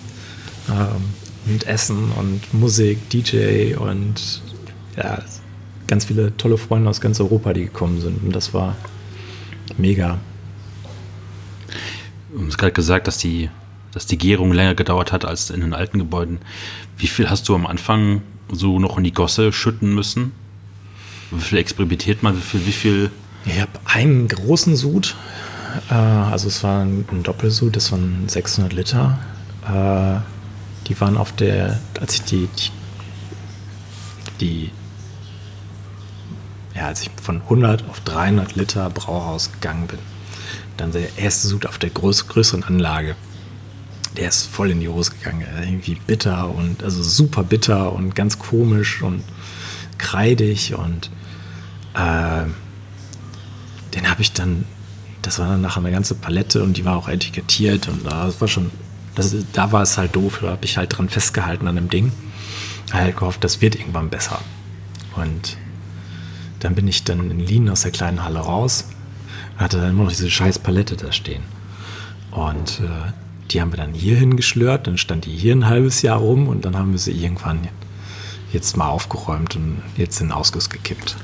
Ähm, 0.69 1.03
und 1.45 1.65
Essen 1.65 2.11
und 2.11 2.53
Musik, 2.53 3.09
DJ 3.09 3.75
und 3.75 4.41
ja, 4.97 5.19
ganz 5.87 6.05
viele 6.05 6.35
tolle 6.35 6.57
Freunde 6.57 6.89
aus 6.89 6.99
ganz 6.99 7.19
Europa, 7.19 7.53
die 7.53 7.65
gekommen 7.65 8.01
sind. 8.01 8.21
Und 8.23 8.35
das 8.35 8.53
war 8.53 8.75
mega. 9.77 10.19
Du 12.33 12.45
hast 12.45 12.57
gerade 12.57 12.73
gesagt, 12.73 13.07
dass 13.07 13.17
die, 13.17 13.49
dass 13.93 14.05
die 14.05 14.17
Gärung 14.17 14.51
länger 14.51 14.75
gedauert 14.75 15.11
hat 15.11 15.25
als 15.25 15.49
in 15.49 15.61
den 15.61 15.73
alten 15.73 15.99
Gebäuden. 15.99 16.39
Wie 16.97 17.07
viel 17.07 17.29
hast 17.29 17.47
du 17.47 17.55
am 17.55 17.65
Anfang 17.65 18.21
so 18.51 18.79
noch 18.79 18.97
in 18.97 19.03
die 19.03 19.13
Gosse 19.13 19.53
schütten 19.53 19.95
müssen? 19.95 20.33
Wie 21.31 21.41
viel 21.41 21.57
experimentiert 21.57 22.23
man? 22.23 22.35
Wie 22.37 22.41
viel? 22.41 22.65
Wie 22.65 22.71
viel? 22.71 23.11
Ich 23.45 23.59
habe 23.59 23.71
einen 23.85 24.27
großen 24.27 24.75
Sud. 24.75 25.15
Äh, 25.89 25.93
also 25.93 26.47
es 26.47 26.63
war 26.63 26.82
ein, 26.82 27.05
Doppelsud, 27.23 27.75
das 27.75 27.91
waren 27.91 28.28
600 28.28 28.73
Liter. 28.73 29.19
Äh, 29.65 30.19
die 30.88 30.99
waren 30.99 31.17
auf 31.17 31.32
der, 31.34 31.80
als 31.99 32.15
ich 32.15 32.23
die, 32.23 32.49
die, 32.57 32.71
die 34.39 34.71
ja, 36.75 36.88
als 36.88 37.01
ich 37.01 37.09
von 37.21 37.41
100 37.41 37.89
auf 37.89 37.99
300 38.01 38.55
Liter 38.55 38.89
Brauhaus 38.89 39.51
gegangen 39.51 39.88
bin, 39.88 39.99
dann 40.78 40.91
der 40.91 41.17
erste 41.17 41.47
Sud 41.47 41.65
auf 41.65 41.80
der 41.80 41.89
größ 41.89 42.28
größeren 42.28 42.63
Anlage. 42.63 43.15
Der 44.15 44.30
ist 44.30 44.47
voll 44.47 44.71
in 44.71 44.80
die 44.80 44.88
Hose 44.88 45.11
gegangen. 45.11 45.45
Irgendwie 45.59 45.95
bitter 45.95 46.49
und 46.49 46.84
also 46.84 47.01
super 47.01 47.43
bitter 47.43 47.93
und 47.93 48.15
ganz 48.15 48.38
komisch 48.38 49.01
und 49.01 49.23
kreidig 49.97 50.75
und 50.75 51.09
äh, 51.95 52.45
den 53.95 54.09
habe 54.09 54.21
ich 54.21 54.34
dann, 54.34 54.65
das 55.28 55.39
war 55.39 55.47
dann 55.47 55.61
nachher 55.61 55.82
eine 55.82 55.91
ganze 55.91 56.15
Palette 56.15 56.63
und 56.63 56.78
die 56.78 56.86
war 56.86 56.95
auch 56.95 57.09
etikettiert 57.09 57.88
und 57.88 58.05
das 58.05 58.39
war 58.39 58.47
schon, 58.47 58.71
das, 59.15 59.36
da 59.53 59.71
war 59.71 59.82
es 59.82 59.97
halt 59.97 60.15
doof, 60.15 60.39
da 60.41 60.51
habe 60.51 60.65
ich 60.65 60.78
halt 60.78 60.97
dran 60.97 61.09
festgehalten 61.09 61.67
an 61.67 61.75
dem 61.75 61.89
Ding. 61.89 62.11
Halt 62.93 63.17
gehofft, 63.17 63.43
das 63.43 63.61
wird 63.61 63.75
irgendwann 63.75 64.09
besser. 64.09 64.39
Und 65.15 65.57
dann 66.61 66.75
bin 66.75 66.88
ich 66.88 67.03
dann 67.03 67.30
in 67.30 67.39
Lien 67.39 67.69
aus 67.69 67.82
der 67.82 67.91
kleinen 67.91 68.23
Halle 68.23 68.39
raus 68.39 68.86
hatte 69.57 69.78
dann 69.78 69.89
immer 69.89 70.03
noch 70.03 70.11
diese 70.11 70.30
scheiß 70.30 70.59
Palette 70.59 70.95
da 70.95 71.11
stehen. 71.11 71.43
Und 72.32 72.80
äh, 72.80 73.11
Die 73.51 73.61
haben 73.61 73.71
wir 73.71 73.78
dann 73.78 73.93
hier 73.93 74.17
hingeschlört, 74.17 74.88
dann 74.88 74.97
stand 74.97 75.25
die 75.25 75.32
hier 75.32 75.55
ein 75.55 75.67
halbes 75.67 76.01
Jahr 76.01 76.19
rum 76.19 76.47
und 76.47 76.65
dann 76.65 76.78
haben 76.78 76.91
wir 76.91 76.99
sie 76.99 77.13
irgendwann 77.13 77.67
jetzt 78.51 78.75
mal 78.75 78.89
aufgeräumt 78.89 79.55
und 79.55 79.82
jetzt 79.95 80.19
in 80.19 80.28
den 80.28 80.34
Ausguss 80.34 80.69
gekippt. 80.69 81.15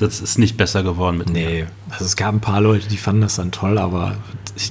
Das 0.00 0.20
ist 0.20 0.38
nicht 0.38 0.56
besser 0.56 0.82
geworden 0.82 1.18
mit 1.18 1.30
Nee, 1.30 1.66
also 1.88 2.04
es 2.04 2.16
gab 2.16 2.34
ein 2.34 2.40
paar 2.40 2.60
Leute, 2.60 2.88
die 2.88 2.96
fanden 2.96 3.22
das 3.22 3.36
dann 3.36 3.52
toll, 3.52 3.78
aber 3.78 4.16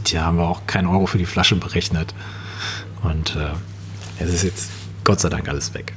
die 0.08 0.20
haben 0.20 0.38
wir 0.38 0.48
auch 0.48 0.68
keinen 0.68 0.88
Euro 0.88 1.06
für 1.06 1.18
die 1.18 1.26
Flasche 1.26 1.56
berechnet. 1.56 2.14
Und 3.04 3.36
äh, 3.36 3.50
es 4.20 4.34
ist 4.34 4.44
jetzt 4.44 4.72
Gott 5.04 5.20
sei 5.20 5.30
Dank 5.30 5.48
alles 5.48 5.74
weg. 5.74 5.94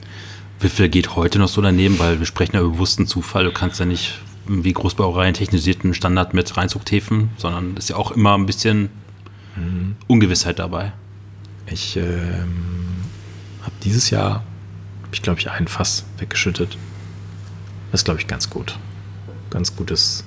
Wie 0.60 0.68
viel 0.68 0.88
geht 0.88 1.16
heute 1.16 1.38
noch 1.38 1.48
so 1.48 1.60
daneben? 1.60 1.98
Weil 1.98 2.18
wir 2.18 2.26
sprechen 2.26 2.54
ja 2.54 2.60
über 2.60 2.70
bewussten 2.70 3.06
Zufall. 3.06 3.44
Du 3.44 3.52
kannst 3.52 3.80
ja 3.80 3.86
nicht 3.86 4.20
wie 4.46 4.72
Großbauereien 4.72 5.34
technisierten 5.34 5.92
Standard 5.92 6.32
mit 6.32 6.56
Reinzuchthäfen, 6.56 7.30
sondern 7.36 7.76
ist 7.76 7.90
ja 7.90 7.96
auch 7.96 8.12
immer 8.12 8.36
ein 8.36 8.46
bisschen 8.46 8.90
mhm. 9.56 9.96
Ungewissheit 10.06 10.58
dabei. 10.58 10.92
Ich 11.66 11.96
ähm, 11.96 12.96
habe 13.62 13.74
dieses 13.82 14.10
Jahr, 14.10 14.44
ich 15.12 15.22
glaube 15.22 15.40
ich, 15.40 15.50
ein 15.50 15.66
Fass 15.66 16.04
weggeschüttet. 16.18 16.78
Das 17.90 18.00
ist, 18.00 18.04
glaube 18.04 18.20
ich, 18.20 18.26
ganz 18.26 18.50
gut. 18.50 18.78
Ganz 19.50 19.74
gutes. 19.74 20.24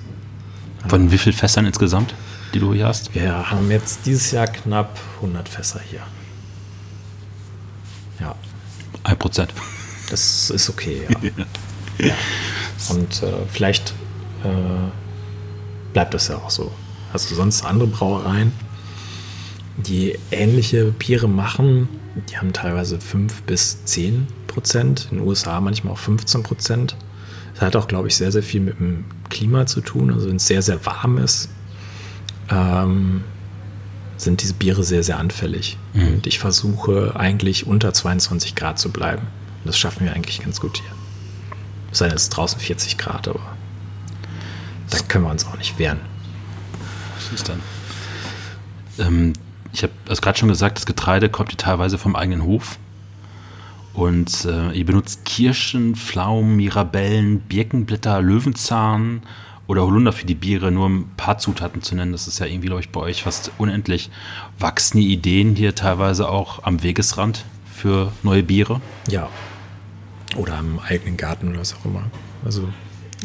Von 0.88 1.08
äh, 1.08 1.12
wie 1.12 1.18
viel 1.18 1.32
Fässern 1.32 1.66
insgesamt, 1.66 2.14
die 2.54 2.58
du 2.58 2.72
hier 2.72 2.86
hast? 2.86 3.14
Wir 3.14 3.50
haben 3.50 3.70
jetzt 3.70 4.00
dieses 4.06 4.30
Jahr 4.30 4.46
knapp 4.46 4.98
100 5.16 5.48
Fässer 5.48 5.80
hier. 5.88 6.00
Ja. 8.20 8.34
Ein 9.04 9.18
Prozent. 9.18 9.52
Das 10.10 10.50
ist 10.50 10.68
okay, 10.68 11.02
ja. 11.98 12.06
ja. 12.06 12.14
Und 12.88 13.22
äh, 13.22 13.32
vielleicht 13.50 13.94
äh, 14.44 14.90
bleibt 15.92 16.14
das 16.14 16.28
ja 16.28 16.36
auch 16.36 16.50
so. 16.50 16.72
Also 17.12 17.34
sonst 17.34 17.64
andere 17.64 17.88
Brauereien, 17.88 18.52
die 19.76 20.18
ähnliche 20.30 20.92
Biere 20.92 21.28
machen, 21.28 21.88
die 22.28 22.36
haben 22.36 22.52
teilweise 22.52 23.00
5 23.00 23.42
bis 23.42 23.84
10 23.84 24.26
Prozent, 24.46 25.08
in 25.10 25.18
den 25.18 25.26
USA 25.26 25.60
manchmal 25.60 25.94
auch 25.94 25.98
15 25.98 26.42
Prozent. 26.42 26.96
Das 27.60 27.66
hat 27.66 27.76
auch, 27.76 27.88
glaube 27.88 28.08
ich, 28.08 28.16
sehr, 28.16 28.32
sehr 28.32 28.42
viel 28.42 28.62
mit 28.62 28.80
dem 28.80 29.04
Klima 29.28 29.66
zu 29.66 29.82
tun. 29.82 30.14
Also 30.14 30.30
wenn 30.30 30.36
es 30.36 30.46
sehr, 30.46 30.62
sehr 30.62 30.84
warm 30.86 31.18
ist, 31.18 31.50
ähm, 32.48 33.22
sind 34.16 34.40
diese 34.40 34.54
Biere 34.54 34.82
sehr, 34.82 35.02
sehr 35.02 35.18
anfällig. 35.18 35.76
Mhm. 35.92 36.14
Und 36.14 36.26
ich 36.26 36.38
versuche 36.38 37.12
eigentlich 37.16 37.66
unter 37.66 37.92
22 37.92 38.54
Grad 38.54 38.78
zu 38.78 38.90
bleiben. 38.90 39.26
Und 39.58 39.66
das 39.66 39.78
schaffen 39.78 40.06
wir 40.06 40.14
eigentlich 40.14 40.40
ganz 40.40 40.58
gut 40.58 40.78
hier. 40.78 40.90
Es 41.92 41.98
sei 41.98 42.06
denn, 42.06 42.16
es 42.16 42.22
ist 42.24 42.28
draußen 42.30 42.58
40 42.58 42.96
Grad, 42.96 43.28
aber 43.28 43.40
da 44.88 44.98
können 45.00 45.24
wir 45.24 45.30
uns 45.30 45.46
auch 45.46 45.58
nicht 45.58 45.78
wehren. 45.78 46.00
Was 47.14 47.40
ist 47.40 47.48
dann? 47.50 47.60
Ähm, 48.98 49.34
ich 49.74 49.82
habe 49.82 49.92
es 50.08 50.22
gerade 50.22 50.38
schon 50.38 50.48
gesagt, 50.48 50.78
das 50.78 50.86
Getreide 50.86 51.28
kommt 51.28 51.50
hier 51.50 51.58
teilweise 51.58 51.98
vom 51.98 52.16
eigenen 52.16 52.42
Hof. 52.42 52.78
Und 53.92 54.44
äh, 54.44 54.72
ihr 54.72 54.86
benutzt 54.86 55.24
Kirschen, 55.24 55.96
Pflaumen, 55.96 56.56
Mirabellen, 56.56 57.40
Birkenblätter, 57.40 58.22
Löwenzahn 58.22 59.22
oder 59.66 59.82
Holunder 59.82 60.12
für 60.12 60.26
die 60.26 60.34
Biere, 60.34 60.70
nur 60.70 60.88
ein 60.88 61.10
paar 61.16 61.38
Zutaten 61.38 61.82
zu 61.82 61.94
nennen. 61.94 62.12
Das 62.12 62.28
ist 62.28 62.38
ja 62.38 62.46
irgendwie, 62.46 62.68
glaube 62.68 62.82
ich, 62.82 62.90
bei 62.90 63.00
euch 63.00 63.22
fast 63.22 63.50
unendlich. 63.58 64.10
Wachsen 64.58 64.98
die 64.98 65.12
Ideen 65.12 65.56
hier 65.56 65.74
teilweise 65.74 66.28
auch 66.28 66.62
am 66.64 66.82
Wegesrand 66.82 67.44
für 67.72 68.12
neue 68.22 68.42
Biere? 68.42 68.80
Ja. 69.08 69.28
Oder 70.36 70.58
am 70.58 70.78
eigenen 70.78 71.16
Garten 71.16 71.48
oder 71.48 71.60
was 71.60 71.74
auch 71.74 71.84
immer. 71.84 72.04
Also 72.44 72.68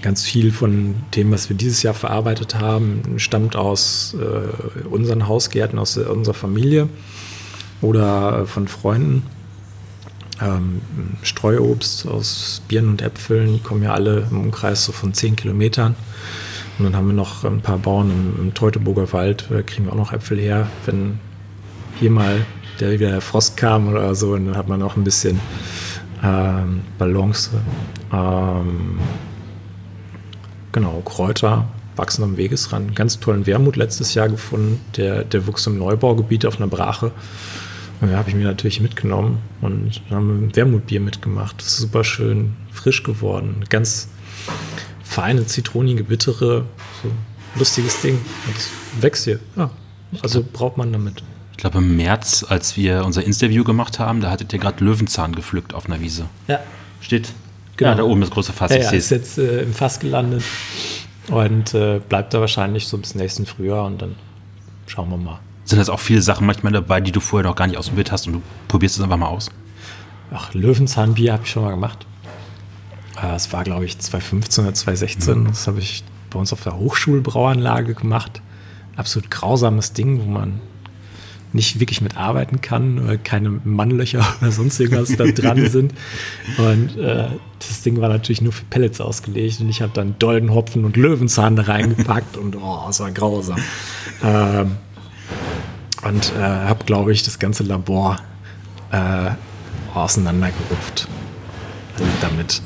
Ganz 0.01 0.23
viel 0.23 0.51
von 0.51 0.95
dem, 1.15 1.31
was 1.31 1.49
wir 1.49 1.55
dieses 1.55 1.81
Jahr 1.81 1.93
verarbeitet 1.93 2.55
haben, 2.55 3.01
stammt 3.17 3.55
aus 3.55 4.15
äh, 4.19 4.85
unseren 4.87 5.27
Hausgärten, 5.27 5.79
aus 5.79 5.97
unserer 5.97 6.33
Familie 6.33 6.89
oder 7.81 8.45
von 8.45 8.67
Freunden. 8.67 9.23
Ähm, 10.41 10.81
Streuobst 11.23 12.07
aus 12.07 12.61
Birnen 12.67 12.89
und 12.91 13.01
Äpfeln, 13.01 13.63
kommen 13.63 13.83
ja 13.83 13.93
alle 13.93 14.27
im 14.29 14.39
Umkreis 14.41 14.83
so 14.85 14.91
von 14.91 15.13
10 15.13 15.35
Kilometern. 15.35 15.95
Und 16.77 16.85
dann 16.85 16.95
haben 16.95 17.07
wir 17.07 17.13
noch 17.13 17.45
ein 17.45 17.61
paar 17.61 17.77
Bauern 17.77 18.09
im, 18.09 18.47
im 18.47 18.53
Teutoburger 18.53 19.13
Wald, 19.13 19.47
da 19.49 19.61
kriegen 19.61 19.85
wir 19.85 19.93
auch 19.93 19.97
noch 19.97 20.11
Äpfel 20.13 20.39
her. 20.39 20.67
Wenn 20.85 21.19
hier 21.99 22.11
mal 22.11 22.45
der, 22.79 22.91
wieder 22.91 23.09
der 23.09 23.21
Frost 23.21 23.55
kam 23.55 23.87
oder 23.87 24.13
so, 24.15 24.33
dann 24.33 24.57
hat 24.57 24.67
man 24.67 24.81
auch 24.81 24.97
ein 24.97 25.05
bisschen 25.05 25.39
ähm, 26.21 26.81
Balance. 26.97 27.51
Ähm, 28.11 28.99
Genau, 30.75 31.01
Kräuter 31.05 31.69
wachsen 31.95 32.21
am 32.23 32.35
Wegesrand. 32.35 32.97
Ganz 32.97 33.21
tollen 33.21 33.45
Wermut 33.45 33.77
letztes 33.77 34.13
Jahr 34.13 34.27
gefunden. 34.27 34.81
Der, 34.97 35.23
der 35.23 35.47
wuchs 35.47 35.65
im 35.67 35.77
Neubaugebiet 35.77 36.45
auf 36.45 36.57
einer 36.57 36.67
Brache. 36.67 37.13
Und 38.01 38.11
da 38.11 38.17
habe 38.17 38.29
ich 38.29 38.35
mir 38.35 38.45
natürlich 38.45 38.81
mitgenommen 38.81 39.39
und 39.61 40.01
haben 40.09 40.47
ein 40.47 40.55
Wermutbier 40.55 40.99
mitgemacht. 40.99 41.59
Das 41.59 41.67
ist 41.67 41.77
super 41.77 42.03
schön 42.03 42.55
frisch 42.71 43.03
geworden. 43.03 43.63
Ganz 43.69 44.09
feine, 45.03 45.45
zitronige, 45.45 46.03
bittere, 46.03 46.65
so 47.01 47.11
lustiges 47.57 48.01
Ding. 48.01 48.19
Das 48.53 48.69
wächst 48.99 49.23
hier. 49.23 49.39
Ja, 49.55 49.71
also 50.21 50.43
braucht 50.43 50.77
man 50.77 50.91
damit. 50.91 51.23
Ich 51.51 51.57
glaube, 51.57 51.77
im 51.77 51.95
März, 51.95 52.45
als 52.47 52.75
wir 52.75 53.05
unser 53.05 53.23
Interview 53.23 53.63
gemacht 53.63 53.97
haben, 53.97 54.19
da 54.19 54.29
hattet 54.29 54.51
ihr 54.51 54.59
gerade 54.59 54.83
Löwenzahn 54.83 55.33
gepflückt 55.33 55.73
auf 55.73 55.85
einer 55.85 56.01
Wiese. 56.01 56.25
Ja. 56.47 56.59
Steht 56.99 57.33
Genau, 57.77 57.91
ja, 57.91 57.95
da 57.97 58.03
oben 58.03 58.21
das 58.21 58.29
große 58.29 58.53
Fass. 58.53 58.71
Ja, 58.71 58.77
ja 58.77 58.91
ist 58.91 59.09
jetzt 59.09 59.37
äh, 59.37 59.61
im 59.61 59.73
Fass 59.73 59.99
gelandet 59.99 60.43
und 61.29 61.73
äh, 61.73 61.99
bleibt 62.07 62.33
da 62.33 62.39
wahrscheinlich 62.39 62.87
so 62.87 62.97
bis 62.97 63.15
nächsten 63.15 63.45
Frühjahr 63.45 63.85
und 63.85 64.01
dann 64.01 64.15
schauen 64.87 65.09
wir 65.09 65.17
mal. 65.17 65.39
Sind 65.65 65.79
das 65.79 65.89
auch 65.89 65.99
viele 65.99 66.21
Sachen 66.21 66.45
manchmal 66.45 66.71
dabei, 66.71 67.01
die 67.01 67.11
du 67.11 67.19
vorher 67.19 67.49
noch 67.49 67.55
gar 67.55 67.67
nicht 67.67 67.77
ausprobiert 67.77 68.11
hast 68.11 68.27
und 68.27 68.33
du 68.33 68.41
probierst 68.67 68.97
es 68.97 69.03
einfach 69.03 69.17
mal 69.17 69.27
aus? 69.27 69.49
Ach, 70.31 70.53
Löwenzahnbier 70.53 71.33
habe 71.33 71.43
ich 71.43 71.51
schon 71.51 71.63
mal 71.63 71.71
gemacht. 71.71 72.05
Es 73.35 73.47
äh, 73.47 73.53
war, 73.53 73.63
glaube 73.63 73.85
ich, 73.85 73.97
2015 73.97 74.63
oder 74.63 74.73
2016. 74.73 75.39
Mhm. 75.39 75.47
Das 75.47 75.67
habe 75.67 75.79
ich 75.79 76.03
bei 76.29 76.39
uns 76.39 76.53
auf 76.53 76.61
der 76.61 76.77
Hochschulbrauanlage 76.77 77.95
gemacht. 77.95 78.41
Absolut 78.95 79.31
grausames 79.31 79.93
Ding, 79.93 80.21
wo 80.23 80.29
man 80.29 80.61
nicht 81.51 81.79
wirklich 81.79 82.01
mit 82.01 82.17
arbeiten 82.17 82.61
kann, 82.61 83.07
weil 83.07 83.17
keine 83.17 83.61
Mannlöcher 83.63 84.25
oder 84.41 84.51
sonst 84.51 84.79
irgendwas 84.79 85.15
da 85.15 85.25
dran 85.25 85.65
sind. 85.69 85.93
Und 86.57 86.97
äh, 86.97 87.27
das 87.59 87.81
Ding 87.81 88.01
war 88.01 88.09
natürlich 88.09 88.41
nur 88.41 88.51
für 88.53 88.65
Pellets 88.65 89.01
ausgelegt 89.01 89.61
und 89.61 89.69
ich 89.69 89.81
habe 89.81 89.93
dann 89.93 90.19
Doldenhopfen 90.19 90.85
und 90.85 90.97
Löwenzahn 90.97 91.55
da 91.55 91.63
reingepackt 91.63 92.37
und 92.37 92.55
oh, 92.57 92.85
es 92.89 92.99
war 92.99 93.11
grausam. 93.11 93.57
Ähm, 94.23 94.73
und 96.05 96.31
äh, 96.37 96.41
habe, 96.41 96.85
glaube 96.85 97.11
ich, 97.11 97.23
das 97.23 97.39
ganze 97.39 97.63
Labor 97.63 98.17
äh, 98.91 99.31
auseinandergerupft 99.93 101.07
damit. 102.21 102.61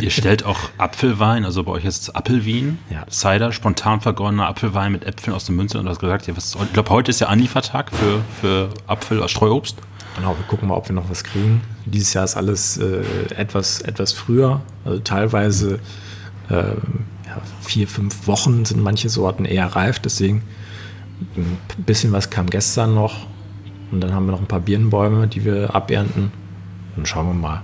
Ihr 0.00 0.10
stellt 0.10 0.44
auch 0.44 0.58
Apfelwein, 0.78 1.44
also 1.44 1.64
bei 1.64 1.72
euch 1.72 1.84
ist 1.84 2.02
es 2.02 2.14
Apfelwien, 2.14 2.78
ja. 2.88 3.04
Cider, 3.10 3.52
spontan 3.52 4.00
vergorener 4.00 4.46
Apfelwein 4.46 4.90
mit 4.90 5.04
Äpfeln 5.04 5.34
aus 5.34 5.44
dem 5.44 5.56
Münzen. 5.56 5.78
Und 5.78 5.84
du 5.84 5.90
hast 5.90 5.98
gesagt, 5.98 6.26
ja, 6.26 6.36
was, 6.36 6.54
ich 6.54 6.72
glaube, 6.72 6.88
heute 6.90 7.10
ist 7.10 7.20
ja 7.20 7.26
Anliefertag 7.26 7.90
für, 7.92 8.22
für 8.40 8.70
Apfel 8.86 9.22
aus 9.22 9.30
Streuobst. 9.30 9.76
Genau, 10.16 10.36
wir 10.36 10.44
gucken 10.46 10.68
mal, 10.68 10.76
ob 10.76 10.88
wir 10.88 10.94
noch 10.94 11.10
was 11.10 11.24
kriegen. 11.24 11.60
Dieses 11.84 12.14
Jahr 12.14 12.24
ist 12.24 12.36
alles 12.36 12.78
äh, 12.78 13.02
etwas, 13.36 13.82
etwas 13.82 14.12
früher. 14.12 14.62
Also 14.84 15.00
teilweise 15.00 15.78
äh, 16.48 16.54
ja, 16.54 17.42
vier, 17.60 17.86
fünf 17.86 18.26
Wochen 18.26 18.64
sind 18.64 18.82
manche 18.82 19.10
Sorten 19.10 19.44
eher 19.44 19.66
reif. 19.66 19.98
Deswegen 19.98 20.42
ein 21.36 21.58
bisschen 21.84 22.12
was 22.12 22.30
kam 22.30 22.48
gestern 22.50 22.94
noch. 22.94 23.26
Und 23.90 24.00
dann 24.00 24.14
haben 24.14 24.26
wir 24.26 24.32
noch 24.32 24.40
ein 24.40 24.46
paar 24.46 24.60
Birnenbäume, 24.60 25.28
die 25.28 25.44
wir 25.44 25.74
abernten. 25.74 26.32
Dann 26.96 27.06
schauen 27.06 27.26
wir 27.26 27.34
mal 27.34 27.62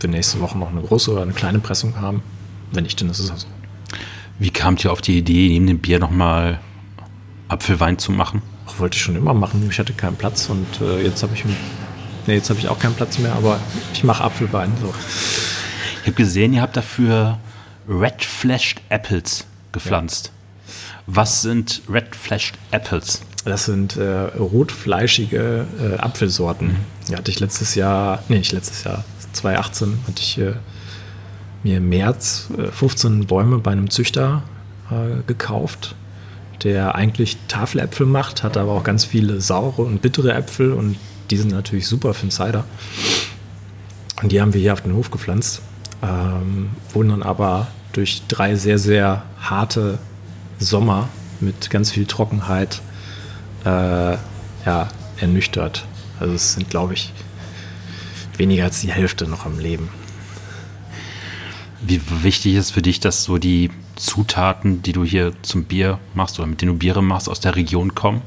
wir 0.00 0.10
nächste 0.10 0.40
Woche 0.40 0.58
noch 0.58 0.70
eine 0.70 0.82
große 0.82 1.10
oder 1.10 1.22
eine 1.22 1.32
kleine 1.32 1.58
Pressung 1.58 2.00
haben. 2.00 2.22
Wenn 2.72 2.84
nicht, 2.84 3.00
dann 3.00 3.10
ist 3.10 3.18
es 3.18 3.30
also. 3.30 3.46
Wie 4.38 4.50
kamt 4.50 4.84
ihr 4.84 4.92
auf 4.92 5.00
die 5.00 5.18
Idee, 5.18 5.48
neben 5.48 5.66
dem 5.66 5.78
Bier 5.78 5.98
nochmal 5.98 6.60
Apfelwein 7.48 7.98
zu 7.98 8.12
machen? 8.12 8.42
Ach, 8.66 8.78
wollte 8.78 8.96
ich 8.96 9.02
schon 9.02 9.16
immer 9.16 9.34
machen. 9.34 9.66
Ich 9.70 9.78
hatte 9.78 9.92
keinen 9.92 10.16
Platz 10.16 10.48
und 10.50 10.66
äh, 10.80 11.02
jetzt 11.02 11.22
habe 11.22 11.34
ich, 11.34 11.44
nee, 12.26 12.34
jetzt 12.34 12.50
habe 12.50 12.58
ich 12.58 12.68
auch 12.68 12.78
keinen 12.78 12.94
Platz 12.94 13.18
mehr, 13.18 13.32
aber 13.34 13.58
ich 13.92 14.04
mache 14.04 14.22
Apfelwein. 14.24 14.72
So. 14.80 14.92
Ich 16.00 16.06
habe 16.06 16.12
gesehen, 16.12 16.52
ihr 16.52 16.62
habt 16.62 16.76
dafür 16.76 17.38
Red 17.88 18.24
Flashed 18.24 18.82
Apples 18.88 19.46
gepflanzt. 19.72 20.26
Ja. 20.26 20.32
Was 21.06 21.42
sind 21.42 21.82
Red 21.88 22.16
Flashed 22.16 22.58
Apples? 22.72 23.22
Das 23.44 23.66
sind 23.66 23.96
äh, 23.96 24.22
rotfleischige 24.36 25.66
äh, 25.80 25.98
Apfelsorten. 25.98 26.68
Mhm. 26.68 26.76
Die 27.08 27.16
hatte 27.16 27.30
ich 27.30 27.38
letztes 27.38 27.76
Jahr, 27.76 28.22
nee, 28.28 28.38
nicht 28.38 28.52
letztes 28.52 28.82
Jahr, 28.82 29.04
2018 29.32 29.98
hatte 30.06 30.20
ich 30.20 30.38
äh, 30.38 30.54
mir 31.62 31.76
im 31.76 31.88
März 31.88 32.48
15 32.72 33.22
äh, 33.22 33.24
Bäume 33.24 33.58
bei 33.58 33.70
einem 33.70 33.90
Züchter 33.90 34.42
äh, 34.90 35.22
gekauft, 35.26 35.94
der 36.64 36.96
eigentlich 36.96 37.36
Tafeläpfel 37.46 38.06
macht, 38.06 38.42
hat 38.42 38.56
aber 38.56 38.72
auch 38.72 38.84
ganz 38.84 39.04
viele 39.04 39.40
saure 39.40 39.82
und 39.82 40.02
bittere 40.02 40.32
Äpfel 40.32 40.72
und 40.72 40.96
die 41.30 41.36
sind 41.36 41.52
natürlich 41.52 41.86
super 41.86 42.14
für 42.14 42.26
den 42.26 42.30
Cider. 42.30 42.64
Und 44.22 44.32
die 44.32 44.40
haben 44.40 44.54
wir 44.54 44.60
hier 44.60 44.72
auf 44.72 44.80
den 44.80 44.94
Hof 44.94 45.10
gepflanzt, 45.10 45.60
ähm, 46.02 46.70
wurden 46.92 47.10
dann 47.10 47.22
aber 47.22 47.68
durch 47.92 48.22
drei 48.28 48.56
sehr, 48.56 48.78
sehr 48.78 49.24
harte 49.38 49.98
Sommer 50.58 51.08
mit 51.40 51.70
ganz 51.70 51.90
viel 51.90 52.06
Trockenheit 52.06 52.80
äh, 53.64 53.68
ja, 54.66 54.88
ernüchtert. 55.20 55.86
Also 56.18 56.34
es 56.34 56.54
sind, 56.54 56.70
glaube 56.70 56.94
ich, 56.94 57.12
weniger 58.36 58.64
als 58.64 58.80
die 58.80 58.90
Hälfte 58.90 59.26
noch 59.26 59.46
am 59.46 59.58
Leben. 59.58 59.88
Wie 61.82 62.00
wichtig 62.22 62.54
ist 62.54 62.70
für 62.70 62.82
dich, 62.82 63.00
dass 63.00 63.24
so 63.24 63.38
die 63.38 63.70
Zutaten, 63.96 64.82
die 64.82 64.92
du 64.92 65.04
hier 65.04 65.32
zum 65.42 65.64
Bier 65.64 65.98
machst 66.14 66.38
oder 66.38 66.48
mit 66.48 66.60
denen 66.60 66.72
du 66.72 66.78
Biere 66.78 67.02
machst, 67.02 67.28
aus 67.28 67.40
der 67.40 67.56
Region 67.56 67.94
kommen? 67.94 68.22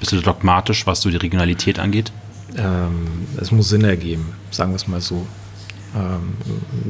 Bist 0.00 0.12
du 0.12 0.20
dogmatisch, 0.20 0.86
was 0.86 1.00
so 1.00 1.10
die 1.10 1.16
Regionalität 1.16 1.78
angeht? 1.78 2.12
Ähm, 2.56 3.26
es 3.40 3.50
muss 3.50 3.68
Sinn 3.68 3.84
ergeben, 3.84 4.32
sagen 4.50 4.72
wir 4.72 4.76
es 4.76 4.88
mal 4.88 5.00
so. 5.00 5.26
Ähm, 5.96 6.36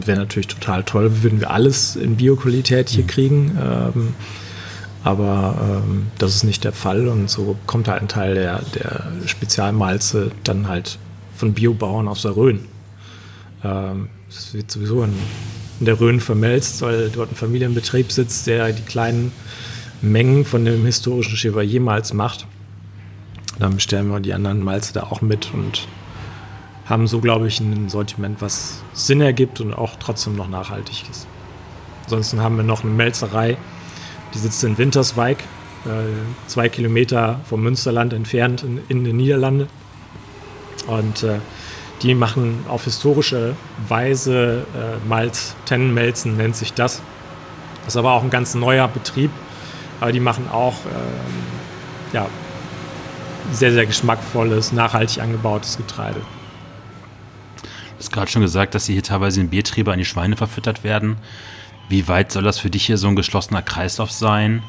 Wäre 0.04 0.18
natürlich 0.18 0.48
total 0.48 0.82
toll, 0.82 1.22
würden 1.22 1.40
wir 1.40 1.50
alles 1.50 1.96
in 1.96 2.16
Bioqualität 2.16 2.90
hier 2.90 3.04
mhm. 3.04 3.08
kriegen. 3.08 3.58
Ähm, 3.60 4.14
aber 5.08 5.54
ähm, 5.86 6.08
das 6.18 6.34
ist 6.34 6.44
nicht 6.44 6.64
der 6.64 6.72
Fall 6.72 7.08
und 7.08 7.30
so 7.30 7.56
kommt 7.64 7.88
halt 7.88 8.02
ein 8.02 8.08
Teil 8.08 8.34
der, 8.34 8.60
der 8.74 9.10
Spezialmalze 9.24 10.32
dann 10.44 10.68
halt 10.68 10.98
von 11.34 11.54
Biobauern 11.54 12.08
aus 12.08 12.20
der 12.20 12.36
Rhön. 12.36 12.66
Ähm, 13.64 14.10
das 14.28 14.52
wird 14.52 14.70
sowieso 14.70 15.02
in, 15.04 15.14
in 15.80 15.86
der 15.86 15.98
Rhön 15.98 16.20
vermelzt, 16.20 16.82
weil 16.82 17.08
dort 17.08 17.32
ein 17.32 17.36
Familienbetrieb 17.36 18.12
sitzt, 18.12 18.48
der 18.48 18.70
die 18.70 18.82
kleinen 18.82 19.32
Mengen 20.02 20.44
von 20.44 20.66
dem 20.66 20.84
historischen 20.84 21.38
Chevalier 21.38 21.80
Malz 21.80 22.12
macht. 22.12 22.46
Dann 23.58 23.76
bestellen 23.76 24.10
wir 24.10 24.20
die 24.20 24.34
anderen 24.34 24.62
Malze 24.62 24.92
da 24.92 25.04
auch 25.04 25.22
mit 25.22 25.54
und 25.54 25.88
haben 26.84 27.06
so, 27.06 27.22
glaube 27.22 27.48
ich, 27.48 27.60
ein 27.60 27.88
Sortiment, 27.88 28.42
was 28.42 28.82
Sinn 28.92 29.22
ergibt 29.22 29.62
und 29.62 29.72
auch 29.72 29.96
trotzdem 29.98 30.36
noch 30.36 30.50
nachhaltig 30.50 31.04
ist. 31.10 31.26
Ansonsten 32.04 32.42
haben 32.42 32.58
wir 32.58 32.62
noch 32.62 32.84
eine 32.84 32.92
Melzerei, 32.92 33.56
die 34.34 34.38
sitzt 34.38 34.62
in 34.64 34.78
Winterswijk, 34.78 35.38
äh, 35.84 35.88
zwei 36.46 36.68
Kilometer 36.68 37.40
vom 37.48 37.62
Münsterland 37.62 38.12
entfernt 38.12 38.62
in, 38.62 38.80
in 38.88 39.04
den 39.04 39.16
Niederlanden. 39.16 39.68
Und 40.86 41.22
äh, 41.22 41.38
die 42.02 42.14
machen 42.14 42.64
auf 42.68 42.84
historische 42.84 43.56
Weise 43.88 44.66
äh, 44.74 45.08
Malz, 45.08 45.56
Tennenmelzen 45.66 46.36
nennt 46.36 46.56
sich 46.56 46.72
das. 46.72 47.02
Das 47.84 47.94
ist 47.94 47.96
aber 47.96 48.12
auch 48.12 48.22
ein 48.22 48.30
ganz 48.30 48.54
neuer 48.54 48.88
Betrieb. 48.88 49.30
Aber 50.00 50.12
die 50.12 50.20
machen 50.20 50.48
auch 50.50 50.74
ähm, 50.84 52.12
ja, 52.12 52.26
sehr, 53.52 53.72
sehr 53.72 53.86
geschmackvolles, 53.86 54.72
nachhaltig 54.72 55.20
angebautes 55.20 55.76
Getreide. 55.76 56.20
Du 57.62 57.98
hast 57.98 58.12
gerade 58.12 58.30
schon 58.30 58.42
gesagt, 58.42 58.74
dass 58.74 58.84
sie 58.86 58.92
hier 58.92 59.02
teilweise 59.02 59.40
in 59.40 59.48
Biertriebe 59.48 59.92
an 59.92 59.98
die 59.98 60.04
Schweine 60.04 60.36
verfüttert 60.36 60.84
werden. 60.84 61.16
Wie 61.88 62.08
weit 62.08 62.32
soll 62.32 62.42
das 62.42 62.58
für 62.58 62.70
dich 62.70 62.84
hier 62.86 62.98
so 62.98 63.08
ein 63.08 63.16
geschlossener 63.16 63.62
Kreislauf 63.62 64.10
sein? 64.10 64.62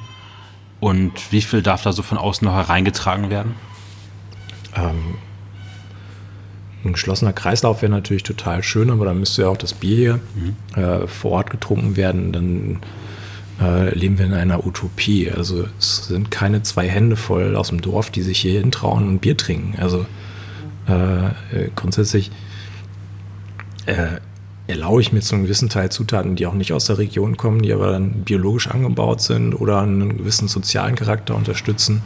Und 0.80 1.32
wie 1.32 1.42
viel 1.42 1.62
darf 1.62 1.84
da 1.84 1.92
so 1.92 2.04
von 2.04 2.18
außen 2.18 2.46
noch 2.46 2.56
hereingetragen 2.56 3.30
werden? 3.30 3.56
Ähm, 4.76 5.16
ein 6.86 6.94
geschlossener 6.94 7.34
Kreislauf 7.34 7.82
wäre 7.82 7.92
natürlich 7.92 8.24
total 8.24 8.64
schön, 8.64 8.90
aber 8.90 9.06
dann 9.06 9.20
müsste 9.20 9.42
ja 9.42 9.50
auch 9.50 9.58
das 9.58 9.74
Bier 9.74 9.96
hier 9.96 10.20
mhm. 10.36 10.82
äh, 10.82 11.08
vor 11.08 11.32
Ort 11.32 11.50
getrunken 11.50 11.98
werden. 11.98 12.32
Dann 12.32 12.80
äh, 13.62 13.94
leben 13.94 14.18
wir 14.18 14.26
in 14.26 14.34
einer 14.34 14.66
Utopie. 14.66 15.30
Also 15.30 15.66
es 15.78 16.08
sind 16.08 16.32
keine 16.32 16.64
zwei 16.64 16.88
Hände 16.88 17.18
voll 17.18 17.58
aus 17.58 17.70
dem 17.70 17.82
Dorf, 17.82 18.10
die 18.10 18.22
sich 18.22 18.40
hier 18.40 18.62
hintrauen 18.62 19.08
und 19.08 19.20
Bier 19.20 19.36
trinken. 19.36 19.78
Also 19.78 20.06
äh, 20.88 21.70
grundsätzlich 21.76 22.32
äh, 23.86 24.20
erlaube 24.70 25.02
ich 25.02 25.12
mir 25.12 25.22
zu 25.22 25.34
einem 25.34 25.46
gewissen 25.46 25.70
Teil 25.70 25.92
Zutaten, 25.92 26.36
die 26.36 26.46
auch 26.46 26.54
nicht 26.54 26.74
aus 26.74 26.86
der 26.86 27.00
Region 27.00 27.38
kommen, 27.38 27.64
die 27.64 27.74
aber 27.74 27.92
dann 27.92 28.24
biologisch 28.24 28.68
angebaut 28.68 29.20
sind 29.20 29.56
oder 29.56 29.82
einen 29.82 30.18
gewissen 30.18 30.48
sozialen 30.48 30.96
Charakter 30.96 31.36
unterstützen. 31.36 32.04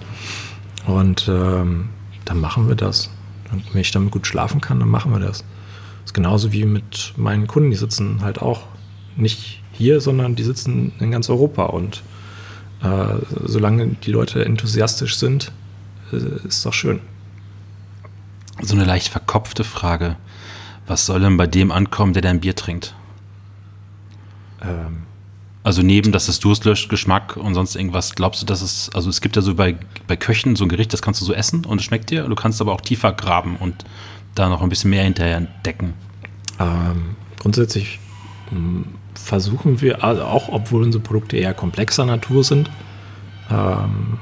Und 0.86 1.28
ähm, 1.28 1.90
dann 2.24 2.40
machen 2.40 2.70
wir 2.70 2.76
das. 2.76 3.10
Und 3.52 3.66
wenn 3.74 3.82
ich 3.82 3.92
damit 3.92 4.12
gut 4.12 4.26
schlafen 4.26 4.62
kann, 4.62 4.80
dann 4.80 4.88
machen 4.88 5.12
wir 5.12 5.20
das. 5.20 5.40
Das 5.40 6.06
ist 6.06 6.14
genauso 6.14 6.54
wie 6.54 6.64
mit 6.64 7.14
meinen 7.18 7.48
Kunden, 7.48 7.70
die 7.70 7.76
sitzen 7.76 8.22
halt 8.22 8.42
auch 8.42 8.62
nicht 9.18 9.62
hier, 9.74 10.00
sondern 10.00 10.36
die 10.36 10.44
sitzen 10.44 10.94
in 11.00 11.12
ganz 11.12 11.30
Europa. 11.30 11.66
Und 11.66 12.02
äh, 12.82 13.16
solange 13.44 13.88
die 13.88 14.12
Leute 14.12 14.46
enthusiastisch 14.46 15.18
sind, 15.18 15.52
äh, 16.14 16.48
ist 16.48 16.66
doch 16.66 16.74
schön. 16.74 17.02
So 18.62 18.74
eine 18.76 18.86
leicht 18.86 19.10
verkopfte 19.10 19.66
Frage. 19.66 20.16
Was 20.88 21.06
soll 21.06 21.22
denn 21.22 21.38
bei 21.38 21.48
dem 21.48 21.72
ankommen, 21.72 22.14
der 22.14 22.22
dein 22.22 22.40
Bier 22.40 22.56
trinkt? 22.56 22.96
Ähm. 24.62 25.04
Also 25.64 25.82
neben, 25.82 26.12
dass 26.12 26.28
es 26.28 26.42
Durst 26.42 26.66
löscht, 26.66 26.90
Geschmack 26.90 27.38
und 27.38 27.54
sonst 27.54 27.78
irgendwas, 27.78 28.16
glaubst 28.16 28.42
du, 28.42 28.46
dass 28.46 28.62
es, 28.62 28.90
also 28.94 29.10
es 29.10 29.22
gibt 29.22 29.38
ja 29.38 29.42
so 29.42 29.56
bei, 29.56 29.78
bei 30.08 30.18
Köchen 30.18 30.58
so 30.58 30.66
ein 30.66 30.70
Gericht, 30.70 30.92
das 30.92 31.02
kannst 31.02 31.22
du 31.22 31.26
so 31.26 31.34
essen 31.34 31.64
und 31.64 31.80
es 31.80 31.86
schmeckt 31.86 32.10
dir, 32.10 32.24
du 32.24 32.36
kannst 32.36 32.60
aber 32.60 32.74
auch 32.74 32.82
tiefer 32.82 33.14
graben 33.14 33.56
und 33.56 33.86
da 34.36 34.50
noch 34.50 34.62
ein 34.62 34.68
bisschen 34.68 34.90
mehr 34.90 35.06
hinterher 35.06 35.38
entdecken. 35.38 35.94
Ähm, 36.60 37.16
grundsätzlich 37.40 38.00
hm, 38.50 38.88
versuchen 39.16 39.80
wir, 39.80 40.04
also 40.04 40.24
auch 40.24 40.50
obwohl 40.50 40.84
unsere 40.84 41.02
Produkte 41.02 41.38
eher 41.38 41.54
komplexer 41.54 42.06
Natur 42.06 42.44
sind, 42.44 42.70
ähm, 43.50 44.20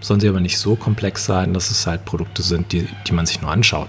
sollen 0.00 0.20
sie 0.20 0.28
aber 0.28 0.40
nicht 0.40 0.58
so 0.58 0.76
komplex 0.76 1.24
sein, 1.24 1.54
dass 1.54 1.72
es 1.72 1.88
halt 1.88 2.04
Produkte 2.04 2.42
sind, 2.42 2.70
die, 2.70 2.86
die 3.08 3.12
man 3.12 3.26
sich 3.26 3.42
nur 3.42 3.50
anschaut 3.50 3.88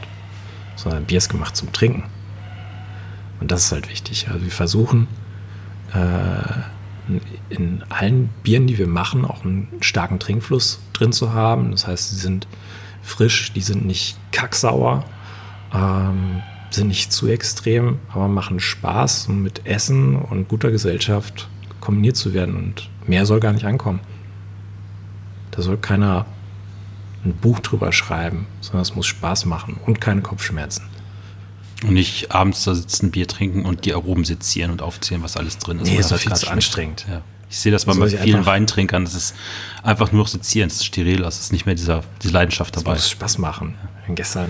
sondern 0.82 1.06
Bier 1.06 1.20
ist 1.20 1.30
gemacht 1.30 1.56
zum 1.56 1.72
Trinken. 1.72 2.04
Und 3.40 3.52
das 3.52 3.66
ist 3.66 3.72
halt 3.72 3.90
wichtig. 3.90 4.28
Also 4.30 4.44
wir 4.44 4.52
versuchen 4.52 5.08
äh, 5.94 7.20
in 7.50 7.84
allen 7.90 8.30
Bieren, 8.44 8.68
die 8.68 8.78
wir 8.78 8.88
machen, 8.88 9.26
auch 9.26 9.44
einen 9.44 9.68
starken 9.82 10.20
Trinkfluss 10.20 10.80
drin 10.94 11.12
zu 11.12 11.34
haben. 11.34 11.72
Das 11.72 11.88
heißt, 11.88 12.12
sie 12.12 12.18
sind 12.18 12.48
frisch, 13.02 13.52
die 13.54 13.62
sind 13.62 13.86
nicht 13.86 14.18
kacksauer, 14.32 15.04
ähm, 15.74 16.42
sind 16.70 16.88
nicht 16.88 17.12
zu 17.12 17.28
extrem, 17.28 18.00
aber 18.14 18.28
machen 18.28 18.60
Spaß, 18.60 19.28
um 19.28 19.44
mit 19.44 19.66
Essen 19.66 20.16
und 20.16 20.48
guter 20.48 20.72
Gesellschaft 20.72 21.50
kombiniert 21.80 22.16
zu 22.16 22.34
werden. 22.34 22.56
Und 22.56 22.90
mehr 23.08 23.26
soll 23.26 23.40
gar 23.40 23.54
nicht 23.54 23.66
ankommen. 23.66 24.00
Da 25.52 25.62
soll 25.62 25.78
keiner 25.78 26.26
ein 27.24 27.34
Buch 27.34 27.60
drüber 27.60 27.92
schreiben, 27.92 28.48
sondern 28.62 28.82
es 28.82 28.96
muss 28.96 29.08
Spaß 29.08 29.46
machen 29.46 29.80
und 29.86 30.02
keine 30.02 30.22
Kopfschmerzen. 30.22 30.84
Und 31.84 31.94
nicht 31.94 32.32
abends 32.32 32.64
da 32.64 32.76
sitzen, 32.76 33.12
Bier 33.12 33.28
trinken 33.28 33.66
und 33.66 33.86
die 33.86 33.94
Aromen 33.94 34.24
sezieren 34.24 34.72
und 34.72 34.82
aufzählen, 34.82 35.24
was 35.24 35.36
alles 35.38 35.58
drin 35.58 35.80
ist. 35.80 35.90
Nee, 35.90 35.98
das 35.98 36.12
ist 36.12 36.22
viel 36.22 36.34
zu 36.34 36.48
anstrengend. 36.50 37.06
Ja. 37.10 37.22
Ich 37.50 37.60
sehe 37.60 37.72
das, 37.72 37.86
bei 37.86 37.94
vielen 38.08 38.46
Weintrinkern, 38.46 39.04
das 39.04 39.14
ist 39.14 39.36
einfach 39.84 40.12
nur 40.12 40.22
noch 40.22 40.30
sezieren, 40.30 40.70
das 40.70 40.78
ist 40.78 40.86
steril, 40.86 41.18
das 41.18 41.40
ist 41.40 41.52
nicht 41.52 41.66
mehr 41.66 41.76
dieser, 41.76 42.04
diese 42.22 42.34
Leidenschaft 42.34 42.78
dabei. 42.78 42.94
Das 42.94 43.04
muss 43.04 43.10
Spaß 43.10 43.38
machen. 43.40 43.76
Ja. 44.08 44.14
Gestern 44.16 44.50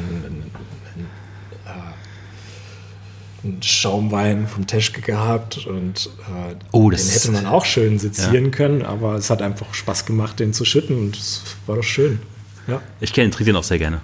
einen 3.43 3.63
Schaumwein 3.63 4.47
vom 4.47 4.67
Teschke 4.67 5.01
gehabt 5.01 5.65
und 5.65 6.11
äh, 6.27 6.55
oh, 6.71 6.91
den 6.91 6.99
hätte 6.99 7.31
man 7.31 7.47
auch 7.47 7.65
schön 7.65 7.97
sezieren 7.97 8.45
ja. 8.45 8.51
können, 8.51 8.83
aber 8.83 9.15
es 9.15 9.29
hat 9.29 9.41
einfach 9.41 9.73
Spaß 9.73 10.05
gemacht, 10.05 10.39
den 10.39 10.53
zu 10.53 10.63
schütten 10.63 10.97
und 10.97 11.15
es 11.17 11.41
war 11.65 11.75
doch 11.75 11.83
schön. 11.83 12.19
Ja. 12.67 12.81
Ich 12.99 13.13
kenne, 13.13 13.29
trinke 13.31 13.51
den 13.51 13.55
auch 13.55 13.63
sehr 13.63 13.79
gerne. 13.79 14.01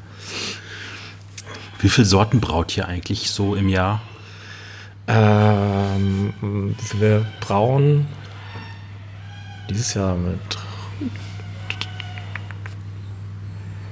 Wie 1.80 1.90
viele 1.90 2.06
Sorten 2.06 2.42
braut 2.42 2.76
ihr 2.76 2.88
eigentlich 2.88 3.30
so 3.30 3.56
im 3.56 3.70
Jahr? 3.70 4.02
Ähm, 5.08 6.76
wir 7.00 7.26
brauen 7.40 8.08
dieses 9.70 9.94
Jahr 9.94 10.16
mit. 10.16 10.40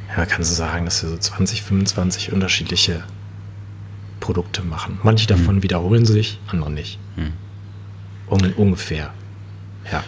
Ja, 0.09 0.17
man 0.17 0.27
kann 0.27 0.43
so 0.43 0.53
sagen, 0.53 0.85
dass 0.85 1.03
wir 1.03 1.09
so 1.09 1.17
20, 1.17 1.61
25 1.61 2.31
unterschiedliche 2.31 3.03
Produkte 4.19 4.63
machen. 4.63 4.99
Manche 5.03 5.27
davon 5.27 5.57
hm. 5.57 5.63
wiederholen 5.63 6.05
sich, 6.05 6.39
andere 6.47 6.71
nicht. 6.71 6.99
Hm. 7.15 7.33
Un 8.29 8.53
ungefähr. 8.53 9.13
Ja. 9.91 10.03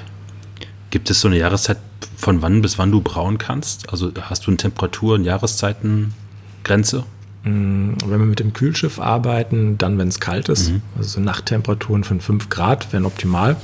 Gibt 0.90 1.10
es 1.10 1.22
so 1.22 1.28
eine 1.28 1.38
Jahreszeit, 1.38 1.78
von 2.16 2.42
wann 2.42 2.62
bis 2.62 2.78
wann 2.78 2.92
du 2.92 3.02
brauen 3.02 3.38
kannst? 3.38 3.90
Also 3.92 4.12
hast 4.22 4.48
du 4.48 4.52
eine 4.52 4.58
Temperatur- 4.58 5.16
und 5.16 5.24
Jahreszeitengrenze? 5.24 7.04
Mm, 7.44 7.94
wenn 8.06 8.20
wir 8.20 8.26
mit 8.26 8.40
dem 8.40 8.54
Kühlschiff 8.54 9.00
arbeiten, 9.00 9.78
dann, 9.78 9.98
wenn 9.98 10.08
es 10.08 10.20
kalt 10.20 10.50
ist, 10.50 10.70
mhm. 10.70 10.82
also 10.98 11.20
Nachttemperaturen 11.20 12.04
von 12.04 12.22
5 12.22 12.50
Grad 12.50 12.92
wären 12.94 13.06
optimal. 13.06 13.58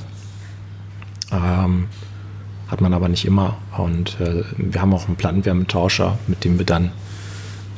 Ähm, 1.32 1.88
hat 2.68 2.80
man 2.80 2.92
aber 2.92 3.08
nicht 3.08 3.24
immer. 3.24 3.56
Und 3.76 4.20
äh, 4.20 4.44
wir 4.56 4.80
haben 4.80 4.94
auch 4.94 5.06
einen 5.06 5.16
Plattenwärmetauscher, 5.16 6.18
mit 6.26 6.44
dem 6.44 6.58
wir 6.58 6.66
dann 6.66 6.92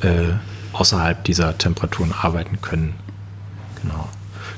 äh, 0.01 0.33
außerhalb 0.73 1.23
dieser 1.23 1.57
Temperaturen 1.57 2.13
arbeiten 2.13 2.61
können. 2.61 2.93
Genau. 3.81 4.09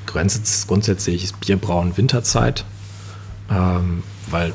Grundsätzlich 0.05 1.23
ist 1.23 1.39
Bierbrauen 1.39 1.97
Winterzeit, 1.97 2.65
ähm, 3.51 4.03
weil 4.29 4.53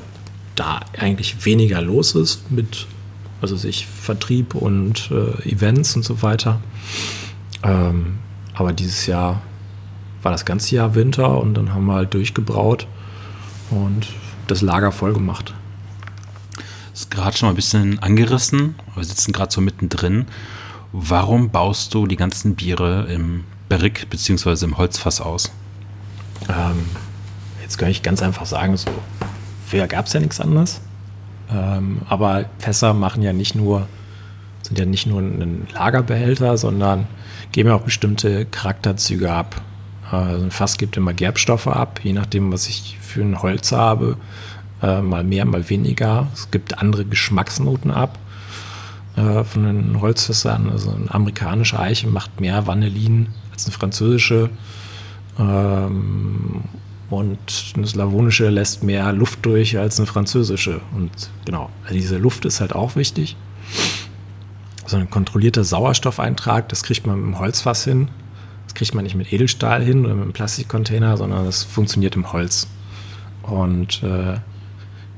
da 0.55 0.81
eigentlich 0.99 1.45
weniger 1.45 1.81
los 1.81 2.15
ist 2.15 2.51
mit 2.51 2.87
also 3.45 3.57
sich 3.57 3.87
Vertrieb 3.87 4.55
und 4.55 5.11
äh, 5.11 5.51
Events 5.51 5.97
und 5.97 6.03
so 6.03 6.23
weiter. 6.23 6.61
Ähm, 7.63 8.19
aber 8.55 8.73
dieses 8.73 9.07
Jahr 9.07 9.43
war 10.23 10.33
das 10.33 10.47
ganze 10.47 10.75
Jahr 10.75 10.95
Winter 10.95 11.39
und 11.41 11.55
dann 11.55 11.75
haben 11.75 11.85
wir 11.85 11.95
halt 11.95 12.15
durchgebraut 12.15 12.87
und 13.71 14.09
das 14.47 14.63
Lager 14.63 14.93
voll 14.93 15.13
gemacht. 15.13 15.53
ist 16.93 17.11
gerade 17.11 17.37
schon 17.37 17.49
mal 17.49 17.53
ein 17.53 17.57
bisschen 17.57 17.99
angerissen. 17.99 18.77
Wir 18.95 19.05
sitzen 19.05 19.33
gerade 19.33 19.53
so 19.53 19.61
mittendrin. 19.61 20.27
Warum 20.93 21.51
baust 21.51 21.93
du 21.93 22.07
die 22.07 22.17
ganzen 22.17 22.55
Biere 22.55 23.07
im 23.13 23.45
Barrique 23.69 24.07
bzw. 24.07 24.65
im 24.65 24.79
Holzfass 24.79 25.21
aus? 25.21 25.51
Ähm, 26.49 26.87
jetzt 27.61 27.77
kann 27.77 27.91
ich 27.91 28.03
ganz 28.03 28.23
einfach 28.23 28.47
sagen, 28.47 28.77
so, 28.77 28.91
früher 29.67 29.87
gab 29.87 30.07
es 30.07 30.13
ja 30.13 30.21
nichts 30.21 30.41
anderes. 30.41 30.81
Ähm, 31.53 32.03
aber 32.09 32.47
Fässer 32.59 32.95
machen 32.95 33.23
ja 33.23 33.33
nicht 33.33 33.55
nur, 33.55 33.87
sind 34.63 34.79
ja 34.79 34.87
nicht 34.87 35.07
nur 35.07 35.21
ein 35.21 35.67
Lagerbehälter, 35.73 36.57
sondern 36.57 37.07
geben 37.53 37.69
ja 37.69 37.77
auch 37.77 37.83
bestimmte 37.83 38.47
Charakterzüge 38.47 39.31
ab. 39.33 39.61
Also 40.11 40.45
ein 40.45 40.51
Fass 40.51 40.77
gibt 40.77 40.97
immer 40.97 41.13
Gerbstoffe 41.13 41.67
ab, 41.67 42.01
je 42.03 42.13
nachdem, 42.13 42.53
was 42.53 42.69
ich 42.69 42.99
für 43.01 43.23
ein 43.23 43.41
Holz 43.43 43.73
habe. 43.73 44.17
Äh, 44.83 45.01
mal 45.01 45.25
mehr, 45.25 45.45
mal 45.45 45.69
weniger. 45.69 46.29
Es 46.35 46.51
gibt 46.51 46.79
andere 46.79 47.05
Geschmacksnoten 47.05 47.91
ab 47.91 48.19
äh, 49.17 49.45
von 49.45 49.65
den 49.65 50.01
Holzfässern. 50.01 50.71
Also 50.71 50.91
eine 50.91 51.13
amerikanische 51.13 51.79
Eiche 51.79 52.09
macht 52.09 52.41
mehr 52.41 52.67
Vanillin 52.67 53.29
als 53.53 53.67
eine 53.67 53.73
französische. 53.73 54.51
Ähm, 55.39 56.65
und 57.15 57.73
eine 57.77 57.87
slawonische 57.87 58.49
lässt 58.51 58.83
mehr 58.83 59.13
Luft 59.13 59.45
durch 59.47 59.79
als 59.79 59.99
eine 59.99 60.07
französische. 60.07 60.81
Und 60.95 61.11
genau, 61.45 61.71
also 61.83 61.95
diese 61.95 62.19
Luft 62.19 62.45
ist 62.45 62.61
halt 62.61 62.75
auch 62.75 62.97
wichtig. 62.97 63.37
So 64.87 64.97
ein 64.97 65.11
kontrollierter 65.11 65.65
Sauerstoffeintrag, 65.65 66.69
das 66.69 66.83
kriegt 66.83 67.07
man 67.07 67.17
mit 67.17 67.27
dem 67.27 67.39
Holzfass 67.39 67.85
hin. 67.85 68.09
Das 68.67 68.75
kriegt 68.75 68.95
man 68.95 69.05
nicht 69.05 69.15
mit 69.15 69.33
Edelstahl 69.33 69.83
hin 69.83 70.05
oder 70.05 70.15
mit 70.15 70.25
einem 70.25 70.33
Plastikcontainer, 70.33 71.17
sondern 71.17 71.45
das 71.45 71.63
funktioniert 71.63 72.17
im 72.17 72.33
Holz. 72.33 72.67
Und 73.43 74.03
äh, 74.03 74.39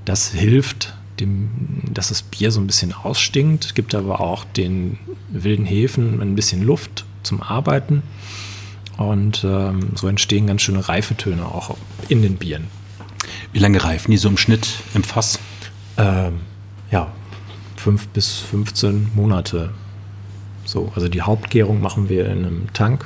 das 0.04 0.30
hilft, 0.30 0.94
dem, 1.20 1.50
dass 1.92 2.08
das 2.08 2.22
Bier 2.22 2.50
so 2.50 2.60
ein 2.60 2.66
bisschen 2.66 2.92
ausstinkt, 2.92 3.74
gibt 3.74 3.94
aber 3.94 4.20
auch 4.20 4.44
den 4.44 4.98
wilden 5.28 5.64
Hefen 5.64 6.20
ein 6.20 6.34
bisschen 6.34 6.62
Luft 6.62 7.04
zum 7.22 7.42
Arbeiten. 7.42 8.02
Und 8.96 9.44
ähm, 9.44 9.90
so 9.94 10.08
entstehen 10.08 10.46
ganz 10.46 10.62
schöne 10.62 10.88
Reifetöne 10.88 11.44
auch 11.44 11.76
in 12.08 12.22
den 12.22 12.36
Bieren. 12.36 12.68
Wie 13.52 13.58
lange 13.58 13.82
reifen 13.82 14.10
die 14.10 14.16
so 14.16 14.28
im 14.28 14.38
Schnitt 14.38 14.68
im 14.94 15.02
Fass? 15.02 15.38
Ähm, 15.98 16.40
ja, 16.90 17.12
fünf 17.76 18.08
bis 18.08 18.38
15 18.38 19.10
Monate. 19.14 19.70
So, 20.64 20.92
also 20.94 21.08
die 21.08 21.22
Hauptgärung 21.22 21.80
machen 21.80 22.08
wir 22.08 22.26
in 22.26 22.38
einem 22.38 22.72
Tank. 22.72 23.04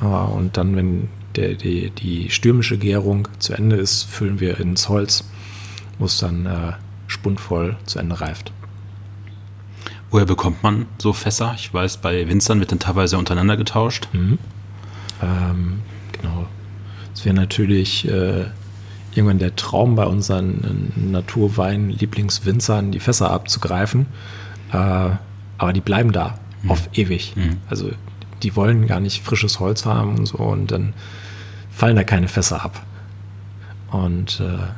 Äh, 0.00 0.04
und 0.04 0.56
dann, 0.56 0.76
wenn 0.76 1.08
der, 1.36 1.54
die, 1.54 1.90
die 1.90 2.30
stürmische 2.30 2.78
Gärung 2.78 3.28
zu 3.38 3.52
Ende 3.52 3.76
ist, 3.76 4.04
füllen 4.04 4.40
wir 4.40 4.58
ins 4.58 4.88
Holz, 4.88 5.24
wo 5.98 6.06
es 6.06 6.18
dann 6.18 6.46
äh, 6.46 6.72
spundvoll 7.06 7.76
zu 7.84 7.98
Ende 7.98 8.20
reift. 8.20 8.52
Woher 10.10 10.26
bekommt 10.26 10.62
man 10.62 10.86
so 10.96 11.12
Fässer? 11.12 11.52
Ich 11.56 11.72
weiß, 11.72 11.98
bei 11.98 12.28
Winzern 12.28 12.60
wird 12.60 12.72
dann 12.72 12.78
teilweise 12.78 13.18
untereinander 13.18 13.56
getauscht. 13.56 14.08
Mhm. 14.12 14.38
Ähm, 15.22 15.80
genau. 16.12 16.46
Es 17.14 17.24
wäre 17.24 17.34
natürlich 17.34 18.08
äh, 18.08 18.46
irgendwann 19.14 19.38
der 19.38 19.56
Traum 19.56 19.96
bei 19.96 20.04
unseren 20.04 20.92
äh, 20.96 21.00
Naturwein-Lieblingswinzern, 21.10 22.92
die 22.92 23.00
Fässer 23.00 23.30
abzugreifen. 23.30 24.06
Äh, 24.72 25.10
aber 25.58 25.72
die 25.72 25.80
bleiben 25.80 26.12
da 26.12 26.38
mhm. 26.62 26.70
auf 26.70 26.88
ewig. 26.92 27.34
Mhm. 27.36 27.56
Also 27.68 27.90
die 28.42 28.54
wollen 28.54 28.86
gar 28.86 29.00
nicht 29.00 29.24
frisches 29.24 29.58
Holz 29.58 29.84
haben 29.84 30.16
und 30.16 30.26
so 30.26 30.38
und 30.38 30.70
dann 30.70 30.94
fallen 31.70 31.96
da 31.96 32.04
keine 32.04 32.28
Fässer 32.28 32.64
ab. 32.64 32.84
Und 33.90 34.40
äh, 34.40 34.68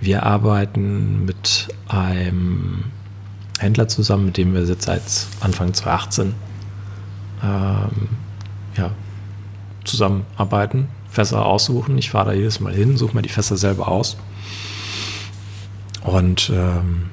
wir 0.00 0.22
arbeiten 0.22 1.24
mit 1.24 1.68
einem 1.88 2.84
Händler 3.58 3.88
zusammen, 3.88 4.26
mit 4.26 4.36
dem 4.36 4.54
wir 4.54 4.62
jetzt 4.64 4.84
seit 4.84 5.02
Anfang 5.40 5.74
2018 5.74 6.34
ähm, 7.42 8.08
ja, 8.76 8.90
zusammenarbeiten, 9.86 10.88
Fässer 11.10 11.46
aussuchen. 11.46 11.96
Ich 11.98 12.10
fahre 12.10 12.30
da 12.30 12.32
jedes 12.32 12.60
Mal 12.60 12.74
hin, 12.74 12.96
suche 12.96 13.14
mir 13.14 13.22
die 13.22 13.28
Fässer 13.28 13.56
selber 13.56 13.88
aus. 13.88 14.16
Und 16.02 16.50
ähm, 16.54 17.10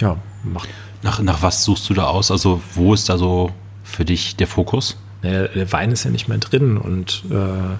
ja, 0.00 0.16
macht. 0.44 0.68
Nach, 1.02 1.20
nach 1.22 1.42
was 1.42 1.64
suchst 1.64 1.88
du 1.88 1.94
da 1.94 2.04
aus? 2.04 2.30
Also, 2.30 2.60
wo 2.74 2.92
ist 2.92 3.08
da 3.08 3.16
so 3.16 3.52
für 3.82 4.04
dich 4.04 4.36
der 4.36 4.46
Fokus? 4.46 4.98
Der, 5.22 5.48
der 5.48 5.70
Wein 5.72 5.92
ist 5.92 6.04
ja 6.04 6.10
nicht 6.10 6.28
mehr 6.28 6.38
drin 6.38 6.76
und 6.76 7.24
äh, 7.30 7.76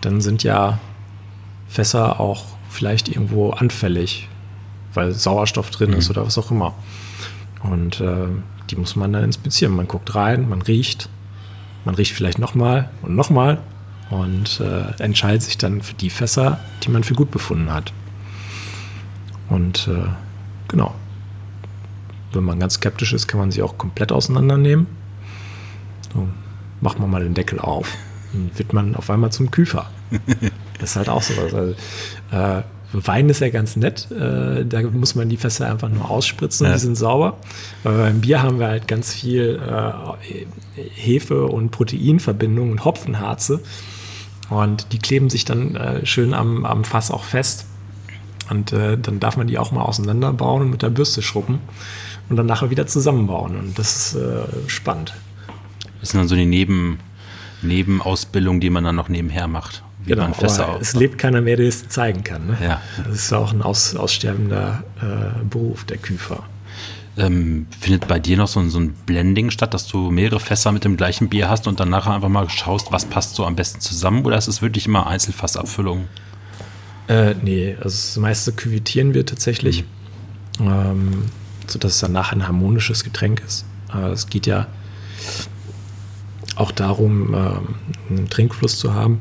dann 0.00 0.20
sind 0.20 0.42
ja 0.42 0.78
Fässer 1.68 2.20
auch 2.20 2.44
vielleicht 2.68 3.08
irgendwo 3.08 3.50
anfällig, 3.50 4.28
weil 4.94 5.12
Sauerstoff 5.12 5.70
drin 5.70 5.90
mhm. 5.90 5.96
ist 5.96 6.10
oder 6.10 6.24
was 6.24 6.38
auch 6.38 6.50
immer. 6.50 6.74
Und 7.62 8.00
äh, 8.00 8.28
die 8.70 8.76
muss 8.76 8.96
man 8.96 9.12
dann 9.12 9.24
inspizieren. 9.24 9.74
Man 9.74 9.88
guckt 9.88 10.14
rein, 10.14 10.48
man 10.48 10.62
riecht, 10.62 11.08
man 11.86 11.94
riecht 11.94 12.12
vielleicht 12.12 12.38
nochmal 12.38 12.90
und 13.02 13.14
nochmal 13.14 13.58
und 14.10 14.60
äh, 14.60 15.02
entscheidet 15.02 15.42
sich 15.42 15.56
dann 15.56 15.80
für 15.80 15.94
die 15.94 16.10
Fässer, 16.10 16.58
die 16.82 16.90
man 16.90 17.04
für 17.04 17.14
gut 17.14 17.30
befunden 17.30 17.72
hat. 17.72 17.92
Und 19.48 19.88
äh, 19.88 20.08
genau. 20.68 20.94
Wenn 22.32 22.42
man 22.42 22.58
ganz 22.58 22.74
skeptisch 22.74 23.12
ist, 23.12 23.28
kann 23.28 23.38
man 23.38 23.52
sie 23.52 23.62
auch 23.62 23.78
komplett 23.78 24.10
auseinandernehmen. 24.10 24.88
So, 26.12 26.28
macht 26.80 26.98
man 26.98 27.08
mal 27.08 27.22
den 27.22 27.34
Deckel 27.34 27.60
auf, 27.60 27.96
dann 28.32 28.50
wird 28.56 28.72
man 28.72 28.96
auf 28.96 29.08
einmal 29.08 29.32
zum 29.32 29.50
Küfer. 29.50 29.90
Das 30.78 30.90
ist 30.90 30.96
halt 30.96 31.08
auch 31.08 31.22
sowas. 31.22 31.54
Also, 31.54 31.74
äh, 32.32 32.62
Wein 32.92 33.28
ist 33.28 33.40
ja 33.40 33.48
ganz 33.48 33.76
nett. 33.76 34.08
Äh, 34.10 34.64
da 34.64 34.82
muss 34.82 35.14
man 35.14 35.28
die 35.28 35.36
Fässer 35.36 35.70
einfach 35.70 35.88
nur 35.88 36.10
ausspritzen 36.10 36.66
und 36.66 36.70
ja. 36.70 36.76
die 36.76 36.82
sind 36.82 36.96
sauber. 36.96 37.38
Aber 37.84 37.98
beim 37.98 38.20
Bier 38.20 38.42
haben 38.42 38.58
wir 38.58 38.68
halt 38.68 38.88
ganz 38.88 39.12
viel 39.12 39.60
äh, 39.60 40.80
Hefe- 40.94 41.46
und 41.46 41.70
Proteinverbindungen 41.70 42.72
und 42.72 42.84
Hopfenharze. 42.84 43.60
Und 44.48 44.92
die 44.92 44.98
kleben 44.98 45.30
sich 45.30 45.44
dann 45.44 45.74
äh, 45.74 46.06
schön 46.06 46.32
am, 46.32 46.64
am 46.64 46.84
Fass 46.84 47.10
auch 47.10 47.24
fest. 47.24 47.66
Und 48.50 48.72
äh, 48.72 48.96
dann 48.96 49.18
darf 49.18 49.36
man 49.36 49.48
die 49.48 49.58
auch 49.58 49.72
mal 49.72 49.82
auseinanderbauen 49.82 50.62
und 50.62 50.70
mit 50.70 50.82
der 50.82 50.90
Bürste 50.90 51.20
schrubben 51.20 51.58
und 52.28 52.36
dann 52.36 52.46
nachher 52.46 52.70
wieder 52.70 52.86
zusammenbauen. 52.86 53.56
Und 53.56 53.78
das 53.78 54.14
ist 54.14 54.14
äh, 54.14 54.44
spannend. 54.68 55.14
Das 56.00 56.10
sind 56.10 56.20
dann 56.20 56.28
so 56.28 56.36
die 56.36 56.46
Neben, 56.46 57.00
Nebenausbildungen, 57.62 58.60
die 58.60 58.70
man 58.70 58.84
dann 58.84 58.94
noch 58.94 59.08
nebenher 59.08 59.48
macht 59.48 59.82
wie 60.06 60.10
genau, 60.10 60.22
man 60.22 60.34
Fässer 60.34 60.68
aber 60.68 60.80
Es 60.80 60.94
lebt 60.94 61.18
keiner 61.18 61.40
mehr, 61.40 61.56
der 61.56 61.66
es 61.66 61.88
zeigen 61.88 62.22
kann. 62.24 62.46
Ne? 62.46 62.56
Ja. 62.62 62.80
Das 63.04 63.14
ist 63.14 63.32
auch 63.32 63.52
ein 63.52 63.60
aus, 63.60 63.94
aussterbender 63.96 64.84
äh, 65.02 65.44
Beruf, 65.44 65.84
der 65.84 65.98
Küfer. 65.98 66.44
Ähm, 67.18 67.66
findet 67.80 68.06
bei 68.06 68.18
dir 68.18 68.36
noch 68.36 68.46
so 68.46 68.60
ein, 68.60 68.70
so 68.70 68.78
ein, 68.78 68.92
Blending 69.06 69.50
statt, 69.50 69.72
dass 69.74 69.88
du 69.88 70.10
mehrere 70.10 70.38
Fässer 70.38 70.70
mit 70.70 70.84
dem 70.84 70.96
gleichen 70.96 71.28
Bier 71.28 71.48
hast 71.48 71.66
und 71.66 71.80
dann 71.80 71.88
nachher 71.88 72.12
einfach 72.12 72.28
mal 72.28 72.48
schaust, 72.48 72.92
was 72.92 73.06
passt 73.06 73.34
so 73.34 73.46
am 73.46 73.56
besten 73.56 73.80
zusammen? 73.80 74.24
Oder 74.24 74.36
ist 74.36 74.48
es 74.48 74.62
wirklich 74.62 74.86
immer 74.86 75.06
Einzelfassabfüllung? 75.06 76.08
Äh, 77.08 77.34
nee, 77.42 77.74
also 77.76 77.88
das 77.88 78.16
meiste 78.18 78.52
küvitieren 78.52 79.14
wir 79.14 79.24
tatsächlich, 79.24 79.84
mhm. 80.58 80.68
ähm, 80.68 81.22
sodass 81.66 81.94
es 81.94 82.00
dann 82.00 82.12
nachher 82.12 82.36
ein 82.36 82.46
harmonisches 82.46 83.02
Getränk 83.02 83.42
ist. 83.46 83.64
Äh, 83.94 84.10
es 84.10 84.28
geht 84.28 84.46
ja 84.46 84.66
auch 86.56 86.70
darum, 86.70 87.34
äh, 87.34 87.38
einen 88.10 88.28
Trinkfluss 88.28 88.78
zu 88.78 88.94
haben. 88.94 89.20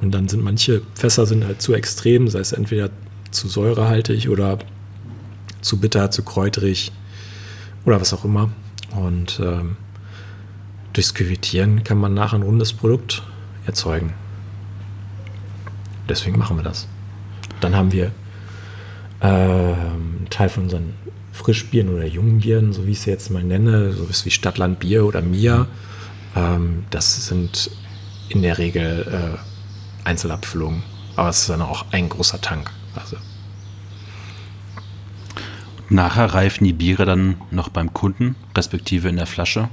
Und 0.00 0.12
dann 0.12 0.28
sind 0.28 0.42
manche 0.42 0.82
Fässer 0.94 1.26
sind 1.26 1.44
halt 1.44 1.62
zu 1.62 1.74
extrem, 1.74 2.28
sei 2.28 2.40
es 2.40 2.52
entweder 2.52 2.90
zu 3.30 3.48
säurehaltig 3.48 4.28
oder 4.28 4.58
zu 5.60 5.78
bitter, 5.78 6.10
zu 6.10 6.22
kräuterig 6.22 6.92
oder 7.84 8.00
was 8.00 8.12
auch 8.12 8.24
immer. 8.24 8.50
Und 8.90 9.40
ähm, 9.42 9.76
durchs 10.92 11.14
Küvitieren 11.14 11.82
kann 11.84 11.98
man 11.98 12.14
nachher 12.14 12.38
ein 12.38 12.42
rundes 12.42 12.72
Produkt 12.72 13.22
erzeugen. 13.66 14.14
Deswegen 16.08 16.38
machen 16.38 16.56
wir 16.56 16.62
das. 16.62 16.86
Dann 17.60 17.74
haben 17.74 17.92
wir 17.92 18.12
äh, 19.20 19.26
einen 19.26 20.26
Teil 20.30 20.48
von 20.48 20.64
unseren 20.64 20.92
Frischbieren 21.32 21.88
oder 21.88 22.06
Jungbieren, 22.06 22.72
so 22.72 22.86
wie 22.86 22.92
ich 22.92 22.98
es 22.98 23.04
jetzt 23.06 23.30
mal 23.30 23.42
nenne, 23.42 23.92
so 23.92 24.08
wie 24.08 24.30
Stadtland 24.30 24.78
Bier 24.78 25.04
oder 25.04 25.20
Mia. 25.20 25.66
Ähm, 26.34 26.84
das 26.90 27.26
sind 27.26 27.70
in 28.28 28.42
der 28.42 28.58
Regel 28.58 29.06
äh, 29.36 29.55
Einzelabfüllungen. 30.06 30.82
Aber 31.16 31.28
es 31.28 31.40
ist 31.40 31.50
dann 31.50 31.62
auch 31.62 31.86
ein 31.92 32.08
großer 32.08 32.40
Tank. 32.40 32.70
Also. 32.94 33.16
Nachher 35.88 36.34
reifen 36.34 36.64
die 36.64 36.72
Biere 36.72 37.04
dann 37.04 37.36
noch 37.50 37.68
beim 37.68 37.92
Kunden, 37.92 38.34
respektive 38.56 39.08
in 39.08 39.16
der 39.16 39.26
Flasche. 39.26 39.68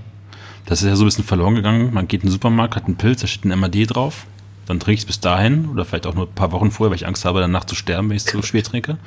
Das 0.65 0.81
ist 0.81 0.87
ja 0.87 0.95
so 0.95 1.03
ein 1.03 1.07
bisschen 1.07 1.23
verloren 1.23 1.55
gegangen. 1.55 1.93
Man 1.93 2.07
geht 2.07 2.21
in 2.21 2.27
den 2.27 2.31
Supermarkt, 2.31 2.75
hat 2.75 2.85
einen 2.85 2.95
Pilz, 2.95 3.21
da 3.21 3.27
steht 3.27 3.45
ein 3.45 3.59
MAD 3.59 3.87
drauf. 3.87 4.25
Dann 4.65 4.79
trinke 4.79 4.95
ich 4.95 5.01
es 5.01 5.05
bis 5.05 5.19
dahin 5.19 5.67
oder 5.69 5.83
vielleicht 5.83 6.07
auch 6.07 6.15
nur 6.15 6.27
ein 6.27 6.35
paar 6.35 6.51
Wochen 6.53 6.71
vorher, 6.71 6.91
weil 6.91 6.95
ich 6.95 7.07
Angst 7.07 7.25
habe, 7.25 7.41
danach 7.41 7.65
zu 7.65 7.75
sterben, 7.75 8.09
wenn 8.09 8.15
ich 8.15 8.23
es 8.23 8.31
zu 8.31 8.41
spät 8.41 8.67
trinke. 8.67 8.97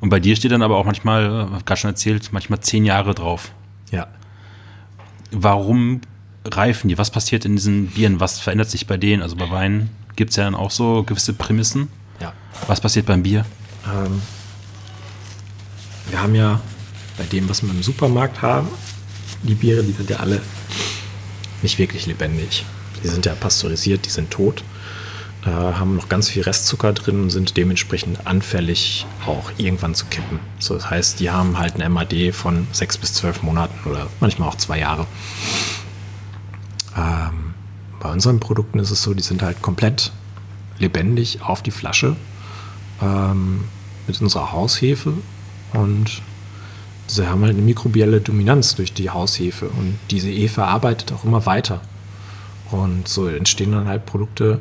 Und 0.00 0.08
bei 0.08 0.20
dir 0.20 0.36
steht 0.36 0.52
dann 0.52 0.62
aber 0.62 0.76
auch 0.76 0.84
manchmal, 0.84 1.28
habe 1.50 1.64
gerade 1.64 1.80
schon 1.80 1.90
erzählt, 1.90 2.30
manchmal 2.32 2.60
zehn 2.60 2.84
Jahre 2.84 3.14
drauf. 3.14 3.52
Ja. 3.90 4.06
Warum 5.32 6.00
reifen 6.44 6.88
die? 6.88 6.96
Was 6.96 7.10
passiert 7.10 7.44
in 7.44 7.56
diesen 7.56 7.88
Bieren? 7.88 8.20
Was 8.20 8.40
verändert 8.40 8.70
sich 8.70 8.86
bei 8.86 8.96
denen? 8.96 9.22
Also 9.22 9.36
bei 9.36 9.50
Weinen 9.50 9.90
gibt 10.16 10.30
es 10.30 10.36
ja 10.36 10.44
dann 10.44 10.54
auch 10.54 10.70
so 10.70 11.02
gewisse 11.02 11.32
Prämissen. 11.32 11.88
Ja. 12.20 12.32
Was 12.66 12.80
passiert 12.80 13.06
beim 13.06 13.22
Bier? 13.22 13.44
Ähm, 13.86 14.22
wir 16.08 16.20
haben 16.20 16.34
ja 16.34 16.60
bei 17.18 17.24
dem, 17.24 17.48
was 17.48 17.62
wir 17.62 17.70
im 17.70 17.82
Supermarkt 17.82 18.42
haben, 18.42 18.68
die 19.42 19.54
Biere, 19.54 19.82
die 19.82 19.92
sind 19.92 20.10
ja 20.10 20.16
alle 20.16 20.40
nicht 21.62 21.78
wirklich 21.78 22.06
lebendig. 22.06 22.64
Die 23.02 23.08
sind 23.08 23.26
ja 23.26 23.34
pasteurisiert, 23.34 24.06
die 24.06 24.10
sind 24.10 24.30
tot, 24.30 24.64
äh, 25.44 25.50
haben 25.50 25.96
noch 25.96 26.08
ganz 26.08 26.28
viel 26.28 26.42
Restzucker 26.42 26.92
drin 26.92 27.22
und 27.22 27.30
sind 27.30 27.56
dementsprechend 27.56 28.26
anfällig, 28.26 29.06
auch 29.26 29.50
irgendwann 29.58 29.94
zu 29.94 30.06
kippen. 30.06 30.40
So, 30.58 30.74
das 30.74 30.90
heißt, 30.90 31.20
die 31.20 31.30
haben 31.30 31.58
halt 31.58 31.80
ein 31.80 31.92
MAD 31.92 32.32
von 32.32 32.66
sechs 32.72 32.96
bis 32.98 33.14
zwölf 33.14 33.42
Monaten 33.42 33.88
oder 33.88 34.08
manchmal 34.20 34.48
auch 34.48 34.56
zwei 34.56 34.78
Jahre. 34.78 35.06
Ähm, 36.96 37.54
bei 38.00 38.10
unseren 38.10 38.40
Produkten 38.40 38.78
ist 38.78 38.90
es 38.90 39.02
so, 39.02 39.14
die 39.14 39.22
sind 39.22 39.42
halt 39.42 39.62
komplett 39.62 40.12
lebendig 40.78 41.40
auf 41.42 41.62
die 41.62 41.70
Flasche 41.70 42.16
ähm, 43.02 43.64
mit 44.06 44.20
unserer 44.20 44.52
Haushefe 44.52 45.12
und 45.72 46.22
sie 47.06 47.26
haben 47.26 47.42
halt 47.42 47.54
eine 47.54 47.62
mikrobielle 47.62 48.20
Dominanz 48.20 48.74
durch 48.74 48.92
die 48.92 49.10
Haushefe 49.10 49.68
und 49.68 49.98
diese 50.10 50.28
Hefe 50.28 50.64
arbeitet 50.64 51.12
auch 51.12 51.24
immer 51.24 51.46
weiter. 51.46 51.80
Und 52.70 53.06
so 53.06 53.28
entstehen 53.28 53.72
dann 53.72 53.86
halt 53.86 54.06
Produkte, 54.06 54.60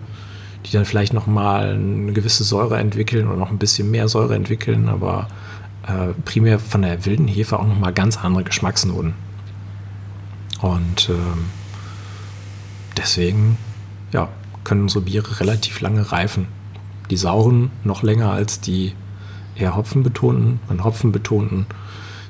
die 0.66 0.72
dann 0.72 0.86
vielleicht 0.86 1.14
nochmal 1.14 1.74
eine 1.74 2.14
gewisse 2.14 2.44
Säure 2.44 2.78
entwickeln 2.78 3.28
oder 3.28 3.38
noch 3.38 3.50
ein 3.50 3.58
bisschen 3.58 3.90
mehr 3.90 4.08
Säure 4.08 4.36
entwickeln, 4.36 4.90
aber 4.90 5.28
äh, 5.88 6.14
primär 6.24 6.60
von 6.60 6.84
der 6.84 7.06
wilden 7.06 7.28
Hefe 7.28 7.60
auch 7.60 7.68
nochmal 7.68 7.94
ganz 7.94 8.18
andere 8.18 8.44
Geschmacksnoten. 8.44 9.14
Und 10.62 11.10
ähm, 11.10 11.46
deswegen 12.98 13.58
ja, 14.12 14.30
können 14.64 14.84
unsere 14.84 15.04
Biere 15.04 15.40
relativ 15.40 15.82
lange 15.82 16.12
reifen. 16.12 16.48
Die 17.10 17.18
sauren 17.18 17.72
noch 17.84 18.04
länger 18.04 18.32
als 18.32 18.62
die 18.62 18.94
eher 19.56 19.76
hopfenbetonten. 19.76 20.60
An 20.68 20.84
hopfenbetonten 20.84 21.66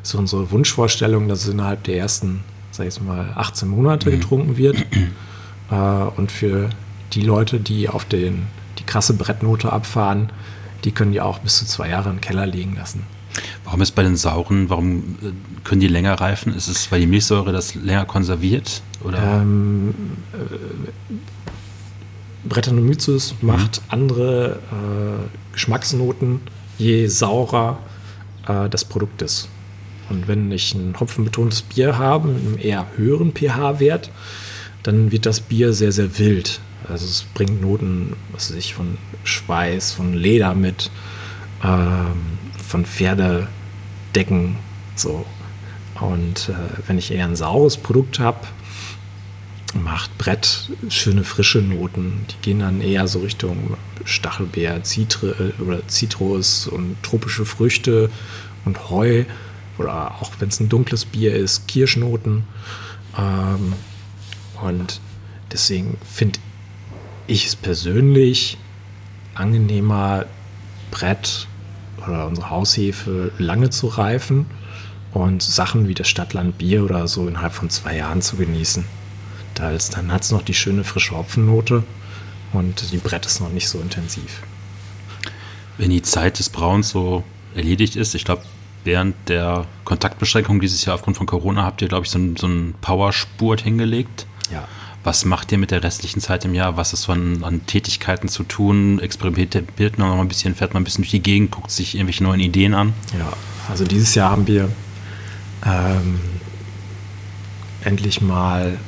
ist 0.04 0.16
unsere 0.16 0.52
Wunschvorstellung, 0.52 1.28
dass 1.28 1.44
es 1.44 1.54
innerhalb 1.54 1.84
der 1.84 1.98
ersten, 1.98 2.44
sag 2.72 2.88
ich 2.88 3.02
mal, 3.02 3.32
18 3.36 3.68
Monate 3.68 4.10
mhm. 4.10 4.20
getrunken 4.20 4.58
wird. 4.58 4.86
äh, 5.72 5.76
und 6.18 6.32
für 6.32 6.70
die 7.14 7.22
Leute, 7.22 7.60
die 7.60 7.90
auf 7.90 8.06
den, 8.06 8.48
die 8.80 8.84
krasse 8.84 9.14
Brettnote 9.14 9.72
abfahren, 9.72 10.30
die 10.84 10.92
können 10.92 11.14
die 11.14 11.22
auch 11.22 11.40
bis 11.40 11.58
zu 11.58 11.66
zwei 11.66 11.90
Jahre 11.90 12.10
im 12.10 12.22
Keller 12.22 12.46
liegen 12.46 12.76
lassen. 12.76 13.04
Warum 13.64 13.82
ist 13.82 13.92
bei 13.92 14.04
den 14.04 14.16
sauren, 14.16 14.70
warum 14.70 15.18
äh, 15.22 15.32
können 15.64 15.82
die 15.82 15.88
länger 15.88 16.14
reifen? 16.14 16.54
Ist 16.54 16.68
es, 16.68 16.92
weil 16.92 17.00
die 17.00 17.08
Milchsäure 17.08 17.52
das 17.52 17.76
länger 17.76 18.06
konserviert? 18.06 18.82
Oder? 19.04 19.42
Ähm, 19.42 19.94
äh, 20.34 21.14
Brettanomyces 22.48 23.36
mhm. 23.42 23.48
macht 23.48 23.82
andere 23.90 24.60
äh, 24.72 25.54
Geschmacksnoten, 25.54 26.42
je 26.78 27.08
saurer 27.08 27.80
äh, 28.48 28.70
das 28.70 28.86
Produkt 28.86 29.22
ist. 29.22 29.50
Und 30.10 30.28
wenn 30.28 30.52
ich 30.52 30.74
ein 30.76 31.00
hopfenbetontes 31.00 31.64
Bier 31.64 31.98
habe 31.98 32.28
mit 32.28 32.46
einem 32.46 32.58
eher 32.60 32.88
höheren 32.96 33.34
pH-Wert, 33.34 34.12
dann 34.84 35.12
wird 35.12 35.26
das 35.26 35.40
Bier 35.40 35.74
sehr, 35.74 35.92
sehr 35.92 36.20
wild. 36.20 36.60
Also 36.88 37.06
es 37.06 37.26
bringt 37.34 37.62
Noten, 37.62 38.14
was 38.32 38.52
weiß 38.52 38.58
ich, 38.58 38.76
von 38.76 39.00
Schweiß, 39.24 39.94
von 39.94 40.14
Leder 40.14 40.54
mit, 40.54 40.92
ähm, 41.64 42.38
von 42.68 42.86
Pferdedecken, 42.86 44.58
so. 44.96 45.26
Und 46.00 46.50
äh, 46.50 46.54
wenn 46.88 46.98
ich 46.98 47.12
eher 47.12 47.26
ein 47.26 47.36
saures 47.36 47.78
Produkt 47.78 48.20
habe, 48.20 48.40
macht 49.74 50.18
Brett 50.18 50.70
schöne 50.90 51.24
frische 51.24 51.60
Noten. 51.60 52.26
Die 52.30 52.42
gehen 52.42 52.60
dann 52.60 52.82
eher 52.82 53.08
so 53.08 53.20
Richtung 53.20 53.78
Stachelbeer, 54.04 54.84
Zitre 54.84 55.54
oder 55.60 55.88
Zitrus 55.88 56.68
und 56.68 57.02
tropische 57.04 57.46
Früchte 57.46 58.10
und 58.66 58.90
Heu. 58.90 59.26
Oder 59.78 60.16
auch 60.22 60.32
wenn 60.40 60.50
es 60.50 60.60
ein 60.60 60.70
dunkles 60.70 61.06
Bier 61.06 61.36
ist, 61.36 61.68
Kirschnoten. 61.68 62.44
Ähm, 63.18 63.74
und 64.62 65.02
deswegen 65.52 65.98
finde 66.10 66.40
ich 67.28 67.48
es 67.48 67.56
persönlich 67.56 68.58
angenehmer, 69.34 70.26
Brett 70.92 71.48
oder 72.08 72.28
unsere 72.28 72.50
Haushefe 72.50 73.32
lange 73.38 73.70
zu 73.70 73.88
reifen 73.88 74.46
und 75.14 75.42
Sachen 75.42 75.88
wie 75.88 75.94
das 75.94 76.08
Stadtland 76.08 76.58
Bier 76.58 76.84
oder 76.84 77.08
so 77.08 77.28
innerhalb 77.28 77.54
von 77.54 77.70
zwei 77.70 77.98
Jahren 77.98 78.22
zu 78.22 78.36
genießen. 78.36 78.86
Als 79.60 79.90
dann 79.90 80.12
hat 80.12 80.24
es 80.24 80.32
noch 80.32 80.42
die 80.42 80.54
schöne 80.54 80.84
frische 80.84 81.16
Hopfennote 81.16 81.84
und 82.52 82.92
die 82.92 82.98
Brett 82.98 83.26
ist 83.26 83.40
noch 83.40 83.50
nicht 83.50 83.70
so 83.70 83.80
intensiv. 83.80 84.42
Wenn 85.78 85.90
die 85.90 86.02
Zeit 86.02 86.40
des 86.40 86.50
Brauens 86.50 86.90
so 86.90 87.24
erledigt 87.56 87.96
ist, 87.96 88.16
ich 88.16 88.26
glaube, 88.26 88.44
während 88.84 89.16
der 89.28 89.66
Kontaktbeschränkung 89.84 90.60
dieses 90.60 90.86
Jahr 90.86 90.96
aufgrund 90.96 91.18
von 91.18 91.26
Corona 91.26 91.64
habt 91.64 91.82
ihr, 91.82 91.88
glaube 91.88 92.06
ich, 92.06 92.12
so, 92.12 92.20
so 92.38 92.48
einen 92.48 92.76
Powerspurt 92.82 93.62
hingelegt. 93.62 94.28
Ja. 94.52 94.68
Was 95.06 95.24
macht 95.24 95.52
ihr 95.52 95.60
mit 95.60 95.70
der 95.70 95.84
restlichen 95.84 96.20
Zeit 96.20 96.46
im 96.46 96.56
Jahr? 96.56 96.78
Was 96.78 96.92
ist 96.92 97.04
so 97.04 97.12
an, 97.12 97.44
an 97.44 97.64
Tätigkeiten 97.68 98.28
zu 98.28 98.42
tun? 98.44 99.00
Experimentiert 99.00 100.00
noch 100.00 100.20
ein 100.20 100.28
bisschen, 100.28 100.56
fährt 100.56 100.74
man 100.74 100.82
ein 100.82 100.84
bisschen 100.84 101.04
durch 101.04 101.12
die 101.12 101.22
Gegend, 101.22 101.52
guckt 101.52 101.70
sich 101.70 101.94
irgendwelche 101.94 102.24
neuen 102.24 102.40
Ideen 102.40 102.74
an? 102.74 102.94
Ja, 103.18 103.32
also 103.70 103.86
dieses 103.86 104.16
Jahr 104.16 104.32
haben 104.32 104.48
wir 104.48 104.68
ähm, 105.64 106.20
endlich 107.84 108.20
mal 108.20 108.80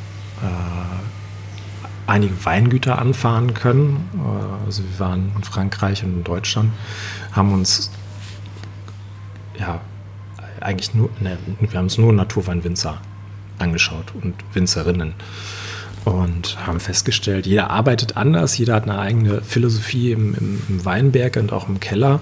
äh, 0.42 2.08
einige 2.08 2.44
Weingüter 2.44 2.98
anfahren 2.98 3.54
können. 3.54 4.10
Also 4.66 4.82
wir 4.82 5.00
waren 5.00 5.32
in 5.36 5.44
Frankreich 5.44 6.04
und 6.04 6.14
in 6.14 6.24
Deutschland, 6.24 6.72
haben 7.32 7.54
uns 7.54 7.92
ja 9.60 9.82
eigentlich 10.62 10.96
nur, 10.96 11.12
ne, 11.20 11.38
wir 11.60 11.78
haben 11.78 11.86
uns 11.86 12.00
nur 12.00 12.12
Naturweinwinzer 12.12 13.02
angeschaut 13.60 14.14
und 14.20 14.34
Winzerinnen 14.54 15.14
und 16.14 16.58
haben 16.66 16.80
festgestellt, 16.80 17.46
jeder 17.46 17.70
arbeitet 17.70 18.18
anders, 18.18 18.58
jeder 18.58 18.76
hat 18.76 18.84
eine 18.84 19.00
eigene 19.00 19.42
Philosophie 19.42 20.12
im, 20.12 20.34
im, 20.36 20.62
im 20.70 20.86
Weinberg 20.86 21.38
und 21.38 21.52
auch 21.52 21.68
im 21.68 21.80
Keller. 21.80 22.22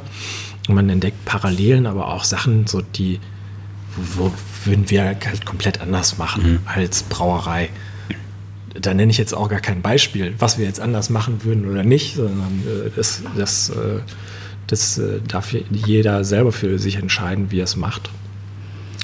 Und 0.68 0.76
man 0.76 0.90
entdeckt 0.90 1.26
Parallelen, 1.26 1.86
aber 1.86 2.08
auch 2.08 2.24
Sachen, 2.24 2.68
so 2.68 2.82
die, 2.82 3.20
wo, 3.96 4.32
würden 4.66 4.90
wir 4.90 5.04
halt 5.06 5.46
komplett 5.46 5.82
anders 5.82 6.18
machen 6.18 6.54
mhm. 6.54 6.60
als 6.66 7.04
Brauerei. 7.04 7.70
Da 8.74 8.94
nenne 8.94 9.12
ich 9.12 9.18
jetzt 9.18 9.34
auch 9.34 9.48
gar 9.48 9.62
kein 9.62 9.82
Beispiel, 9.82 10.34
was 10.40 10.58
wir 10.58 10.66
jetzt 10.66 10.80
anders 10.80 11.10
machen 11.10 11.44
würden 11.44 11.70
oder 11.70 11.84
nicht, 11.84 12.16
sondern 12.16 12.64
äh, 12.66 12.90
das, 12.96 13.22
das, 13.38 13.70
äh, 13.70 14.00
das 14.68 14.98
äh, 14.98 15.22
darf 15.28 15.54
jeder 15.54 16.24
selber 16.24 16.52
für 16.52 16.80
sich 16.80 16.98
entscheiden, 16.98 17.52
wie 17.52 17.60
er 17.60 17.66
es 17.66 17.76
macht. 17.76 18.10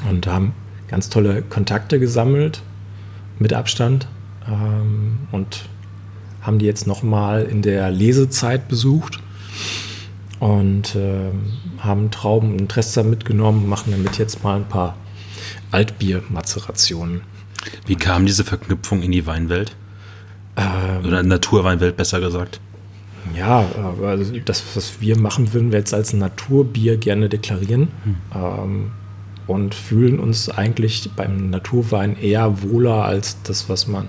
Und 0.09 0.27
haben 0.27 0.53
ganz 0.87 1.09
tolle 1.09 1.41
Kontakte 1.43 1.99
gesammelt 1.99 2.63
mit 3.39 3.53
Abstand 3.53 4.07
ähm, 4.51 5.17
und 5.31 5.63
haben 6.41 6.59
die 6.59 6.65
jetzt 6.65 6.87
nochmal 6.87 7.43
in 7.43 7.61
der 7.61 7.91
Lesezeit 7.91 8.67
besucht 8.67 9.19
und 10.39 10.95
ähm, 10.95 11.53
haben 11.79 12.09
Trauben 12.11 12.59
und 12.59 12.69
Trester 12.69 13.03
mitgenommen, 13.03 13.69
machen 13.69 13.91
damit 13.91 14.17
jetzt 14.17 14.43
mal 14.43 14.57
ein 14.57 14.67
paar 14.67 14.97
Altbiermazerationen. 15.71 17.21
Wie 17.85 17.95
kam 17.95 18.25
diese 18.25 18.43
Verknüpfung 18.43 19.03
in 19.03 19.11
die 19.11 19.25
Weinwelt? 19.27 19.75
Ähm, 20.57 21.05
Oder 21.05 21.23
Naturweinwelt 21.23 21.95
besser 21.95 22.19
gesagt? 22.19 22.59
Ja, 23.37 23.65
also 24.03 24.33
das, 24.45 24.63
was 24.73 24.99
wir 24.99 25.17
machen, 25.17 25.53
würden 25.53 25.71
wir 25.71 25.77
jetzt 25.77 25.93
als 25.93 26.11
Naturbier 26.11 26.97
gerne 26.97 27.29
deklarieren. 27.29 27.89
Hm. 28.03 28.15
Ähm, 28.33 28.91
und 29.47 29.75
fühlen 29.75 30.19
uns 30.19 30.49
eigentlich 30.49 31.09
beim 31.15 31.49
Naturwein 31.49 32.15
eher 32.17 32.61
wohler 32.63 33.05
als 33.05 33.41
das, 33.43 33.69
was 33.69 33.87
man 33.87 34.07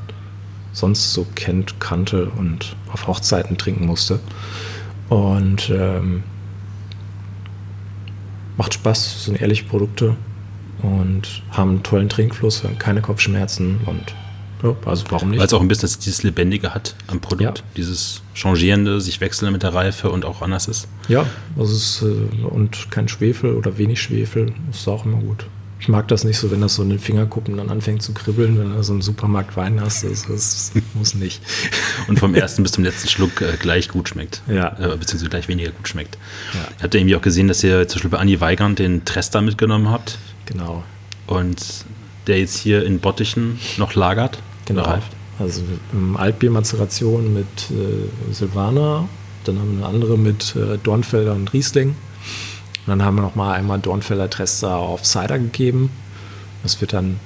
sonst 0.73 1.13
so 1.13 1.27
kennt, 1.35 1.81
kannte 1.81 2.31
und 2.31 2.77
auf 2.93 3.07
Hochzeiten 3.07 3.59
trinken 3.59 3.87
musste. 3.87 4.21
Und 5.09 5.71
ähm, 5.71 6.23
macht 8.57 8.75
Spaß, 8.75 9.25
sind 9.25 9.41
ehrliche 9.41 9.65
Produkte 9.65 10.17
und 10.83 11.43
haben 11.51 11.71
einen 11.71 11.83
tollen 11.83 12.09
Trinkfluss, 12.09 12.63
keine 12.79 13.03
Kopfschmerzen 13.03 13.81
und 13.87 14.15
ja, 14.63 14.77
also 14.85 15.05
warum 15.11 15.31
nicht? 15.31 15.41
Weil 15.41 15.47
es 15.47 15.53
auch 15.53 15.61
ein 15.61 15.69
bisschen 15.69 15.91
dieses 16.05 16.23
Lebendige 16.23 16.73
hat 16.73 16.95
am 17.09 17.21
Produkt, 17.21 17.59
ja. 17.59 17.65
dieses 17.77 18.23
Changierende, 18.35 19.01
sich 19.01 19.21
wechseln 19.21 19.53
mit 19.53 19.65
der 19.65 19.75
Reife 19.75 20.11
und 20.11 20.25
auch 20.25 20.41
anders 20.41 20.69
ist. 20.69 20.87
Ja, 21.09 21.27
also 21.59 21.75
es 21.75 22.01
ist, 22.01 22.03
äh, 22.03 22.45
und 22.45 22.91
kein 22.91 23.09
Schwefel 23.09 23.55
oder 23.55 23.77
wenig 23.79 24.01
Schwefel, 24.01 24.53
ist 24.71 24.87
auch 24.87 25.05
immer 25.05 25.19
gut. 25.19 25.47
Ich 25.83 25.89
mag 25.89 26.07
das 26.07 26.23
nicht 26.23 26.39
so, 26.39 26.53
wenn 26.53 26.61
das 26.61 26.77
so 26.77 26.85
in 26.85 26.91
den 26.91 27.01
Fingerkuppen 27.01 27.57
dann 27.57 27.69
anfängt 27.69 28.05
zu 28.05 28.15
kribbeln, 28.15 28.57
wenn 28.57 28.73
du 28.73 28.85
so 28.85 28.93
einen 28.93 29.03
Supermarkt 29.03 29.57
Wein 29.57 29.81
hast. 29.81 30.05
Das, 30.05 30.29
das 30.29 30.71
muss 30.95 31.17
nicht. 31.17 31.43
Und 32.07 32.21
vom 32.21 32.37
ersten 32.37 32.63
bis 32.63 32.71
zum 32.71 32.85
letzten 32.85 33.09
Schluck 33.09 33.41
äh, 33.41 33.57
gleich 33.59 33.89
gut 33.89 34.09
schmeckt. 34.09 34.43
Ja. 34.47 34.79
Äh, 34.79 34.97
beziehungsweise 34.97 35.29
gleich 35.29 35.49
weniger 35.49 35.73
gut 35.73 35.89
schmeckt. 35.89 36.19
Ja. 36.55 36.69
Habt 36.85 36.95
ihr 36.95 37.01
irgendwie 37.01 37.17
auch 37.17 37.21
gesehen, 37.21 37.49
dass 37.49 37.65
ihr 37.65 37.89
zum 37.89 37.97
Beispiel 37.97 38.11
bei 38.11 38.19
Anni 38.19 38.41
Weigand 38.41 38.79
den 38.79 39.05
Trester 39.05 39.43
mitgenommen 39.43 39.91
habt? 39.91 40.19
Genau. 40.47 40.85
Und 41.27 41.85
der 42.29 42.39
jetzt 42.39 42.59
hier 42.59 42.87
in 42.87 43.01
Bottichen 43.01 43.59
noch 43.77 43.97
lagert? 43.97 44.39
Genau. 44.67 44.85
Reift. 44.85 45.11
Also 45.41 45.63
Altbiermazeration 46.15 47.35
mit 47.35 47.47
äh, 47.73 48.33
Silvaner, 48.33 49.09
dann 49.43 49.59
haben 49.59 49.79
wir 49.79 49.85
eine 49.85 49.97
andere 49.97 50.17
mit 50.17 50.55
äh, 50.55 50.79
Dornfelder 50.81 51.35
und 51.35 51.53
Riesling 51.53 51.97
Und 52.87 52.91
dann 52.91 53.03
haben 53.03 53.17
wir 53.17 53.23
noch 53.23 53.35
mal 53.35 53.55
einmal 53.55 53.79
Dornfeller 53.79 54.29
Trester 54.29 54.77
auf 54.77 55.05
Cider 55.05 55.39
gegeben. 55.39 55.91
Das 56.63 56.81
wird 56.81 56.93
dann 56.93 57.21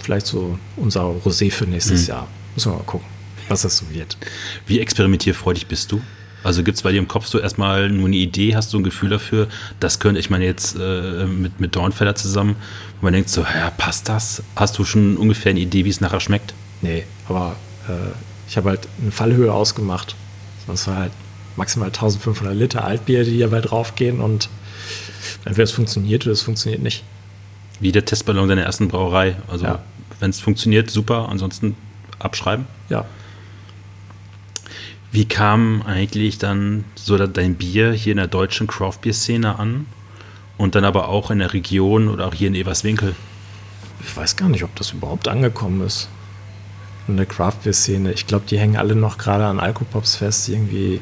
vielleicht 0.00 0.26
so 0.26 0.58
unser 0.76 1.02
Rosé 1.02 1.50
für 1.50 1.66
nächstes 1.66 2.02
mhm. 2.02 2.08
Jahr. 2.08 2.28
Müssen 2.54 2.72
wir 2.72 2.76
mal 2.76 2.84
gucken, 2.84 3.06
was 3.48 3.62
das 3.62 3.78
so 3.78 3.90
wird. 3.90 4.16
Wie 4.66 4.80
experimentierfreudig 4.80 5.66
bist 5.66 5.92
du? 5.92 6.00
Also 6.42 6.62
gibt 6.62 6.76
es 6.76 6.82
bei 6.82 6.92
dir 6.92 6.98
im 6.98 7.08
Kopf 7.08 7.26
so 7.26 7.40
erstmal 7.40 7.90
nur 7.90 8.06
eine 8.06 8.16
Idee, 8.16 8.54
hast 8.54 8.72
du 8.72 8.78
ein 8.78 8.84
Gefühl 8.84 9.10
dafür, 9.10 9.48
das 9.80 9.98
könnte 9.98 10.20
ich 10.20 10.30
meine 10.30 10.44
jetzt 10.44 10.76
äh, 10.78 11.26
mit, 11.26 11.58
mit 11.58 11.74
Dornfeller 11.74 12.14
zusammen, 12.14 12.54
wo 13.00 13.06
man 13.06 13.14
denkt 13.14 13.30
so, 13.30 13.42
ja, 13.42 13.70
passt 13.70 14.08
das? 14.08 14.44
Hast 14.54 14.78
du 14.78 14.84
schon 14.84 15.16
ungefähr 15.16 15.50
eine 15.50 15.58
Idee, 15.58 15.84
wie 15.84 15.88
es 15.88 16.00
nachher 16.00 16.20
schmeckt? 16.20 16.54
Nee, 16.82 17.04
aber 17.28 17.56
äh, 17.88 18.12
ich 18.48 18.56
habe 18.56 18.68
halt 18.68 18.86
eine 19.02 19.10
Fallhöhe 19.10 19.52
ausgemacht. 19.52 20.14
Das 20.68 20.86
war 20.86 20.96
halt 20.96 21.12
maximal 21.56 21.88
1500 21.88 22.54
Liter 22.54 22.84
Altbier, 22.84 23.24
die 23.24 23.32
hierbei 23.32 23.60
draufgehen 23.60 24.20
und 24.20 24.48
entweder 25.44 25.64
es 25.64 25.72
funktioniert 25.72 26.24
oder 26.24 26.32
es 26.32 26.42
funktioniert 26.42 26.82
nicht. 26.82 27.02
Wie 27.80 27.92
der 27.92 28.04
Testballon 28.04 28.48
deiner 28.48 28.62
ersten 28.62 28.88
Brauerei. 28.88 29.36
Also 29.48 29.66
ja. 29.66 29.82
wenn 30.20 30.30
es 30.30 30.40
funktioniert, 30.40 30.90
super, 30.90 31.28
ansonsten 31.28 31.76
abschreiben. 32.18 32.66
Ja. 32.88 33.04
Wie 35.12 35.26
kam 35.26 35.82
eigentlich 35.82 36.38
dann 36.38 36.84
so 36.94 37.16
dein 37.18 37.54
Bier 37.54 37.92
hier 37.92 38.12
in 38.12 38.18
der 38.18 38.26
deutschen 38.26 38.66
Craft-Bier-Szene 38.66 39.58
an? 39.58 39.86
Und 40.58 40.74
dann 40.74 40.84
aber 40.84 41.08
auch 41.08 41.30
in 41.30 41.38
der 41.38 41.52
Region 41.52 42.08
oder 42.08 42.26
auch 42.26 42.34
hier 42.34 42.48
in 42.48 42.54
Everswinkel? 42.54 43.14
Ich 44.02 44.16
weiß 44.16 44.36
gar 44.36 44.48
nicht, 44.48 44.64
ob 44.64 44.74
das 44.76 44.92
überhaupt 44.92 45.28
angekommen 45.28 45.82
ist. 45.86 46.08
In 47.08 47.16
der 47.16 47.26
Craft-Bier-Szene. 47.26 48.12
Ich 48.12 48.26
glaube, 48.26 48.46
die 48.48 48.58
hängen 48.58 48.76
alle 48.76 48.94
noch 48.94 49.18
gerade 49.18 49.44
an 49.44 49.60
Alkopops 49.60 50.16
fest. 50.16 50.48
Irgendwie 50.48 51.00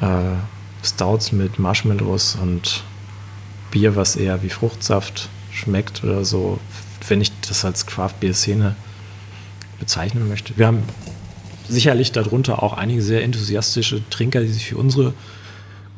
äh, 0.00 0.36
Stouts 0.82 1.32
mit 1.32 1.58
Marshmallows 1.58 2.36
und 2.40 2.84
Bier, 3.70 3.96
was 3.96 4.16
eher 4.16 4.42
wie 4.42 4.50
Fruchtsaft 4.50 5.28
schmeckt 5.50 6.04
oder 6.04 6.24
so. 6.24 6.58
Wenn 7.08 7.20
ich 7.20 7.32
das 7.46 7.64
als 7.64 7.86
Craft-Bier-Szene 7.86 8.76
bezeichnen 9.78 10.28
möchte. 10.28 10.56
Wir 10.56 10.66
haben 10.66 10.82
sicherlich 11.68 12.12
darunter 12.12 12.62
auch 12.62 12.74
einige 12.74 13.02
sehr 13.02 13.22
enthusiastische 13.22 14.08
Trinker, 14.10 14.40
die 14.40 14.48
sich 14.48 14.66
für 14.66 14.76
unsere 14.76 15.14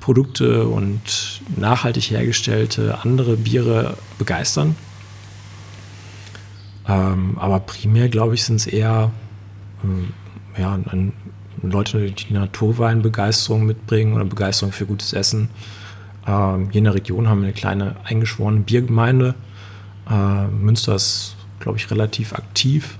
Produkte 0.00 0.66
und 0.66 1.42
nachhaltig 1.56 2.10
hergestellte 2.10 2.98
andere 3.02 3.36
Biere 3.36 3.96
begeistern. 4.18 4.76
Ähm, 6.88 7.36
aber 7.38 7.60
primär, 7.60 8.08
glaube 8.08 8.34
ich, 8.34 8.44
sind 8.44 8.56
es 8.56 8.66
eher 8.66 9.12
ähm, 9.82 10.12
ja, 10.56 10.74
ein, 10.74 11.12
Leute, 11.62 12.10
die 12.10 12.32
Naturweinbegeisterung 12.32 13.64
mitbringen 13.64 14.14
oder 14.14 14.24
Begeisterung 14.24 14.72
für 14.72 14.86
gutes 14.86 15.12
Essen. 15.12 15.48
Ähm, 16.26 16.70
hier 16.70 16.78
in 16.78 16.84
der 16.84 16.94
Region 16.94 17.28
haben 17.28 17.40
wir 17.40 17.48
eine 17.48 17.54
kleine 17.54 17.96
eingeschworene 18.04 18.60
Biergemeinde. 18.60 19.34
Äh, 20.10 20.46
Münster 20.48 20.94
ist, 20.94 21.36
glaube 21.60 21.78
ich, 21.78 21.90
relativ 21.90 22.32
aktiv 22.32 22.98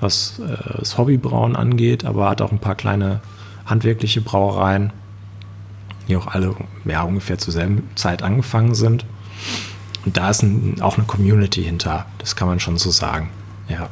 was 0.00 0.38
äh, 0.38 0.78
das 0.78 0.98
Hobbybrauen 0.98 1.56
angeht, 1.56 2.04
aber 2.04 2.28
hat 2.28 2.42
auch 2.42 2.52
ein 2.52 2.58
paar 2.58 2.74
kleine 2.74 3.20
handwerkliche 3.66 4.20
Brauereien, 4.20 4.92
die 6.06 6.16
auch 6.16 6.26
alle 6.28 6.54
ja, 6.84 7.02
ungefähr 7.02 7.38
zur 7.38 7.52
selben 7.52 7.88
Zeit 7.94 8.22
angefangen 8.22 8.74
sind. 8.74 9.04
Und 10.04 10.16
da 10.16 10.30
ist 10.30 10.42
ein, 10.42 10.80
auch 10.80 10.96
eine 10.96 11.06
Community 11.06 11.62
hinter, 11.62 12.06
das 12.18 12.36
kann 12.36 12.48
man 12.48 12.60
schon 12.60 12.78
so 12.78 12.90
sagen. 12.90 13.30
Ja. 13.68 13.88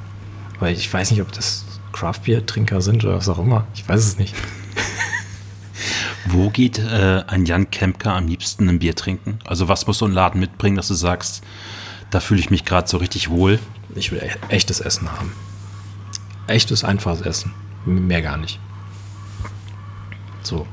Weil 0.61 0.75
ich 0.75 0.93
weiß 0.93 1.11
nicht, 1.11 1.21
ob 1.21 1.33
das 1.33 1.66
Craft-Bier-Trinker 1.97 2.81
sind 2.81 3.05
oder 3.05 3.17
was 3.17 3.29
auch 3.29 3.39
immer. 3.39 3.67
Ich 3.75 3.89
weiß 3.89 4.05
es 4.05 4.19
nicht. 4.19 4.35
Wo 6.27 6.51
geht 6.51 6.79
äh, 6.79 7.25
ein 7.27 7.47
Jan 7.47 7.71
Kempker 7.71 8.15
am 8.15 8.29
liebsten 8.29 8.69
ein 8.69 8.79
Bier 8.79 8.95
trinken? 8.95 9.39
Also 9.45 9.69
was 9.69 9.87
muss 9.87 9.99
so 9.99 10.07
ein 10.07 10.13
Laden 10.13 10.41
mitbringen, 10.41 10.77
dass 10.77 10.89
du 10.89 10.95
sagst, 10.95 11.43
da 12.11 12.21
fühle 12.21 12.41
ich 12.41 12.51
mich 12.51 12.65
gerade 12.65 12.89
so 12.89 12.97
richtig 12.97 13.31
wohl? 13.31 13.59
Ich 13.95 14.11
will 14.13 14.21
echtes 14.49 14.81
Essen 14.81 15.11
haben 15.13 15.33
echtes, 16.47 16.85
einfaches 16.85 17.23
Essen. 17.23 17.53
Mehr 17.85 18.23
gar 18.23 18.37
nicht. 18.37 18.59
So. 20.43 20.67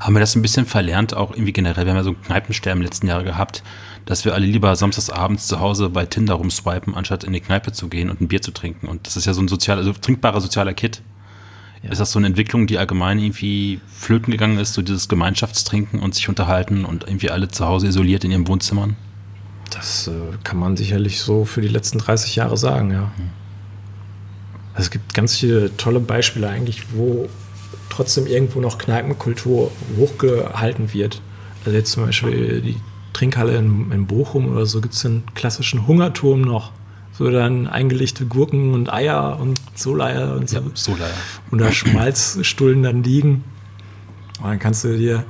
Haben 0.00 0.14
wir 0.14 0.20
das 0.20 0.34
ein 0.36 0.42
bisschen 0.42 0.66
verlernt, 0.66 1.14
auch 1.14 1.32
irgendwie 1.32 1.52
generell? 1.52 1.84
Wir 1.84 1.92
haben 1.92 1.98
ja 1.98 2.04
so 2.04 2.10
ein 2.10 2.22
Kneipensterben 2.22 2.82
letzten 2.82 3.08
Jahre 3.08 3.24
gehabt, 3.24 3.62
dass 4.06 4.24
wir 4.24 4.34
alle 4.34 4.46
lieber 4.46 4.74
samstagsabends 4.74 5.48
zu 5.48 5.60
Hause 5.60 5.90
bei 5.90 6.06
Tinder 6.06 6.34
rumswipen, 6.34 6.94
anstatt 6.94 7.24
in 7.24 7.32
die 7.32 7.40
Kneipe 7.40 7.72
zu 7.72 7.88
gehen 7.88 8.08
und 8.08 8.20
ein 8.20 8.28
Bier 8.28 8.40
zu 8.40 8.52
trinken. 8.52 8.86
Und 8.86 9.06
das 9.06 9.16
ist 9.16 9.26
ja 9.26 9.34
so 9.34 9.42
ein 9.42 9.48
sozialer, 9.48 9.80
also 9.80 9.92
trinkbarer 9.92 10.40
sozialer 10.40 10.74
Kit. 10.74 11.02
Ja. 11.82 11.90
Ist 11.90 12.00
das 12.00 12.12
so 12.12 12.20
eine 12.20 12.28
Entwicklung, 12.28 12.68
die 12.68 12.78
allgemein 12.78 13.18
irgendwie 13.18 13.80
flöten 13.88 14.30
gegangen 14.30 14.58
ist, 14.58 14.74
so 14.74 14.82
dieses 14.82 15.08
Gemeinschaftstrinken 15.08 16.00
und 16.00 16.14
sich 16.14 16.28
unterhalten 16.28 16.84
und 16.84 17.04
irgendwie 17.04 17.30
alle 17.30 17.48
zu 17.48 17.66
Hause 17.66 17.88
isoliert 17.88 18.22
in 18.22 18.30
ihren 18.30 18.46
Wohnzimmern? 18.46 18.96
Das 19.70 20.06
äh, 20.06 20.12
kann 20.44 20.58
man 20.58 20.76
sicherlich 20.76 21.20
so 21.20 21.44
für 21.44 21.60
die 21.60 21.68
letzten 21.68 21.98
30 21.98 22.36
Jahre 22.36 22.56
sagen, 22.56 22.92
ja. 22.92 23.12
Hm. 23.16 23.30
Also 24.74 24.86
es 24.86 24.90
gibt 24.90 25.14
ganz 25.14 25.36
viele 25.36 25.76
tolle 25.76 25.98
Beispiele 25.98 26.48
eigentlich, 26.48 26.84
wo 26.92 27.28
trotzdem 27.90 28.26
irgendwo 28.28 28.60
noch 28.60 28.78
Kneipenkultur 28.78 29.72
hochgehalten 29.98 30.92
wird. 30.92 31.22
Also 31.64 31.76
jetzt 31.76 31.90
zum 31.90 32.06
Beispiel 32.06 32.60
die 32.60 32.76
Trinkhalle 33.16 33.56
in, 33.56 33.90
in 33.92 34.06
Bochum 34.06 34.52
oder 34.52 34.66
so 34.66 34.80
gibt 34.82 34.92
es 34.92 35.06
einen 35.06 35.24
klassischen 35.34 35.86
Hungerturm 35.86 36.42
noch. 36.42 36.72
So 37.12 37.30
dann 37.30 37.66
eingelegte 37.66 38.26
Gurken 38.26 38.74
und 38.74 38.92
Eier 38.92 39.38
und 39.40 39.58
Soleier 39.74 40.36
und 40.36 40.50
so. 40.50 40.56
Ja, 40.56 40.62
Soleier. 40.74 41.14
Und 41.50 41.60
da 41.60 41.72
Schmalzstullen 41.72 42.82
dann 42.82 43.02
liegen. 43.02 43.42
Und 44.42 44.50
dann 44.50 44.58
kannst 44.58 44.84
du 44.84 44.98
dir 44.98 45.24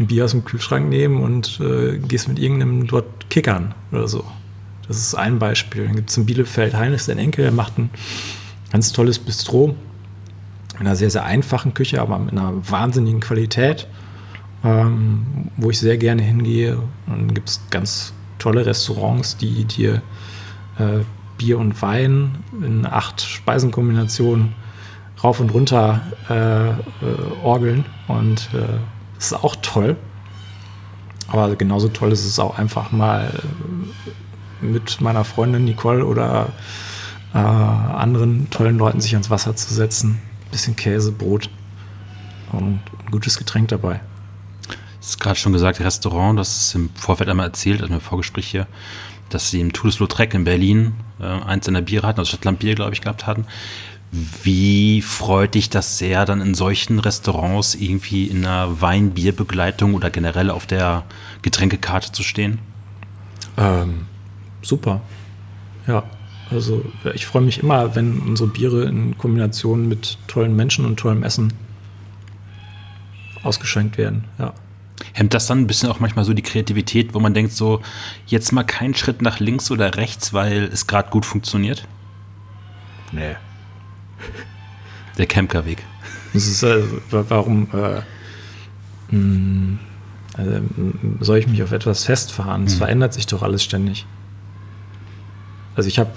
ein 0.00 0.08
Bier 0.08 0.24
aus 0.24 0.32
dem 0.32 0.44
Kühlschrank 0.44 0.88
nehmen 0.88 1.22
und 1.22 1.60
äh, 1.60 1.98
gehst 1.98 2.26
mit 2.26 2.40
irgendeinem 2.40 2.88
dort 2.88 3.30
kickern 3.30 3.72
oder 3.92 4.08
so. 4.08 4.24
Das 4.88 4.96
ist 4.96 5.14
ein 5.14 5.38
Beispiel. 5.38 5.86
Dann 5.86 5.94
gibt 5.94 6.10
es 6.10 6.16
in 6.16 6.26
Bielefeld 6.26 6.74
Heinrich, 6.74 7.04
sein 7.04 7.18
Enkel, 7.18 7.44
der 7.44 7.52
macht 7.52 7.78
ein 7.78 7.90
ganz 8.72 8.90
tolles 8.90 9.20
Bistro 9.20 9.76
in 10.80 10.86
einer 10.86 10.96
sehr, 10.96 11.10
sehr 11.10 11.24
einfachen 11.24 11.72
Küche, 11.72 12.00
aber 12.00 12.18
mit 12.18 12.32
einer 12.32 12.52
wahnsinnigen 12.68 13.20
Qualität, 13.20 13.86
ähm, 14.64 15.50
wo 15.56 15.70
ich 15.70 15.78
sehr 15.78 15.96
gerne 15.96 16.22
hingehe. 16.22 16.76
Und 17.06 17.28
dann 17.28 17.34
gibt 17.34 17.48
es 17.48 17.60
ganz 17.70 18.12
tolle 18.38 18.66
Restaurants, 18.66 19.36
die 19.36 19.64
dir 19.64 20.02
äh, 20.78 21.00
Bier 21.38 21.58
und 21.58 21.80
Wein 21.82 22.36
in 22.62 22.86
acht 22.86 23.20
Speisenkombinationen 23.20 24.54
rauf 25.22 25.40
und 25.40 25.50
runter 25.50 26.00
äh, 26.28 26.70
äh, 26.70 26.74
orgeln. 27.42 27.84
Und 28.08 28.50
äh, 28.54 28.78
das 29.16 29.26
ist 29.26 29.32
auch 29.32 29.56
toll. 29.62 29.96
Aber 31.28 31.54
genauso 31.56 31.88
toll 31.88 32.12
ist 32.12 32.26
es 32.26 32.38
auch 32.38 32.58
einfach 32.58 32.92
mal 32.92 33.32
mit 34.60 35.00
meiner 35.00 35.24
Freundin 35.24 35.64
Nicole 35.64 36.04
oder 36.04 36.48
äh, 37.34 37.38
anderen 37.38 38.50
tollen 38.50 38.78
Leuten 38.78 39.00
sich 39.00 39.14
ans 39.14 39.30
Wasser 39.30 39.56
zu 39.56 39.72
setzen. 39.72 40.20
Bisschen 40.50 40.76
Käse, 40.76 41.12
Brot 41.12 41.48
und 42.52 42.80
ein 43.04 43.10
gutes 43.10 43.38
Getränk 43.38 43.68
dabei. 43.68 44.00
Hast 45.02 45.18
gerade 45.18 45.34
schon 45.34 45.52
gesagt, 45.52 45.80
Restaurant, 45.80 46.38
das 46.38 46.56
ist 46.56 46.74
im 46.76 46.88
Vorfeld 46.94 47.28
einmal 47.28 47.48
erzählt, 47.48 47.82
also 47.82 47.92
im 47.92 48.00
Vorgespräch 48.00 48.46
hier, 48.46 48.68
dass 49.30 49.50
sie 49.50 49.60
im 49.60 49.72
Toulouse-Lautrec 49.72 50.32
in 50.32 50.44
Berlin 50.44 50.92
äh, 51.20 51.24
eins 51.24 51.66
in 51.66 51.74
der 51.74 51.80
Biere 51.80 52.06
hatten, 52.06 52.20
also 52.20 52.28
Stadtland 52.28 52.60
Bier, 52.60 52.76
glaube 52.76 52.92
ich, 52.92 53.00
gehabt 53.00 53.26
hatten. 53.26 53.44
Wie 54.12 55.02
freut 55.02 55.56
dich 55.56 55.70
das 55.70 55.98
sehr, 55.98 56.24
dann 56.24 56.40
in 56.40 56.54
solchen 56.54 57.00
Restaurants 57.00 57.74
irgendwie 57.74 58.26
in 58.26 58.46
einer 58.46 58.80
Wein-Bier-Begleitung 58.80 59.94
oder 59.94 60.08
generell 60.08 60.50
auf 60.50 60.66
der 60.66 61.02
Getränkekarte 61.42 62.12
zu 62.12 62.22
stehen? 62.22 62.60
Ähm, 63.56 64.06
super. 64.62 65.00
Ja, 65.88 66.04
also 66.48 66.84
ich 67.14 67.26
freue 67.26 67.42
mich 67.42 67.58
immer, 67.58 67.96
wenn 67.96 68.20
unsere 68.20 68.48
Biere 68.48 68.84
in 68.84 69.18
Kombination 69.18 69.88
mit 69.88 70.18
tollen 70.28 70.54
Menschen 70.54 70.84
und 70.84 70.96
tollem 70.96 71.24
Essen 71.24 71.52
ausgeschenkt 73.42 73.98
werden. 73.98 74.26
Ja. 74.38 74.54
Hemmt 75.12 75.34
das 75.34 75.46
dann 75.46 75.60
ein 75.60 75.66
bisschen 75.66 75.88
auch 75.88 76.00
manchmal 76.00 76.24
so 76.24 76.32
die 76.32 76.42
Kreativität, 76.42 77.14
wo 77.14 77.20
man 77.20 77.34
denkt, 77.34 77.52
so 77.52 77.80
jetzt 78.26 78.52
mal 78.52 78.64
keinen 78.64 78.94
Schritt 78.94 79.22
nach 79.22 79.40
links 79.40 79.70
oder 79.70 79.96
rechts, 79.96 80.32
weil 80.32 80.64
es 80.72 80.86
gerade 80.86 81.10
gut 81.10 81.26
funktioniert? 81.26 81.86
Nee. 83.12 83.36
Der 85.18 85.26
Kemkerweg. 85.26 85.84
Das 86.32 86.46
ist, 86.46 86.62
äh, 86.62 86.82
warum 87.10 87.68
äh, 87.72 87.76
mh, 87.76 88.02
hm, 89.10 89.78
also, 90.34 90.60
soll 91.20 91.38
ich 91.38 91.46
mich 91.46 91.62
auf 91.62 91.72
etwas 91.72 92.04
festfahren? 92.04 92.64
Es 92.64 92.74
mhm. 92.74 92.78
verändert 92.78 93.14
sich 93.14 93.26
doch 93.26 93.42
alles 93.42 93.62
ständig. 93.62 94.06
Also 95.74 95.88
ich 95.88 95.98
habe 95.98 96.10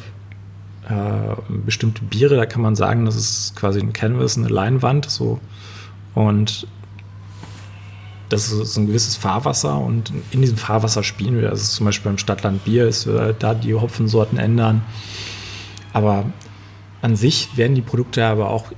äh, 0.88 1.36
bestimmte 1.66 2.04
Biere, 2.04 2.36
da 2.36 2.46
kann 2.46 2.62
man 2.62 2.76
sagen, 2.76 3.06
das 3.06 3.16
ist 3.16 3.56
quasi 3.56 3.80
ein 3.80 3.94
Canvas, 3.94 4.38
eine 4.38 4.48
Leinwand, 4.48 5.10
so. 5.10 5.40
Und 6.14 6.68
das 8.30 8.52
ist 8.52 8.74
so 8.74 8.82
ein 8.82 8.88
gewisses 8.88 9.16
Fahrwasser 9.16 9.78
und 9.78 10.12
in 10.32 10.42
diesem 10.42 10.58
Fahrwasser 10.58 11.04
spielen 11.04 11.36
wir. 11.36 11.50
Das 11.50 11.62
ist 11.62 11.76
zum 11.76 11.86
Beispiel 11.86 12.12
beim 12.12 12.18
Stadtland 12.18 12.64
Bier, 12.64 12.88
ist 12.88 13.06
äh, 13.06 13.34
da 13.38 13.54
die 13.54 13.74
Hopfensorten 13.74 14.38
ändern. 14.38 14.84
Aber 15.94 16.26
an 17.02 17.16
sich 17.16 17.56
werden 17.56 17.76
die 17.76 17.82
Produkte 17.82 18.26
aber 18.26 18.50
auch 18.50 18.72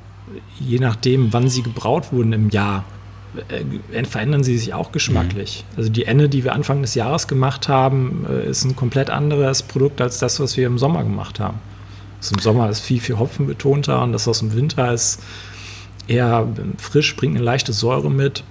je 0.59 0.79
nachdem, 0.79 1.33
wann 1.33 1.49
sie 1.49 1.63
gebraut 1.63 2.11
wurden 2.11 2.33
im 2.33 2.49
Jahr, 2.49 2.83
äh, 3.49 4.03
verändern 4.05 4.43
sie 4.43 4.57
sich 4.57 4.73
auch 4.73 4.91
geschmacklich. 4.91 5.63
Mhm. 5.71 5.77
Also 5.77 5.89
die 5.89 6.05
Ende, 6.05 6.29
die 6.29 6.43
wir 6.43 6.53
Anfang 6.53 6.81
des 6.81 6.95
Jahres 6.95 7.27
gemacht 7.27 7.67
haben, 7.67 8.25
äh, 8.29 8.49
ist 8.49 8.65
ein 8.65 8.75
komplett 8.75 9.09
anderes 9.09 9.63
Produkt 9.63 10.01
als 10.01 10.19
das, 10.19 10.39
was 10.39 10.57
wir 10.57 10.67
im 10.67 10.77
Sommer 10.77 11.03
gemacht 11.03 11.39
haben. 11.39 11.59
Das 12.19 12.31
im 12.31 12.39
Sommer 12.39 12.69
ist 12.69 12.79
viel, 12.79 12.99
viel 12.99 13.19
Hopfen 13.19 13.45
betonter 13.47 14.01
und 14.01 14.11
das 14.11 14.27
aus 14.27 14.39
dem 14.39 14.55
Winter 14.55 14.91
ist 14.91 15.21
eher 16.07 16.47
frisch, 16.77 17.15
bringt 17.15 17.35
eine 17.35 17.45
leichte 17.45 17.73
Säure 17.73 18.09
mit. 18.09 18.43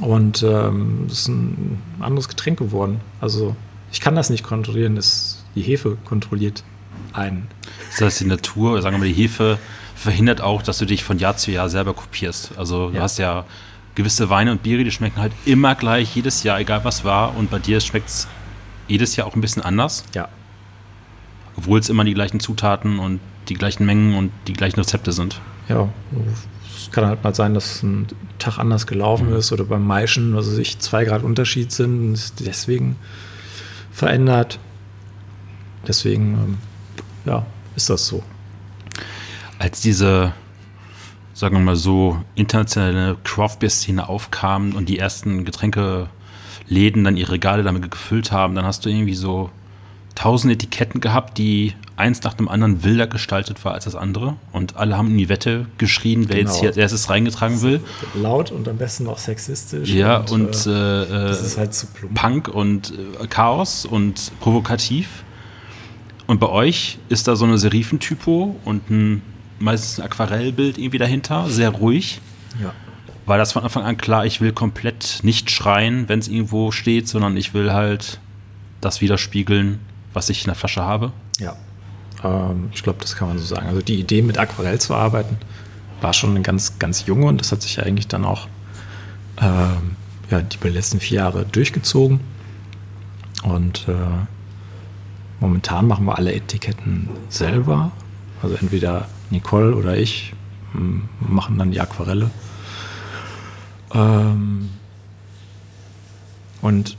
Und 0.00 0.42
ähm, 0.42 1.04
das 1.08 1.20
ist 1.20 1.28
ein 1.28 1.80
anderes 2.00 2.28
Getränk 2.28 2.58
geworden. 2.58 3.00
Also 3.20 3.56
ich 3.92 4.00
kann 4.00 4.14
das 4.14 4.30
nicht 4.30 4.42
kontrollieren, 4.42 4.96
das, 4.96 5.44
die 5.54 5.62
Hefe 5.62 5.98
kontrolliert 6.04 6.64
einen. 7.12 7.46
Das 7.90 8.00
heißt, 8.00 8.20
die 8.20 8.26
Natur, 8.26 8.80
sagen 8.80 8.96
wir 8.96 9.00
mal, 9.00 9.08
die 9.08 9.14
Hefe 9.14 9.58
verhindert 9.94 10.40
auch, 10.40 10.62
dass 10.62 10.78
du 10.78 10.86
dich 10.86 11.04
von 11.04 11.18
Jahr 11.18 11.36
zu 11.36 11.50
Jahr 11.50 11.68
selber 11.68 11.94
kopierst. 11.94 12.52
Also 12.56 12.90
du 12.90 13.00
hast 13.00 13.18
ja 13.18 13.44
gewisse 13.94 14.30
Weine 14.30 14.50
und 14.52 14.62
Biere, 14.62 14.84
die 14.84 14.90
schmecken 14.90 15.20
halt 15.20 15.32
immer 15.44 15.74
gleich 15.74 16.16
jedes 16.16 16.42
Jahr, 16.42 16.58
egal 16.58 16.84
was 16.84 17.04
war. 17.04 17.36
Und 17.36 17.50
bei 17.50 17.58
dir 17.58 17.80
schmeckt 17.80 18.08
es 18.08 18.28
jedes 18.88 19.16
Jahr 19.16 19.26
auch 19.26 19.34
ein 19.34 19.40
bisschen 19.40 19.62
anders. 19.62 20.04
Ja. 20.14 20.28
Obwohl 21.56 21.78
es 21.78 21.90
immer 21.90 22.04
die 22.04 22.14
gleichen 22.14 22.40
Zutaten 22.40 22.98
und 22.98 23.20
die 23.48 23.54
gleichen 23.54 23.84
Mengen 23.84 24.14
und 24.14 24.32
die 24.46 24.54
gleichen 24.54 24.80
Rezepte 24.80 25.12
sind. 25.12 25.40
Ja, 25.68 25.88
es 26.82 26.90
kann 26.90 27.06
halt 27.06 27.22
mal 27.22 27.34
sein, 27.34 27.54
dass 27.54 27.82
ein 27.82 28.06
Tag 28.38 28.58
anders 28.58 28.86
gelaufen 28.86 29.30
mhm. 29.30 29.36
ist 29.36 29.52
oder 29.52 29.64
beim 29.64 29.86
Maischen, 29.86 30.34
also 30.34 30.50
sich 30.50 30.78
zwei 30.78 31.04
Grad 31.04 31.22
Unterschied 31.22 31.72
sind, 31.72 32.16
deswegen 32.40 32.96
verändert. 33.92 34.58
Deswegen, 35.86 36.34
ähm, 36.34 36.58
ja, 37.24 37.46
ist 37.76 37.90
das 37.90 38.06
so. 38.06 38.22
Als 39.58 39.80
diese, 39.80 40.32
sagen 41.34 41.56
wir 41.56 41.60
mal 41.60 41.76
so, 41.76 42.22
internationale 42.34 43.16
Craft-Beer-Szene 43.24 44.08
aufkam 44.08 44.74
und 44.74 44.88
die 44.88 44.98
ersten 44.98 45.44
Getränkeläden 45.44 47.04
dann 47.04 47.16
ihre 47.16 47.32
Regale 47.32 47.62
damit 47.62 47.90
gefüllt 47.90 48.32
haben, 48.32 48.54
dann 48.54 48.64
hast 48.64 48.84
du 48.84 48.90
irgendwie 48.90 49.14
so 49.14 49.50
tausend 50.14 50.52
Etiketten 50.52 51.00
gehabt, 51.00 51.38
die 51.38 51.74
eins 51.96 52.22
nach 52.22 52.34
dem 52.34 52.48
anderen 52.48 52.84
wilder 52.84 53.06
gestaltet 53.06 53.64
war 53.64 53.74
als 53.74 53.84
das 53.84 53.94
andere. 53.94 54.36
Und 54.52 54.76
alle 54.76 54.96
haben 54.96 55.08
in 55.08 55.18
die 55.18 55.28
Wette 55.28 55.66
geschrien, 55.78 56.28
wer 56.28 56.36
genau. 56.36 56.50
jetzt 56.50 56.60
hier 56.60 56.68
als 56.68 56.76
erstes 56.76 57.10
reingetragen 57.10 57.62
will. 57.62 57.80
Laut 58.14 58.50
und 58.50 58.68
am 58.68 58.78
besten 58.78 59.04
noch 59.04 59.18
sexistisch. 59.18 59.90
Ja, 59.90 60.18
und, 60.18 60.30
und 60.30 60.66
äh, 60.66 61.06
das 61.06 61.42
ist 61.42 61.58
halt 61.58 61.74
zu 61.74 61.86
plump. 61.86 62.14
Punk 62.14 62.48
und 62.48 62.92
äh, 62.92 63.26
Chaos 63.26 63.84
und 63.84 64.32
provokativ. 64.40 65.24
Und 66.26 66.40
bei 66.40 66.48
euch 66.48 66.98
ist 67.08 67.28
da 67.28 67.36
so 67.36 67.44
eine 67.44 67.58
Serifentypo 67.58 68.56
und 68.64 68.90
ein 68.90 69.22
meistens 69.62 69.98
ein 69.98 70.06
Aquarellbild 70.06 70.76
irgendwie 70.76 70.98
dahinter, 70.98 71.48
sehr 71.48 71.70
ruhig. 71.70 72.20
Ja. 72.60 72.72
War 73.24 73.38
das 73.38 73.52
von 73.52 73.62
Anfang 73.62 73.84
an 73.84 73.96
klar, 73.96 74.26
ich 74.26 74.40
will 74.40 74.52
komplett 74.52 75.20
nicht 75.22 75.50
schreien, 75.50 76.08
wenn 76.08 76.18
es 76.18 76.28
irgendwo 76.28 76.72
steht, 76.72 77.08
sondern 77.08 77.36
ich 77.36 77.54
will 77.54 77.72
halt 77.72 78.18
das 78.80 79.00
widerspiegeln, 79.00 79.78
was 80.12 80.28
ich 80.28 80.42
in 80.42 80.46
der 80.46 80.56
Flasche 80.56 80.82
habe? 80.82 81.12
Ja, 81.38 81.56
ähm, 82.24 82.70
ich 82.72 82.82
glaube, 82.82 82.98
das 83.00 83.16
kann 83.16 83.28
man 83.28 83.38
so 83.38 83.44
sagen. 83.44 83.68
Also 83.68 83.82
die 83.82 83.98
Idee, 83.98 84.22
mit 84.22 84.38
Aquarell 84.38 84.80
zu 84.80 84.94
arbeiten, 84.94 85.36
war 86.00 86.12
schon 86.12 86.30
eine 86.30 86.42
ganz, 86.42 86.78
ganz 86.78 87.06
junge 87.06 87.26
und 87.26 87.40
das 87.40 87.52
hat 87.52 87.62
sich 87.62 87.82
eigentlich 87.82 88.08
dann 88.08 88.24
auch 88.24 88.48
ähm, 89.40 89.96
ja, 90.30 90.40
die 90.40 90.68
letzten 90.68 91.00
vier 91.00 91.18
Jahre 91.18 91.44
durchgezogen. 91.44 92.20
Und 93.44 93.88
äh, 93.88 93.94
momentan 95.40 95.86
machen 95.86 96.04
wir 96.06 96.16
alle 96.16 96.32
Etiketten 96.32 97.08
selber. 97.28 97.92
Also 98.42 98.56
entweder 98.56 99.08
Nicole 99.30 99.74
oder 99.74 99.96
ich 99.96 100.32
machen 101.20 101.58
dann 101.58 101.70
die 101.70 101.80
Aquarelle. 101.80 102.30
Ähm, 103.94 104.70
und 106.60 106.96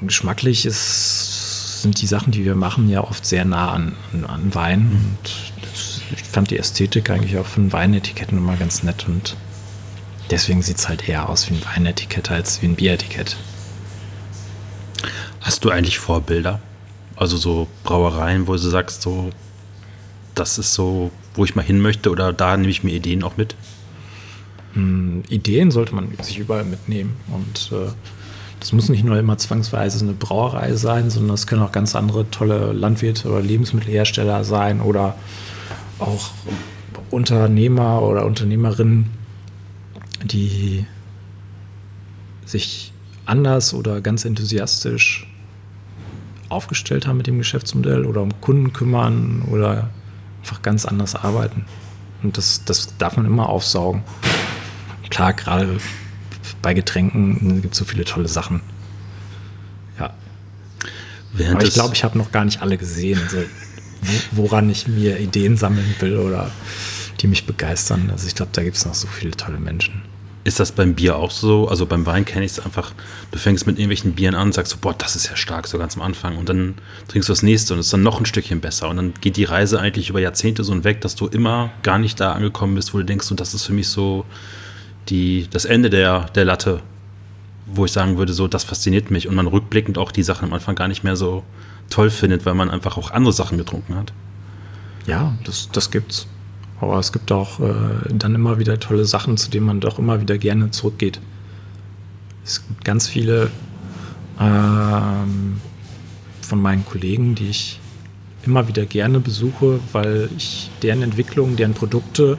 geschmacklich 0.00 0.66
ist 0.66 1.41
sind 1.82 2.00
die 2.00 2.06
Sachen, 2.06 2.32
die 2.32 2.44
wir 2.44 2.54
machen, 2.54 2.88
ja 2.88 3.02
oft 3.02 3.26
sehr 3.26 3.44
nah 3.44 3.72
an, 3.72 3.96
an, 4.12 4.24
an 4.24 4.54
Wein. 4.54 4.80
Und 4.92 5.62
das, 5.62 6.00
ich 6.10 6.22
fand 6.22 6.50
die 6.50 6.58
Ästhetik 6.58 7.10
eigentlich 7.10 7.36
auch 7.38 7.46
von 7.46 7.72
Weinetiketten 7.72 8.38
immer 8.38 8.56
ganz 8.56 8.82
nett. 8.82 9.06
Und 9.06 9.36
deswegen 10.30 10.62
sieht 10.62 10.78
es 10.78 10.88
halt 10.88 11.08
eher 11.08 11.28
aus 11.28 11.50
wie 11.50 11.54
ein 11.54 11.64
Weinetikett 11.64 12.30
als 12.30 12.62
wie 12.62 12.66
ein 12.66 12.76
Bieretikett. 12.76 13.36
Hast 15.40 15.64
du 15.64 15.70
eigentlich 15.70 15.98
Vorbilder? 15.98 16.60
Also 17.16 17.36
so 17.36 17.68
Brauereien, 17.84 18.46
wo 18.46 18.52
du 18.52 18.58
sagst, 18.58 19.02
so, 19.02 19.30
das 20.34 20.58
ist 20.58 20.74
so, 20.74 21.10
wo 21.34 21.44
ich 21.44 21.54
mal 21.54 21.62
hin 21.62 21.80
möchte 21.80 22.10
oder 22.10 22.32
da 22.32 22.56
nehme 22.56 22.70
ich 22.70 22.84
mir 22.84 22.94
Ideen 22.94 23.22
auch 23.22 23.36
mit? 23.36 23.54
Hm, 24.74 25.24
Ideen 25.28 25.70
sollte 25.70 25.94
man 25.94 26.16
sich 26.22 26.38
überall 26.38 26.64
mitnehmen 26.64 27.16
und 27.28 27.72
äh, 27.72 27.90
das 28.62 28.72
muss 28.72 28.88
nicht 28.88 29.02
nur 29.02 29.18
immer 29.18 29.36
zwangsweise 29.38 30.04
eine 30.04 30.12
Brauerei 30.12 30.76
sein, 30.76 31.10
sondern 31.10 31.34
es 31.34 31.48
können 31.48 31.62
auch 31.62 31.72
ganz 31.72 31.96
andere 31.96 32.30
tolle 32.30 32.72
Landwirte 32.72 33.28
oder 33.28 33.40
Lebensmittelhersteller 33.40 34.44
sein 34.44 34.80
oder 34.80 35.16
auch 35.98 36.30
Unternehmer 37.10 38.02
oder 38.02 38.24
Unternehmerinnen, 38.24 39.10
die 40.22 40.86
sich 42.46 42.92
anders 43.26 43.74
oder 43.74 44.00
ganz 44.00 44.24
enthusiastisch 44.24 45.26
aufgestellt 46.48 47.08
haben 47.08 47.16
mit 47.16 47.26
dem 47.26 47.38
Geschäftsmodell 47.38 48.06
oder 48.06 48.22
um 48.22 48.40
Kunden 48.40 48.72
kümmern 48.72 49.42
oder 49.50 49.90
einfach 50.40 50.62
ganz 50.62 50.86
anders 50.86 51.16
arbeiten. 51.16 51.64
Und 52.22 52.38
das, 52.38 52.64
das 52.64 52.96
darf 52.96 53.16
man 53.16 53.26
immer 53.26 53.48
aufsaugen. 53.48 54.04
Klar, 55.10 55.32
gerade 55.32 55.80
bei 56.62 56.74
Getränken 56.74 57.60
gibt 57.60 57.74
es 57.74 57.78
so 57.78 57.84
viele 57.84 58.04
tolle 58.04 58.28
Sachen. 58.28 58.60
Ja. 59.98 60.14
Während 61.32 61.56
Aber 61.56 61.64
ich 61.64 61.74
glaube, 61.74 61.94
ich 61.94 62.04
habe 62.04 62.16
noch 62.16 62.32
gar 62.32 62.44
nicht 62.44 62.62
alle 62.62 62.78
gesehen, 62.78 63.20
also, 63.22 63.38
woran 64.30 64.70
ich 64.70 64.88
mir 64.88 65.18
Ideen 65.18 65.56
sammeln 65.56 65.94
will 66.00 66.16
oder 66.16 66.50
die 67.20 67.26
mich 67.26 67.46
begeistern. 67.46 68.10
Also 68.10 68.26
ich 68.26 68.34
glaube, 68.34 68.50
da 68.52 68.62
gibt 68.62 68.76
es 68.76 68.84
noch 68.84 68.94
so 68.94 69.06
viele 69.06 69.32
tolle 69.32 69.58
Menschen. 69.58 70.02
Ist 70.44 70.58
das 70.58 70.72
beim 70.72 70.94
Bier 70.94 71.16
auch 71.16 71.30
so? 71.30 71.68
Also 71.68 71.86
beim 71.86 72.04
Wein 72.04 72.24
kenne 72.24 72.44
ich 72.44 72.52
es 72.52 72.60
einfach, 72.60 72.92
du 73.30 73.38
fängst 73.38 73.64
mit 73.68 73.78
irgendwelchen 73.78 74.14
Bieren 74.14 74.34
an 74.34 74.48
und 74.48 74.54
sagst 74.54 74.72
so, 74.72 74.78
boah, 74.80 74.92
das 74.92 75.14
ist 75.14 75.28
ja 75.28 75.36
stark, 75.36 75.68
so 75.68 75.78
ganz 75.78 75.94
am 75.96 76.02
Anfang. 76.02 76.36
Und 76.36 76.48
dann 76.48 76.74
trinkst 77.06 77.28
du 77.28 77.32
das 77.32 77.44
nächste 77.44 77.74
und 77.74 77.80
es 77.80 77.86
ist 77.86 77.92
dann 77.92 78.02
noch 78.02 78.18
ein 78.18 78.26
Stückchen 78.26 78.60
besser. 78.60 78.88
Und 78.88 78.96
dann 78.96 79.14
geht 79.20 79.36
die 79.36 79.44
Reise 79.44 79.78
eigentlich 79.78 80.08
über 80.08 80.18
Jahrzehnte 80.18 80.64
so 80.64 80.82
weg, 80.82 81.00
dass 81.00 81.14
du 81.14 81.28
immer 81.28 81.70
gar 81.84 81.98
nicht 81.98 82.18
da 82.18 82.32
angekommen 82.32 82.74
bist, 82.74 82.92
wo 82.92 82.98
du 82.98 83.04
denkst, 83.04 83.26
so, 83.26 83.36
das 83.36 83.54
ist 83.54 83.64
für 83.64 83.72
mich 83.72 83.86
so 83.86 84.24
die, 85.08 85.48
das 85.50 85.64
Ende 85.64 85.90
der, 85.90 86.26
der 86.34 86.44
Latte, 86.44 86.80
wo 87.66 87.84
ich 87.84 87.92
sagen 87.92 88.18
würde, 88.18 88.32
so, 88.32 88.48
das 88.48 88.64
fasziniert 88.64 89.10
mich 89.10 89.28
und 89.28 89.34
man 89.34 89.46
rückblickend 89.46 89.98
auch 89.98 90.12
die 90.12 90.22
Sachen 90.22 90.48
am 90.48 90.54
Anfang 90.54 90.74
gar 90.74 90.88
nicht 90.88 91.04
mehr 91.04 91.16
so 91.16 91.42
toll 91.90 92.10
findet, 92.10 92.46
weil 92.46 92.54
man 92.54 92.70
einfach 92.70 92.96
auch 92.96 93.10
andere 93.10 93.32
Sachen 93.32 93.58
getrunken 93.58 93.94
hat. 93.94 94.12
Ja, 95.06 95.34
das, 95.44 95.68
das 95.72 95.90
gibt's. 95.90 96.26
Aber 96.80 96.98
es 96.98 97.12
gibt 97.12 97.30
auch 97.30 97.60
äh, 97.60 97.72
dann 98.10 98.34
immer 98.34 98.58
wieder 98.58 98.80
tolle 98.80 99.04
Sachen, 99.04 99.36
zu 99.36 99.50
denen 99.50 99.66
man 99.66 99.80
doch 99.80 99.98
immer 99.98 100.20
wieder 100.20 100.38
gerne 100.38 100.70
zurückgeht. 100.70 101.20
Es 102.44 102.66
gibt 102.66 102.84
ganz 102.84 103.06
viele 103.06 103.50
ähm, 104.40 105.60
von 106.40 106.60
meinen 106.60 106.84
Kollegen, 106.84 107.34
die 107.36 107.50
ich 107.50 107.78
immer 108.44 108.66
wieder 108.66 108.84
gerne 108.84 109.20
besuche, 109.20 109.78
weil 109.92 110.28
ich 110.36 110.70
deren 110.82 111.02
Entwicklung, 111.02 111.54
deren 111.54 111.74
Produkte 111.74 112.38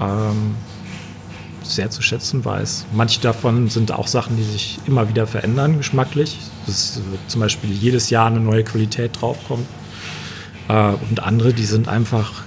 ähm, 0.00 0.54
sehr 1.74 1.90
zu 1.90 2.02
schätzen 2.02 2.44
weiß. 2.44 2.86
Manche 2.92 3.20
davon 3.20 3.68
sind 3.68 3.92
auch 3.92 4.06
Sachen, 4.06 4.36
die 4.36 4.42
sich 4.42 4.78
immer 4.86 5.08
wieder 5.08 5.26
verändern, 5.26 5.78
geschmacklich. 5.78 6.38
Dass 6.66 7.00
zum 7.28 7.40
Beispiel 7.40 7.70
jedes 7.70 8.10
Jahr 8.10 8.26
eine 8.26 8.40
neue 8.40 8.64
Qualität 8.64 9.20
draufkommt. 9.20 9.66
Äh, 10.68 10.92
und 11.08 11.20
andere, 11.22 11.52
die 11.52 11.64
sind 11.64 11.88
einfach 11.88 12.42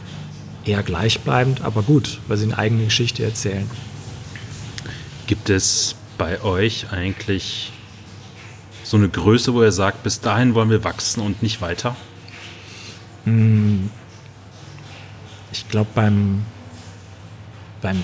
eher 0.66 0.84
gleichbleibend, 0.84 1.62
aber 1.62 1.82
gut, 1.82 2.20
weil 2.28 2.38
sie 2.38 2.46
eine 2.46 2.58
eigene 2.58 2.86
Geschichte 2.86 3.24
erzählen. 3.24 3.70
Gibt 5.28 5.50
es 5.50 5.96
bei 6.18 6.42
euch 6.42 6.92
eigentlich 6.92 7.72
so 8.84 8.98
eine 8.98 9.10
Größe, 9.10 9.54
wo 9.54 9.64
ihr 9.64 9.72
sagt, 9.72 10.04
bis 10.04 10.22
dahin 10.22 10.56
wollen 10.56 10.70
wir 10.70 10.84
wachsen 10.84 11.22
und 11.22 11.42
nicht 11.42 11.62
weiter? 11.62 11.96
Hm. 13.26 13.90
Ich 15.52 15.68
glaube, 15.70 15.90
beim, 15.94 16.44
beim 17.82 18.04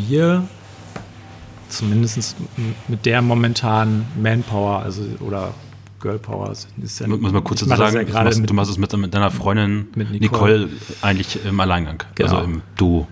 Bier, 0.00 0.48
zumindest 1.68 2.36
mit 2.88 3.06
der 3.06 3.22
momentanen 3.22 4.06
Manpower, 4.20 4.82
also 4.82 5.02
oder 5.20 5.54
Girlpower 6.00 6.52
ist 6.52 6.68
ja 7.00 7.06
Muss 7.06 7.32
man 7.32 7.44
kurz 7.44 7.60
dazu 7.60 7.76
sagen, 7.76 7.96
ja 7.96 8.04
du, 8.04 8.12
machst, 8.12 8.40
mit, 8.40 8.52
machst 8.52 8.70
es 8.70 8.78
mit, 8.78 8.96
mit 8.96 9.14
deiner 9.14 9.30
Freundin 9.30 9.88
mit 9.94 10.10
Nicole. 10.10 10.60
Nicole. 10.60 10.68
eigentlich 11.02 11.44
im 11.44 11.60
Alleingang, 11.60 12.02
genau. 12.14 12.30
also 12.30 12.44
im 12.44 12.62
Duo. 12.76 13.06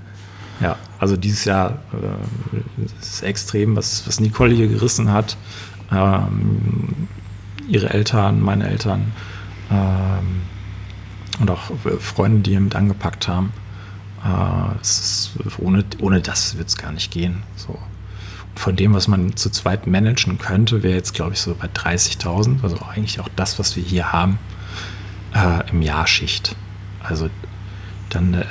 Ja, 0.60 0.76
also 0.98 1.16
dieses 1.16 1.44
Jahr 1.44 1.78
äh, 1.92 2.56
ist 3.00 3.22
extrem, 3.22 3.76
was, 3.76 4.06
was 4.06 4.18
Nicole 4.20 4.54
hier 4.54 4.68
gerissen 4.68 5.12
hat. 5.12 5.36
Ähm, 5.92 7.08
ihre 7.68 7.90
Eltern, 7.90 8.40
meine 8.40 8.68
Eltern 8.68 9.12
ähm, 9.70 10.42
und 11.38 11.50
auch 11.50 11.70
Freunde, 12.00 12.40
die 12.40 12.50
hier 12.52 12.60
mit 12.60 12.74
angepackt 12.74 13.28
haben. 13.28 13.52
Äh, 14.28 14.80
ist, 14.80 15.32
ohne, 15.58 15.84
ohne 16.00 16.20
das 16.20 16.58
wird 16.58 16.68
es 16.68 16.76
gar 16.76 16.92
nicht 16.92 17.10
gehen. 17.10 17.42
So. 17.56 17.78
von 18.54 18.74
dem, 18.74 18.92
was 18.92 19.06
man 19.06 19.36
zu 19.36 19.50
zweit 19.50 19.86
managen 19.86 20.38
könnte, 20.38 20.82
wäre 20.82 20.94
jetzt, 20.94 21.14
glaube 21.14 21.34
ich, 21.34 21.40
so 21.40 21.54
bei 21.54 21.68
30.000, 21.68 22.62
also 22.62 22.78
eigentlich 22.82 23.20
auch 23.20 23.28
das, 23.36 23.58
was 23.58 23.76
wir 23.76 23.84
hier 23.84 24.12
haben, 24.12 24.38
äh, 25.32 25.70
im 25.70 25.80
Jahr 25.80 26.06
Schicht. 26.06 26.56
Also 27.00 27.30
dann, 28.10 28.34
äh, 28.34 28.44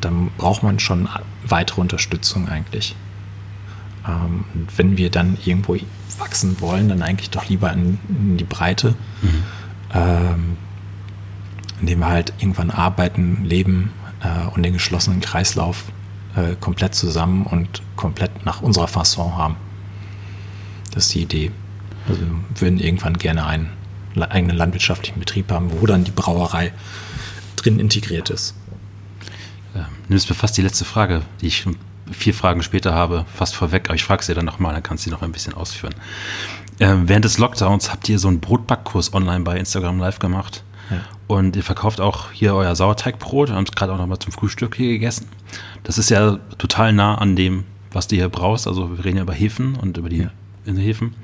dann 0.00 0.30
braucht 0.36 0.64
man 0.64 0.80
schon 0.80 1.08
weitere 1.44 1.80
Unterstützung 1.80 2.48
eigentlich. 2.48 2.96
Ähm, 4.06 4.44
wenn 4.76 4.96
wir 4.96 5.10
dann 5.10 5.38
irgendwo 5.44 5.76
wachsen 6.18 6.60
wollen, 6.60 6.88
dann 6.88 7.02
eigentlich 7.02 7.30
doch 7.30 7.48
lieber 7.48 7.72
in, 7.72 7.98
in 8.08 8.36
die 8.36 8.44
Breite, 8.44 8.96
mhm. 9.22 9.42
ähm, 9.94 10.56
indem 11.80 12.00
wir 12.00 12.08
halt 12.08 12.32
irgendwann 12.40 12.70
arbeiten, 12.70 13.44
leben 13.44 13.92
und 14.54 14.62
den 14.62 14.72
geschlossenen 14.72 15.20
Kreislauf 15.20 15.84
äh, 16.36 16.54
komplett 16.60 16.94
zusammen 16.94 17.44
und 17.44 17.82
komplett 17.96 18.44
nach 18.44 18.62
unserer 18.62 18.88
Fasson 18.88 19.36
haben. 19.36 19.56
Das 20.92 21.06
ist 21.06 21.14
die 21.14 21.22
Idee. 21.22 21.50
Also 22.08 22.20
wir 22.20 22.60
würden 22.60 22.78
irgendwann 22.78 23.18
gerne 23.18 23.46
einen 23.46 23.70
eigenen 24.18 24.56
landwirtschaftlichen 24.56 25.18
Betrieb 25.18 25.50
haben, 25.50 25.70
wo 25.80 25.86
dann 25.86 26.04
die 26.04 26.10
Brauerei 26.10 26.72
drin 27.56 27.78
integriert 27.78 28.30
ist. 28.30 28.54
Ja, 29.74 29.88
nimmst 30.08 30.28
mir 30.28 30.34
fast 30.34 30.56
die 30.56 30.62
letzte 30.62 30.84
Frage, 30.84 31.22
die 31.40 31.46
ich 31.46 31.64
vier 32.10 32.34
Fragen 32.34 32.62
später 32.62 32.92
habe, 32.92 33.24
fast 33.32 33.54
vorweg, 33.54 33.86
aber 33.86 33.94
ich 33.94 34.04
frage 34.04 34.22
sie 34.22 34.34
dann 34.34 34.44
nochmal, 34.44 34.74
dann 34.74 34.82
kannst 34.82 35.04
du 35.04 35.10
sie 35.10 35.14
noch 35.14 35.22
ein 35.22 35.32
bisschen 35.32 35.54
ausführen. 35.54 35.94
Äh, 36.78 36.94
während 37.04 37.24
des 37.24 37.38
Lockdowns 37.38 37.90
habt 37.90 38.08
ihr 38.08 38.18
so 38.18 38.28
einen 38.28 38.40
Brotbackkurs 38.40 39.14
online 39.14 39.44
bei 39.44 39.56
Instagram 39.58 39.98
Live 39.98 40.18
gemacht. 40.18 40.64
Ja. 40.92 41.00
Und 41.26 41.56
ihr 41.56 41.62
verkauft 41.62 42.00
auch 42.00 42.30
hier 42.32 42.54
euer 42.54 42.74
Sauerteigbrot. 42.76 43.48
Wir 43.48 43.56
haben 43.56 43.64
es 43.64 43.72
gerade 43.72 43.92
auch 43.92 43.98
nochmal 43.98 44.18
zum 44.18 44.32
Frühstück 44.32 44.76
hier 44.76 44.88
gegessen. 44.88 45.28
Das 45.82 45.98
ist 45.98 46.10
ja 46.10 46.38
total 46.58 46.92
nah 46.92 47.16
an 47.16 47.36
dem, 47.36 47.64
was 47.92 48.08
du 48.08 48.16
hier 48.16 48.28
brauchst. 48.28 48.66
Also 48.66 48.96
wir 48.96 49.04
reden 49.04 49.16
ja 49.16 49.22
über 49.22 49.32
Hefen 49.32 49.76
und 49.76 49.96
über 49.96 50.08
die 50.08 50.18
ja. 50.18 50.30
Hefen. 50.66 51.14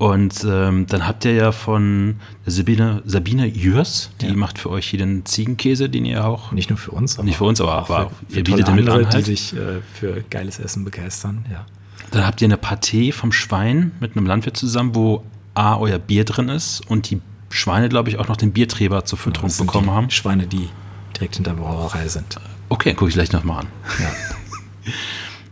Und 0.00 0.46
ähm, 0.48 0.86
dann 0.86 1.06
habt 1.06 1.26
ihr 1.26 1.34
ja 1.34 1.52
von 1.52 2.16
Sabine, 2.46 3.02
Sabine 3.04 3.46
Jürs, 3.46 4.10
die 4.22 4.28
ja. 4.28 4.34
macht 4.34 4.58
für 4.58 4.70
euch 4.70 4.86
hier 4.86 4.98
den 4.98 5.26
Ziegenkäse, 5.26 5.90
den 5.90 6.06
ihr 6.06 6.24
auch. 6.24 6.52
Nicht 6.52 6.70
nur 6.70 6.78
für 6.78 6.92
uns, 6.92 7.18
aber. 7.18 7.26
Nicht 7.26 7.36
für 7.36 7.44
uns, 7.44 7.60
aber, 7.60 7.82
auch 7.82 7.90
aber 7.90 8.10
für, 8.28 8.38
ihr 8.38 8.44
bietet 8.44 8.66
den 8.66 8.76
mit 8.76 8.88
an. 8.88 9.06
Halt. 9.06 9.14
Die 9.14 9.22
sich 9.36 9.52
äh, 9.54 9.80
für 9.92 10.24
geiles 10.30 10.58
Essen 10.58 10.86
begeistern, 10.86 11.44
ja. 11.52 11.66
Dann 12.12 12.26
habt 12.26 12.40
ihr 12.40 12.46
eine 12.46 12.56
Pâté 12.56 13.12
vom 13.12 13.30
Schwein 13.30 13.92
mit 14.00 14.16
einem 14.16 14.24
Landwirt 14.26 14.56
zusammen, 14.56 14.94
wo 14.94 15.22
A, 15.52 15.76
euer 15.76 15.98
Bier 15.98 16.24
drin 16.24 16.48
ist 16.48 16.80
und 16.88 17.10
die 17.10 17.20
Schweine, 17.50 17.88
glaube 17.88 18.08
ich, 18.08 18.18
auch 18.18 18.28
noch 18.28 18.36
den 18.36 18.52
Bierträber 18.52 19.04
zur 19.04 19.18
Fütterung 19.18 19.54
bekommen 19.56 19.86
die 19.86 19.92
haben. 19.92 20.10
Schweine, 20.10 20.46
die 20.46 20.68
direkt 21.16 21.36
hinter 21.36 21.54
der 21.54 21.62
Brauerei 21.62 22.08
sind. 22.08 22.36
Okay, 22.68 22.94
gucke 22.94 23.08
ich 23.08 23.14
gleich 23.14 23.32
nochmal 23.32 23.60
an. 23.60 23.66
Ja. 23.98 24.92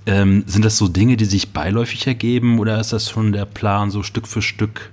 Ähm, 0.06 0.44
sind 0.46 0.64
das 0.64 0.78
so 0.78 0.88
Dinge, 0.88 1.18
die 1.18 1.26
sich 1.26 1.52
beiläufig 1.52 2.06
ergeben 2.06 2.58
oder 2.60 2.80
ist 2.80 2.94
das 2.94 3.10
schon 3.10 3.32
der 3.32 3.44
Plan, 3.44 3.90
so 3.90 4.02
Stück 4.02 4.26
für 4.26 4.40
Stück 4.40 4.90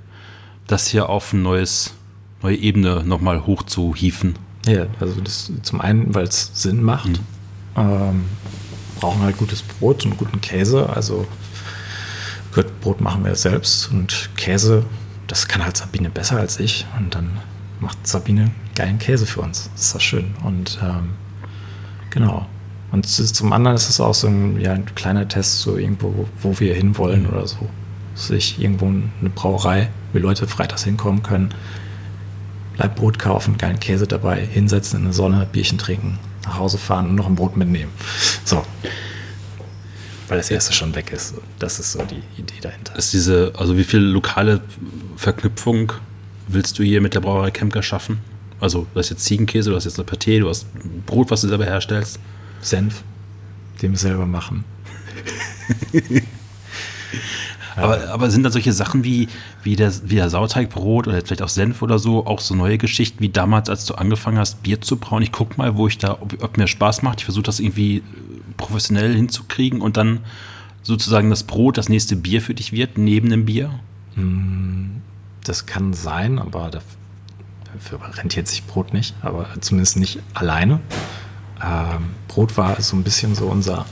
das 0.68 0.88
hier 0.88 1.08
auf 1.08 1.32
eine 1.32 1.42
neues, 1.42 1.94
neue 2.42 2.58
Ebene 2.58 3.02
nochmal 3.06 3.46
hochzuhieven? 3.46 4.36
Ja, 4.68 4.88
also 5.00 5.22
das 5.22 5.50
zum 5.62 5.80
einen, 5.80 6.14
weil 6.14 6.26
es 6.26 6.52
Sinn 6.54 6.84
macht. 6.84 7.08
Mhm. 7.08 7.20
Ähm, 7.78 8.26
brauchen 9.00 9.22
halt 9.22 9.38
gutes 9.38 9.62
Brot 9.62 10.06
und 10.06 10.18
guten 10.18 10.42
Käse. 10.42 10.90
Also 10.90 11.26
Brot 12.82 13.00
machen 13.00 13.24
wir 13.24 13.36
selbst 13.36 13.92
und 13.92 14.30
Käse, 14.36 14.84
das 15.28 15.48
kann 15.48 15.64
halt 15.64 15.78
Sabine 15.78 16.10
besser 16.10 16.38
als 16.38 16.60
ich. 16.60 16.86
Und 16.98 17.16
dann 17.16 17.38
macht 17.80 18.06
Sabine 18.08 18.52
geilen 18.76 19.00
Käse 19.00 19.26
für 19.26 19.42
uns. 19.42 19.70
Das 19.74 19.86
ist 19.86 19.96
doch 19.96 20.02
schön. 20.02 20.36
Und 20.44 20.80
ähm, 20.84 21.12
genau. 22.10 22.46
Und 22.92 23.08
zum 23.08 23.52
anderen 23.52 23.76
ist 23.76 23.90
es 23.90 24.00
auch 24.00 24.14
so 24.14 24.28
ein, 24.28 24.60
ja, 24.62 24.74
ein 24.74 24.86
kleiner 24.96 25.28
Test, 25.28 25.60
so 25.60 25.78
irgendwo, 25.78 26.28
wo 26.42 26.60
wir 26.60 26.74
hinwollen 26.74 27.28
oder 27.28 27.48
so. 27.48 27.70
Sich 28.14 28.62
irgendwo 28.62 28.88
eine 28.88 29.30
Brauerei, 29.34 29.90
wie 30.14 30.20
Leute 30.20 30.48
freitags 30.48 30.86
hinkommen 30.86 31.22
können, 31.22 31.54
Leibbrot 32.78 33.20
kaufen, 33.20 33.58
geilen 33.58 33.80
Käse 33.80 34.08
dabei, 34.08 34.46
hinsetzen 34.46 35.00
in 35.00 35.06
der 35.06 35.14
Sonne, 35.14 35.48
Bierchen 35.52 35.78
trinken, 35.78 36.20
nach 36.46 36.58
Hause 36.60 36.78
fahren 36.78 37.10
und 37.10 37.16
noch 37.16 37.28
ein 37.28 37.36
Brot 37.36 37.58
mitnehmen. 37.58 37.92
So. 38.46 38.64
Weil 40.28 40.38
das 40.38 40.50
erste 40.50 40.74
schon 40.74 40.96
weg 40.96 41.12
ist. 41.12 41.36
Das 41.60 41.80
ist 41.80 41.92
so 41.92 42.02
die 42.04 42.24
Idee 42.40 42.60
dahinter. 42.62 42.96
Ist 42.96 43.14
diese, 43.14 43.54
also 43.58 43.78
wie 43.78 43.84
viel 43.84 44.00
lokale 44.00 44.62
Verknüpfung 45.16 45.94
willst 46.48 46.80
du 46.80 46.84
hier 46.84 47.02
mit 47.02 47.14
der 47.14 47.20
Brauerei 47.20 47.52
Kemker 47.52 47.84
schaffen? 47.84 48.20
Also, 48.60 48.88
du 48.94 49.00
hast 49.00 49.10
jetzt 49.10 49.26
Ziegenkäse, 49.26 49.70
du 49.70 49.76
hast 49.76 49.86
jetzt 49.86 50.00
eine 50.00 50.08
Paté, 50.08 50.40
du 50.40 50.50
hast 50.50 50.66
Brot, 51.06 51.30
was 51.30 51.42
du 51.42 51.48
selber 51.48 51.66
herstellst. 51.66 52.20
Senf, 52.62 53.04
den 53.82 53.92
wir 53.92 53.98
selber 53.98 54.26
machen. 54.26 54.64
aber, 57.76 58.10
aber 58.10 58.32
sind 58.32 58.44
da 58.44 58.50
solche 58.50 58.74
Sachen 58.74 59.04
wie, 59.04 59.28
wie, 59.64 59.76
der, 59.76 59.92
wie 60.06 60.16
der 60.16 60.30
Sauerteigbrot 60.30 61.08
oder 61.08 61.22
vielleicht 61.22 61.42
auch 61.42 61.50
Senf 61.50 61.82
oder 61.82 62.00
so, 62.00 62.26
auch 62.26 62.40
so 62.40 62.56
neue 62.56 62.78
Geschichten 62.78 63.20
wie 63.20 63.30
damals, 63.30 63.70
als 63.70 63.86
du 63.86 63.96
angefangen 63.96 64.40
hast, 64.40 64.64
Bier 64.64 64.82
zu 64.82 64.98
brauen? 64.98 65.22
Ich 65.22 65.32
guck 65.32 65.58
mal, 65.58 65.76
wo 65.76 65.88
ich 65.88 65.98
da, 65.98 66.14
ob, 66.14 66.42
ob 66.42 66.58
mir 66.58 66.68
Spaß 66.68 67.02
macht. 67.02 67.20
Ich 67.20 67.26
versuche 67.26 67.44
das 67.44 67.60
irgendwie 67.60 68.02
professionell 68.58 69.16
hinzukriegen 69.16 69.82
und 69.82 69.98
dann 69.98 70.20
sozusagen 70.84 71.30
das 71.30 71.44
Brot 71.44 71.78
das 71.78 71.90
nächste 71.90 72.16
Bier 72.16 72.42
für 72.42 72.54
dich 72.54 72.72
wird, 72.72 72.98
neben 72.98 73.30
dem 73.30 73.46
Bier? 73.46 73.72
Hm, 74.16 75.02
das 75.44 75.66
kann 75.66 75.94
sein, 75.94 76.40
aber 76.40 76.70
dafür 76.70 78.00
rentiert 78.14 78.48
sich 78.48 78.66
Brot 78.66 78.94
nicht, 78.94 79.16
aber 79.22 79.48
zumindest 79.62 79.98
nicht 79.98 80.20
alleine. 80.34 80.80
Ähm, 81.64 82.06
Brot 82.28 82.58
war 82.58 82.80
so 82.82 82.96
ein 82.96 83.04
bisschen 83.04 83.36
so 83.36 83.48
unser, 83.48 83.86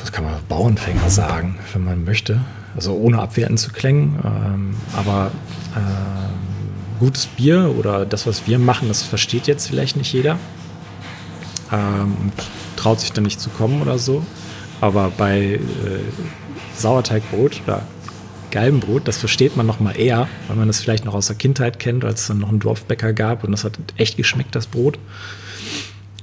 was 0.00 0.12
kann 0.12 0.24
man, 0.24 0.34
Bauernfänger 0.48 1.10
sagen, 1.10 1.58
wenn 1.72 1.84
man 1.84 2.04
möchte. 2.04 2.40
Also 2.74 2.94
ohne 2.94 3.20
abwertend 3.20 3.60
zu 3.60 3.70
klingen. 3.70 4.18
Ähm, 4.24 4.76
aber 4.96 5.30
äh, 5.76 7.00
gutes 7.00 7.26
Bier 7.26 7.74
oder 7.78 8.06
das, 8.06 8.26
was 8.26 8.46
wir 8.46 8.58
machen, 8.58 8.88
das 8.88 9.02
versteht 9.02 9.46
jetzt 9.46 9.68
vielleicht 9.68 9.96
nicht 9.96 10.12
jeder. 10.12 10.38
Ähm, 11.72 12.16
und 12.20 12.32
traut 12.76 13.00
sich 13.00 13.12
dann 13.12 13.24
nicht 13.24 13.40
zu 13.40 13.50
kommen 13.50 13.82
oder 13.82 13.98
so. 13.98 14.24
Aber 14.80 15.10
bei 15.10 15.54
äh, 15.54 15.60
Sauerteigbrot 16.76 17.60
oder 17.64 17.82
Galbenbrot, 18.50 19.08
das 19.08 19.18
versteht 19.18 19.56
man 19.56 19.66
noch 19.66 19.80
mal 19.80 19.92
eher, 19.92 20.28
weil 20.46 20.56
man 20.56 20.68
das 20.68 20.80
vielleicht 20.80 21.04
noch 21.04 21.14
aus 21.14 21.26
der 21.26 21.36
Kindheit 21.36 21.78
kennt, 21.78 22.04
als 22.04 22.22
es 22.22 22.26
dann 22.28 22.38
noch 22.38 22.50
einen 22.50 22.60
Dorfbäcker 22.60 23.12
gab 23.12 23.44
und 23.44 23.50
das 23.50 23.64
hat 23.64 23.78
echt 23.96 24.16
geschmeckt, 24.16 24.54
das 24.54 24.66
Brot. 24.66 24.98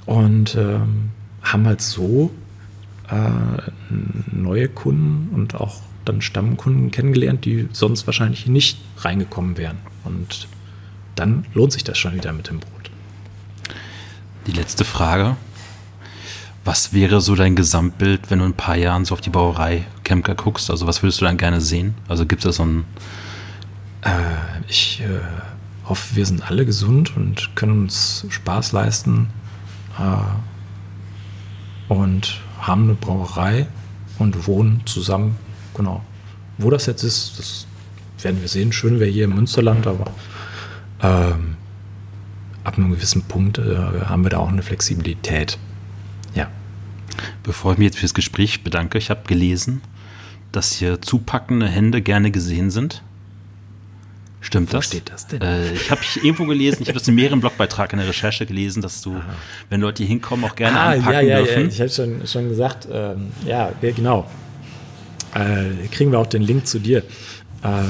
Und 0.05 0.55
ähm, 0.55 1.09
haben 1.41 1.65
halt 1.65 1.81
so 1.81 2.31
äh, 3.09 3.15
neue 4.31 4.69
Kunden 4.69 5.29
und 5.35 5.55
auch 5.55 5.81
dann 6.05 6.21
Stammkunden 6.21 6.89
kennengelernt, 6.91 7.45
die 7.45 7.67
sonst 7.73 8.07
wahrscheinlich 8.07 8.47
nicht 8.47 8.79
reingekommen 8.97 9.57
wären. 9.57 9.77
Und 10.03 10.47
dann 11.15 11.45
lohnt 11.53 11.73
sich 11.73 11.83
das 11.83 11.97
schon 11.97 12.15
wieder 12.15 12.33
mit 12.33 12.49
dem 12.49 12.59
Brot. 12.59 12.80
Die 14.47 14.51
letzte 14.51 14.85
Frage. 14.85 15.37
Was 16.63 16.93
wäre 16.93 17.21
so 17.21 17.35
dein 17.35 17.55
Gesamtbild, 17.55 18.29
wenn 18.29 18.39
du 18.39 18.45
in 18.45 18.51
ein 18.51 18.57
paar 18.57 18.75
Jahren 18.75 19.05
so 19.05 19.13
auf 19.13 19.21
die 19.21 19.29
Brauerei 19.29 19.85
Kemker 20.03 20.35
guckst? 20.35 20.69
Also 20.69 20.87
was 20.87 21.01
würdest 21.03 21.21
du 21.21 21.25
dann 21.25 21.37
gerne 21.37 21.61
sehen? 21.61 21.95
Also 22.07 22.25
gibt 22.25 22.41
es 22.41 22.45
da 22.45 22.51
so 22.51 22.63
ein... 22.63 22.85
Äh, 24.01 24.11
ich 24.67 25.01
äh, 25.01 25.19
hoffe, 25.87 26.15
wir 26.15 26.25
sind 26.25 26.49
alle 26.49 26.65
gesund 26.65 27.15
und 27.15 27.55
können 27.55 27.83
uns 27.83 28.25
Spaß 28.29 28.71
leisten 28.71 29.29
äh, 29.99 31.93
und 31.93 32.41
haben 32.59 32.83
eine 32.83 32.93
Brauerei 32.93 33.67
und 34.19 34.47
wohnen 34.47 34.81
zusammen. 34.85 35.37
Genau. 35.75 36.03
Wo 36.57 36.69
das 36.69 36.85
jetzt 36.85 37.03
ist, 37.03 37.39
das 37.39 37.67
werden 38.23 38.41
wir 38.41 38.47
sehen. 38.47 38.71
Schön 38.71 38.99
wäre 38.99 39.09
hier 39.09 39.25
im 39.25 39.35
Münsterland, 39.35 39.87
aber 39.87 40.05
ähm, 41.01 41.57
ab 42.63 42.77
einem 42.77 42.91
gewissen 42.91 43.23
Punkt 43.23 43.57
äh, 43.57 43.75
haben 44.05 44.23
wir 44.23 44.29
da 44.29 44.37
auch 44.37 44.49
eine 44.49 44.63
Flexibilität. 44.63 45.57
Ja. 46.35 46.49
Bevor 47.43 47.73
ich 47.73 47.77
mich 47.77 47.85
jetzt 47.85 47.97
für 47.97 48.05
das 48.05 48.13
Gespräch 48.13 48.63
bedanke, 48.63 48.97
ich 48.97 49.09
habe 49.09 49.21
gelesen, 49.27 49.81
dass 50.51 50.73
hier 50.73 51.01
zupackende 51.01 51.67
Hände 51.67 52.01
gerne 52.01 52.31
gesehen 52.31 52.71
sind. 52.71 53.03
Stimmt 54.41 54.69
Wo 54.73 54.77
das? 54.77 54.87
steht 54.87 55.11
das 55.11 55.27
denn? 55.27 55.41
Äh, 55.41 55.73
ich 55.73 55.91
habe 55.91 56.01
irgendwo 56.23 56.45
gelesen, 56.45 56.81
ich 56.81 56.87
habe 56.89 56.97
das 56.97 57.07
in 57.07 57.15
mehreren 57.15 57.39
Blogbeiträgen 57.39 57.99
in 57.99 58.05
der 58.05 58.07
Recherche 58.07 58.45
gelesen, 58.45 58.81
dass 58.81 59.01
du, 59.01 59.13
Aha. 59.13 59.23
wenn 59.69 59.81
Leute 59.81 60.03
hier 60.03 60.07
hinkommen, 60.09 60.43
auch 60.45 60.55
gerne 60.55 60.79
ah, 60.79 60.89
anpacken 60.91 61.13
ja, 61.13 61.21
ja, 61.21 61.37
dürfen. 61.37 61.61
Ja, 61.61 61.67
ich 61.67 61.79
habe 61.79 61.89
schon, 61.89 62.27
schon 62.27 62.49
gesagt, 62.49 62.87
ähm, 62.91 63.31
ja, 63.45 63.71
genau. 63.81 64.29
Äh, 65.35 65.87
kriegen 65.89 66.11
wir 66.11 66.19
auch 66.19 66.27
den 66.27 66.41
Link 66.41 66.65
zu 66.65 66.79
dir. 66.79 67.03
Äh, 67.63 67.83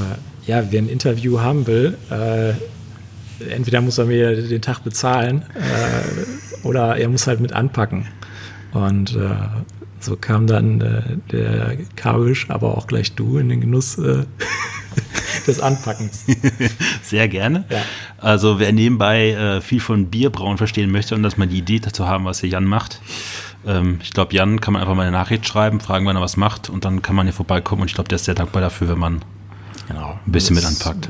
ja, 0.46 0.72
wer 0.72 0.82
ein 0.82 0.90
Interview 0.90 1.40
haben 1.40 1.66
will, 1.68 1.98
äh, 2.10 2.54
entweder 3.50 3.82
muss 3.82 3.98
er 3.98 4.06
mir 4.06 4.48
den 4.48 4.62
Tag 4.62 4.84
bezahlen 4.84 5.44
äh, 5.56 6.68
oder 6.68 6.98
er 6.98 7.10
muss 7.10 7.28
halt 7.28 7.40
mit 7.40 7.54
anpacken. 7.54 8.08
Und 8.74 9.16
äh, 9.16 9.30
so 10.00 10.16
kam 10.16 10.48
dann 10.48 10.82
äh, 10.82 11.02
der 11.32 11.78
Kabisch, 11.96 12.50
aber 12.50 12.78
auch 12.78 12.88
gleich 12.88 13.14
du 13.14 13.38
in 13.38 13.50
den 13.50 13.62
Genuss, 13.62 13.98
äh, 13.98 14.26
des 15.48 15.60
Anpackens. 15.60 16.26
Sehr 17.04 17.28
gerne. 17.28 17.66
Ja. 17.70 17.82
Also 18.18 18.60
wer 18.60 18.72
nebenbei 18.72 19.32
äh, 19.32 19.62
viel 19.62 19.80
von 19.80 20.08
Bierbrauen 20.08 20.58
verstehen 20.58 20.92
möchte 20.92 21.16
und 21.16 21.24
dass 21.24 21.38
man 21.38 21.50
die 21.50 21.58
Idee 21.58 21.80
dazu 21.80 22.08
haben, 22.08 22.26
was 22.26 22.42
hier 22.42 22.50
Jan 22.50 22.66
macht. 22.66 23.02
Ähm, 23.66 24.00
ich 24.02 24.12
glaube, 24.12 24.34
Jan 24.36 24.60
kann 24.60 24.74
man 24.74 24.82
einfach 24.82 24.96
mal 24.96 25.04
eine 25.04 25.12
Nachricht 25.12 25.48
schreiben, 25.48 25.80
fragen, 25.80 26.06
wann 26.06 26.16
er 26.16 26.22
was 26.22 26.38
macht 26.38 26.70
und 26.70 26.86
dann 26.86 27.02
kann 27.02 27.16
man 27.16 27.26
hier 27.26 27.34
vorbeikommen 27.34 27.82
und 27.82 27.88
ich 27.88 27.96
glaube, 27.96 28.10
der 28.10 28.18
ist 28.18 28.26
sehr 28.26 28.36
dankbar 28.36 28.62
dafür, 28.62 28.90
wenn 28.90 29.00
man 29.00 29.22
Genau. 29.94 30.20
ein 30.26 30.32
bisschen 30.32 30.56
mit 30.56 30.64
Das, 30.64 30.86
anpackt. 30.86 31.10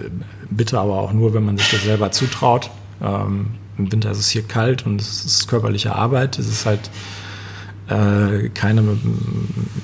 Bitte 0.50 0.80
aber 0.80 1.00
auch 1.00 1.14
nur, 1.14 1.34
wenn 1.34 1.46
man 1.46 1.58
sich 1.58 1.70
das 1.70 1.84
selber 1.84 2.12
zutraut. 2.12 2.70
Ähm, 3.02 3.48
Im 3.78 3.92
Winter 3.92 4.12
ist 4.12 4.20
es 4.20 4.30
hier 4.30 4.44
kalt 4.44 4.86
und 4.86 5.00
es 5.02 5.26
ist 5.26 5.48
körperliche 5.48 5.96
Arbeit. 5.96 6.38
Es 6.40 6.48
ist 6.48 6.66
halt 6.66 6.90
äh, 7.88 8.50
keine 8.50 8.84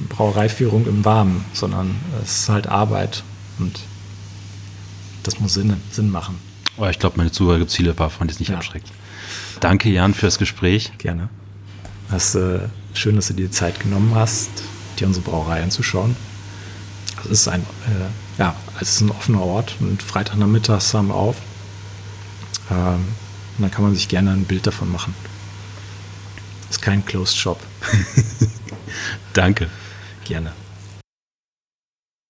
Brauereiführung 0.09 0.85
im 0.87 1.03
Warmen, 1.05 1.43
sondern 1.53 1.95
es 2.23 2.41
ist 2.41 2.49
halt 2.49 2.67
Arbeit 2.67 3.23
und 3.59 3.79
das 5.23 5.39
muss 5.39 5.53
Sinn, 5.53 5.75
Sinn 5.91 6.09
machen. 6.11 6.37
Aber 6.77 6.89
ich 6.89 6.99
glaube, 6.99 7.17
meine 7.17 7.31
Zuhörer 7.31 7.57
gibt 7.59 7.71
es 7.71 7.75
viele 7.75 7.93
paar 7.93 8.09
von, 8.09 8.27
die 8.27 8.33
es 8.33 8.39
nicht 8.39 8.49
Ja. 8.49 8.57
abschreckt. 8.57 8.87
Danke, 9.59 9.89
Jan, 9.89 10.13
fürs 10.13 10.37
Gespräch. 10.37 10.91
Gerne. 10.99 11.29
Das 12.11 12.35
äh, 12.35 12.59
schön, 12.93 13.15
dass 13.15 13.27
du 13.27 13.33
dir 13.33 13.45
die 13.47 13.51
Zeit 13.51 13.79
genommen 13.79 14.11
hast, 14.15 14.49
dir 14.99 15.07
unsere 15.07 15.25
Brauerei 15.25 15.61
anzuschauen. 15.63 16.15
Es 17.25 17.31
ist 17.31 17.47
ein, 17.47 17.61
äh, 17.61 18.26
ja, 18.37 18.55
es 18.79 18.95
ist 18.95 19.01
ein 19.01 19.11
offener 19.11 19.41
Ort 19.41 19.75
und 19.79 20.01
Freitagnachmittags 20.03 20.93
haben 20.93 21.07
wir 21.09 21.15
auf. 21.15 21.37
Ähm, 22.69 23.05
und 23.57 23.63
dann 23.63 23.71
kann 23.71 23.83
man 23.83 23.95
sich 23.95 24.07
gerne 24.07 24.31
ein 24.31 24.45
Bild 24.45 24.67
davon 24.67 24.91
machen. 24.91 25.15
Ist 26.69 26.81
kein 26.81 27.05
Closed 27.05 27.37
Shop. 27.37 27.59
Danke. 29.33 29.69
Gerne. 30.25 30.51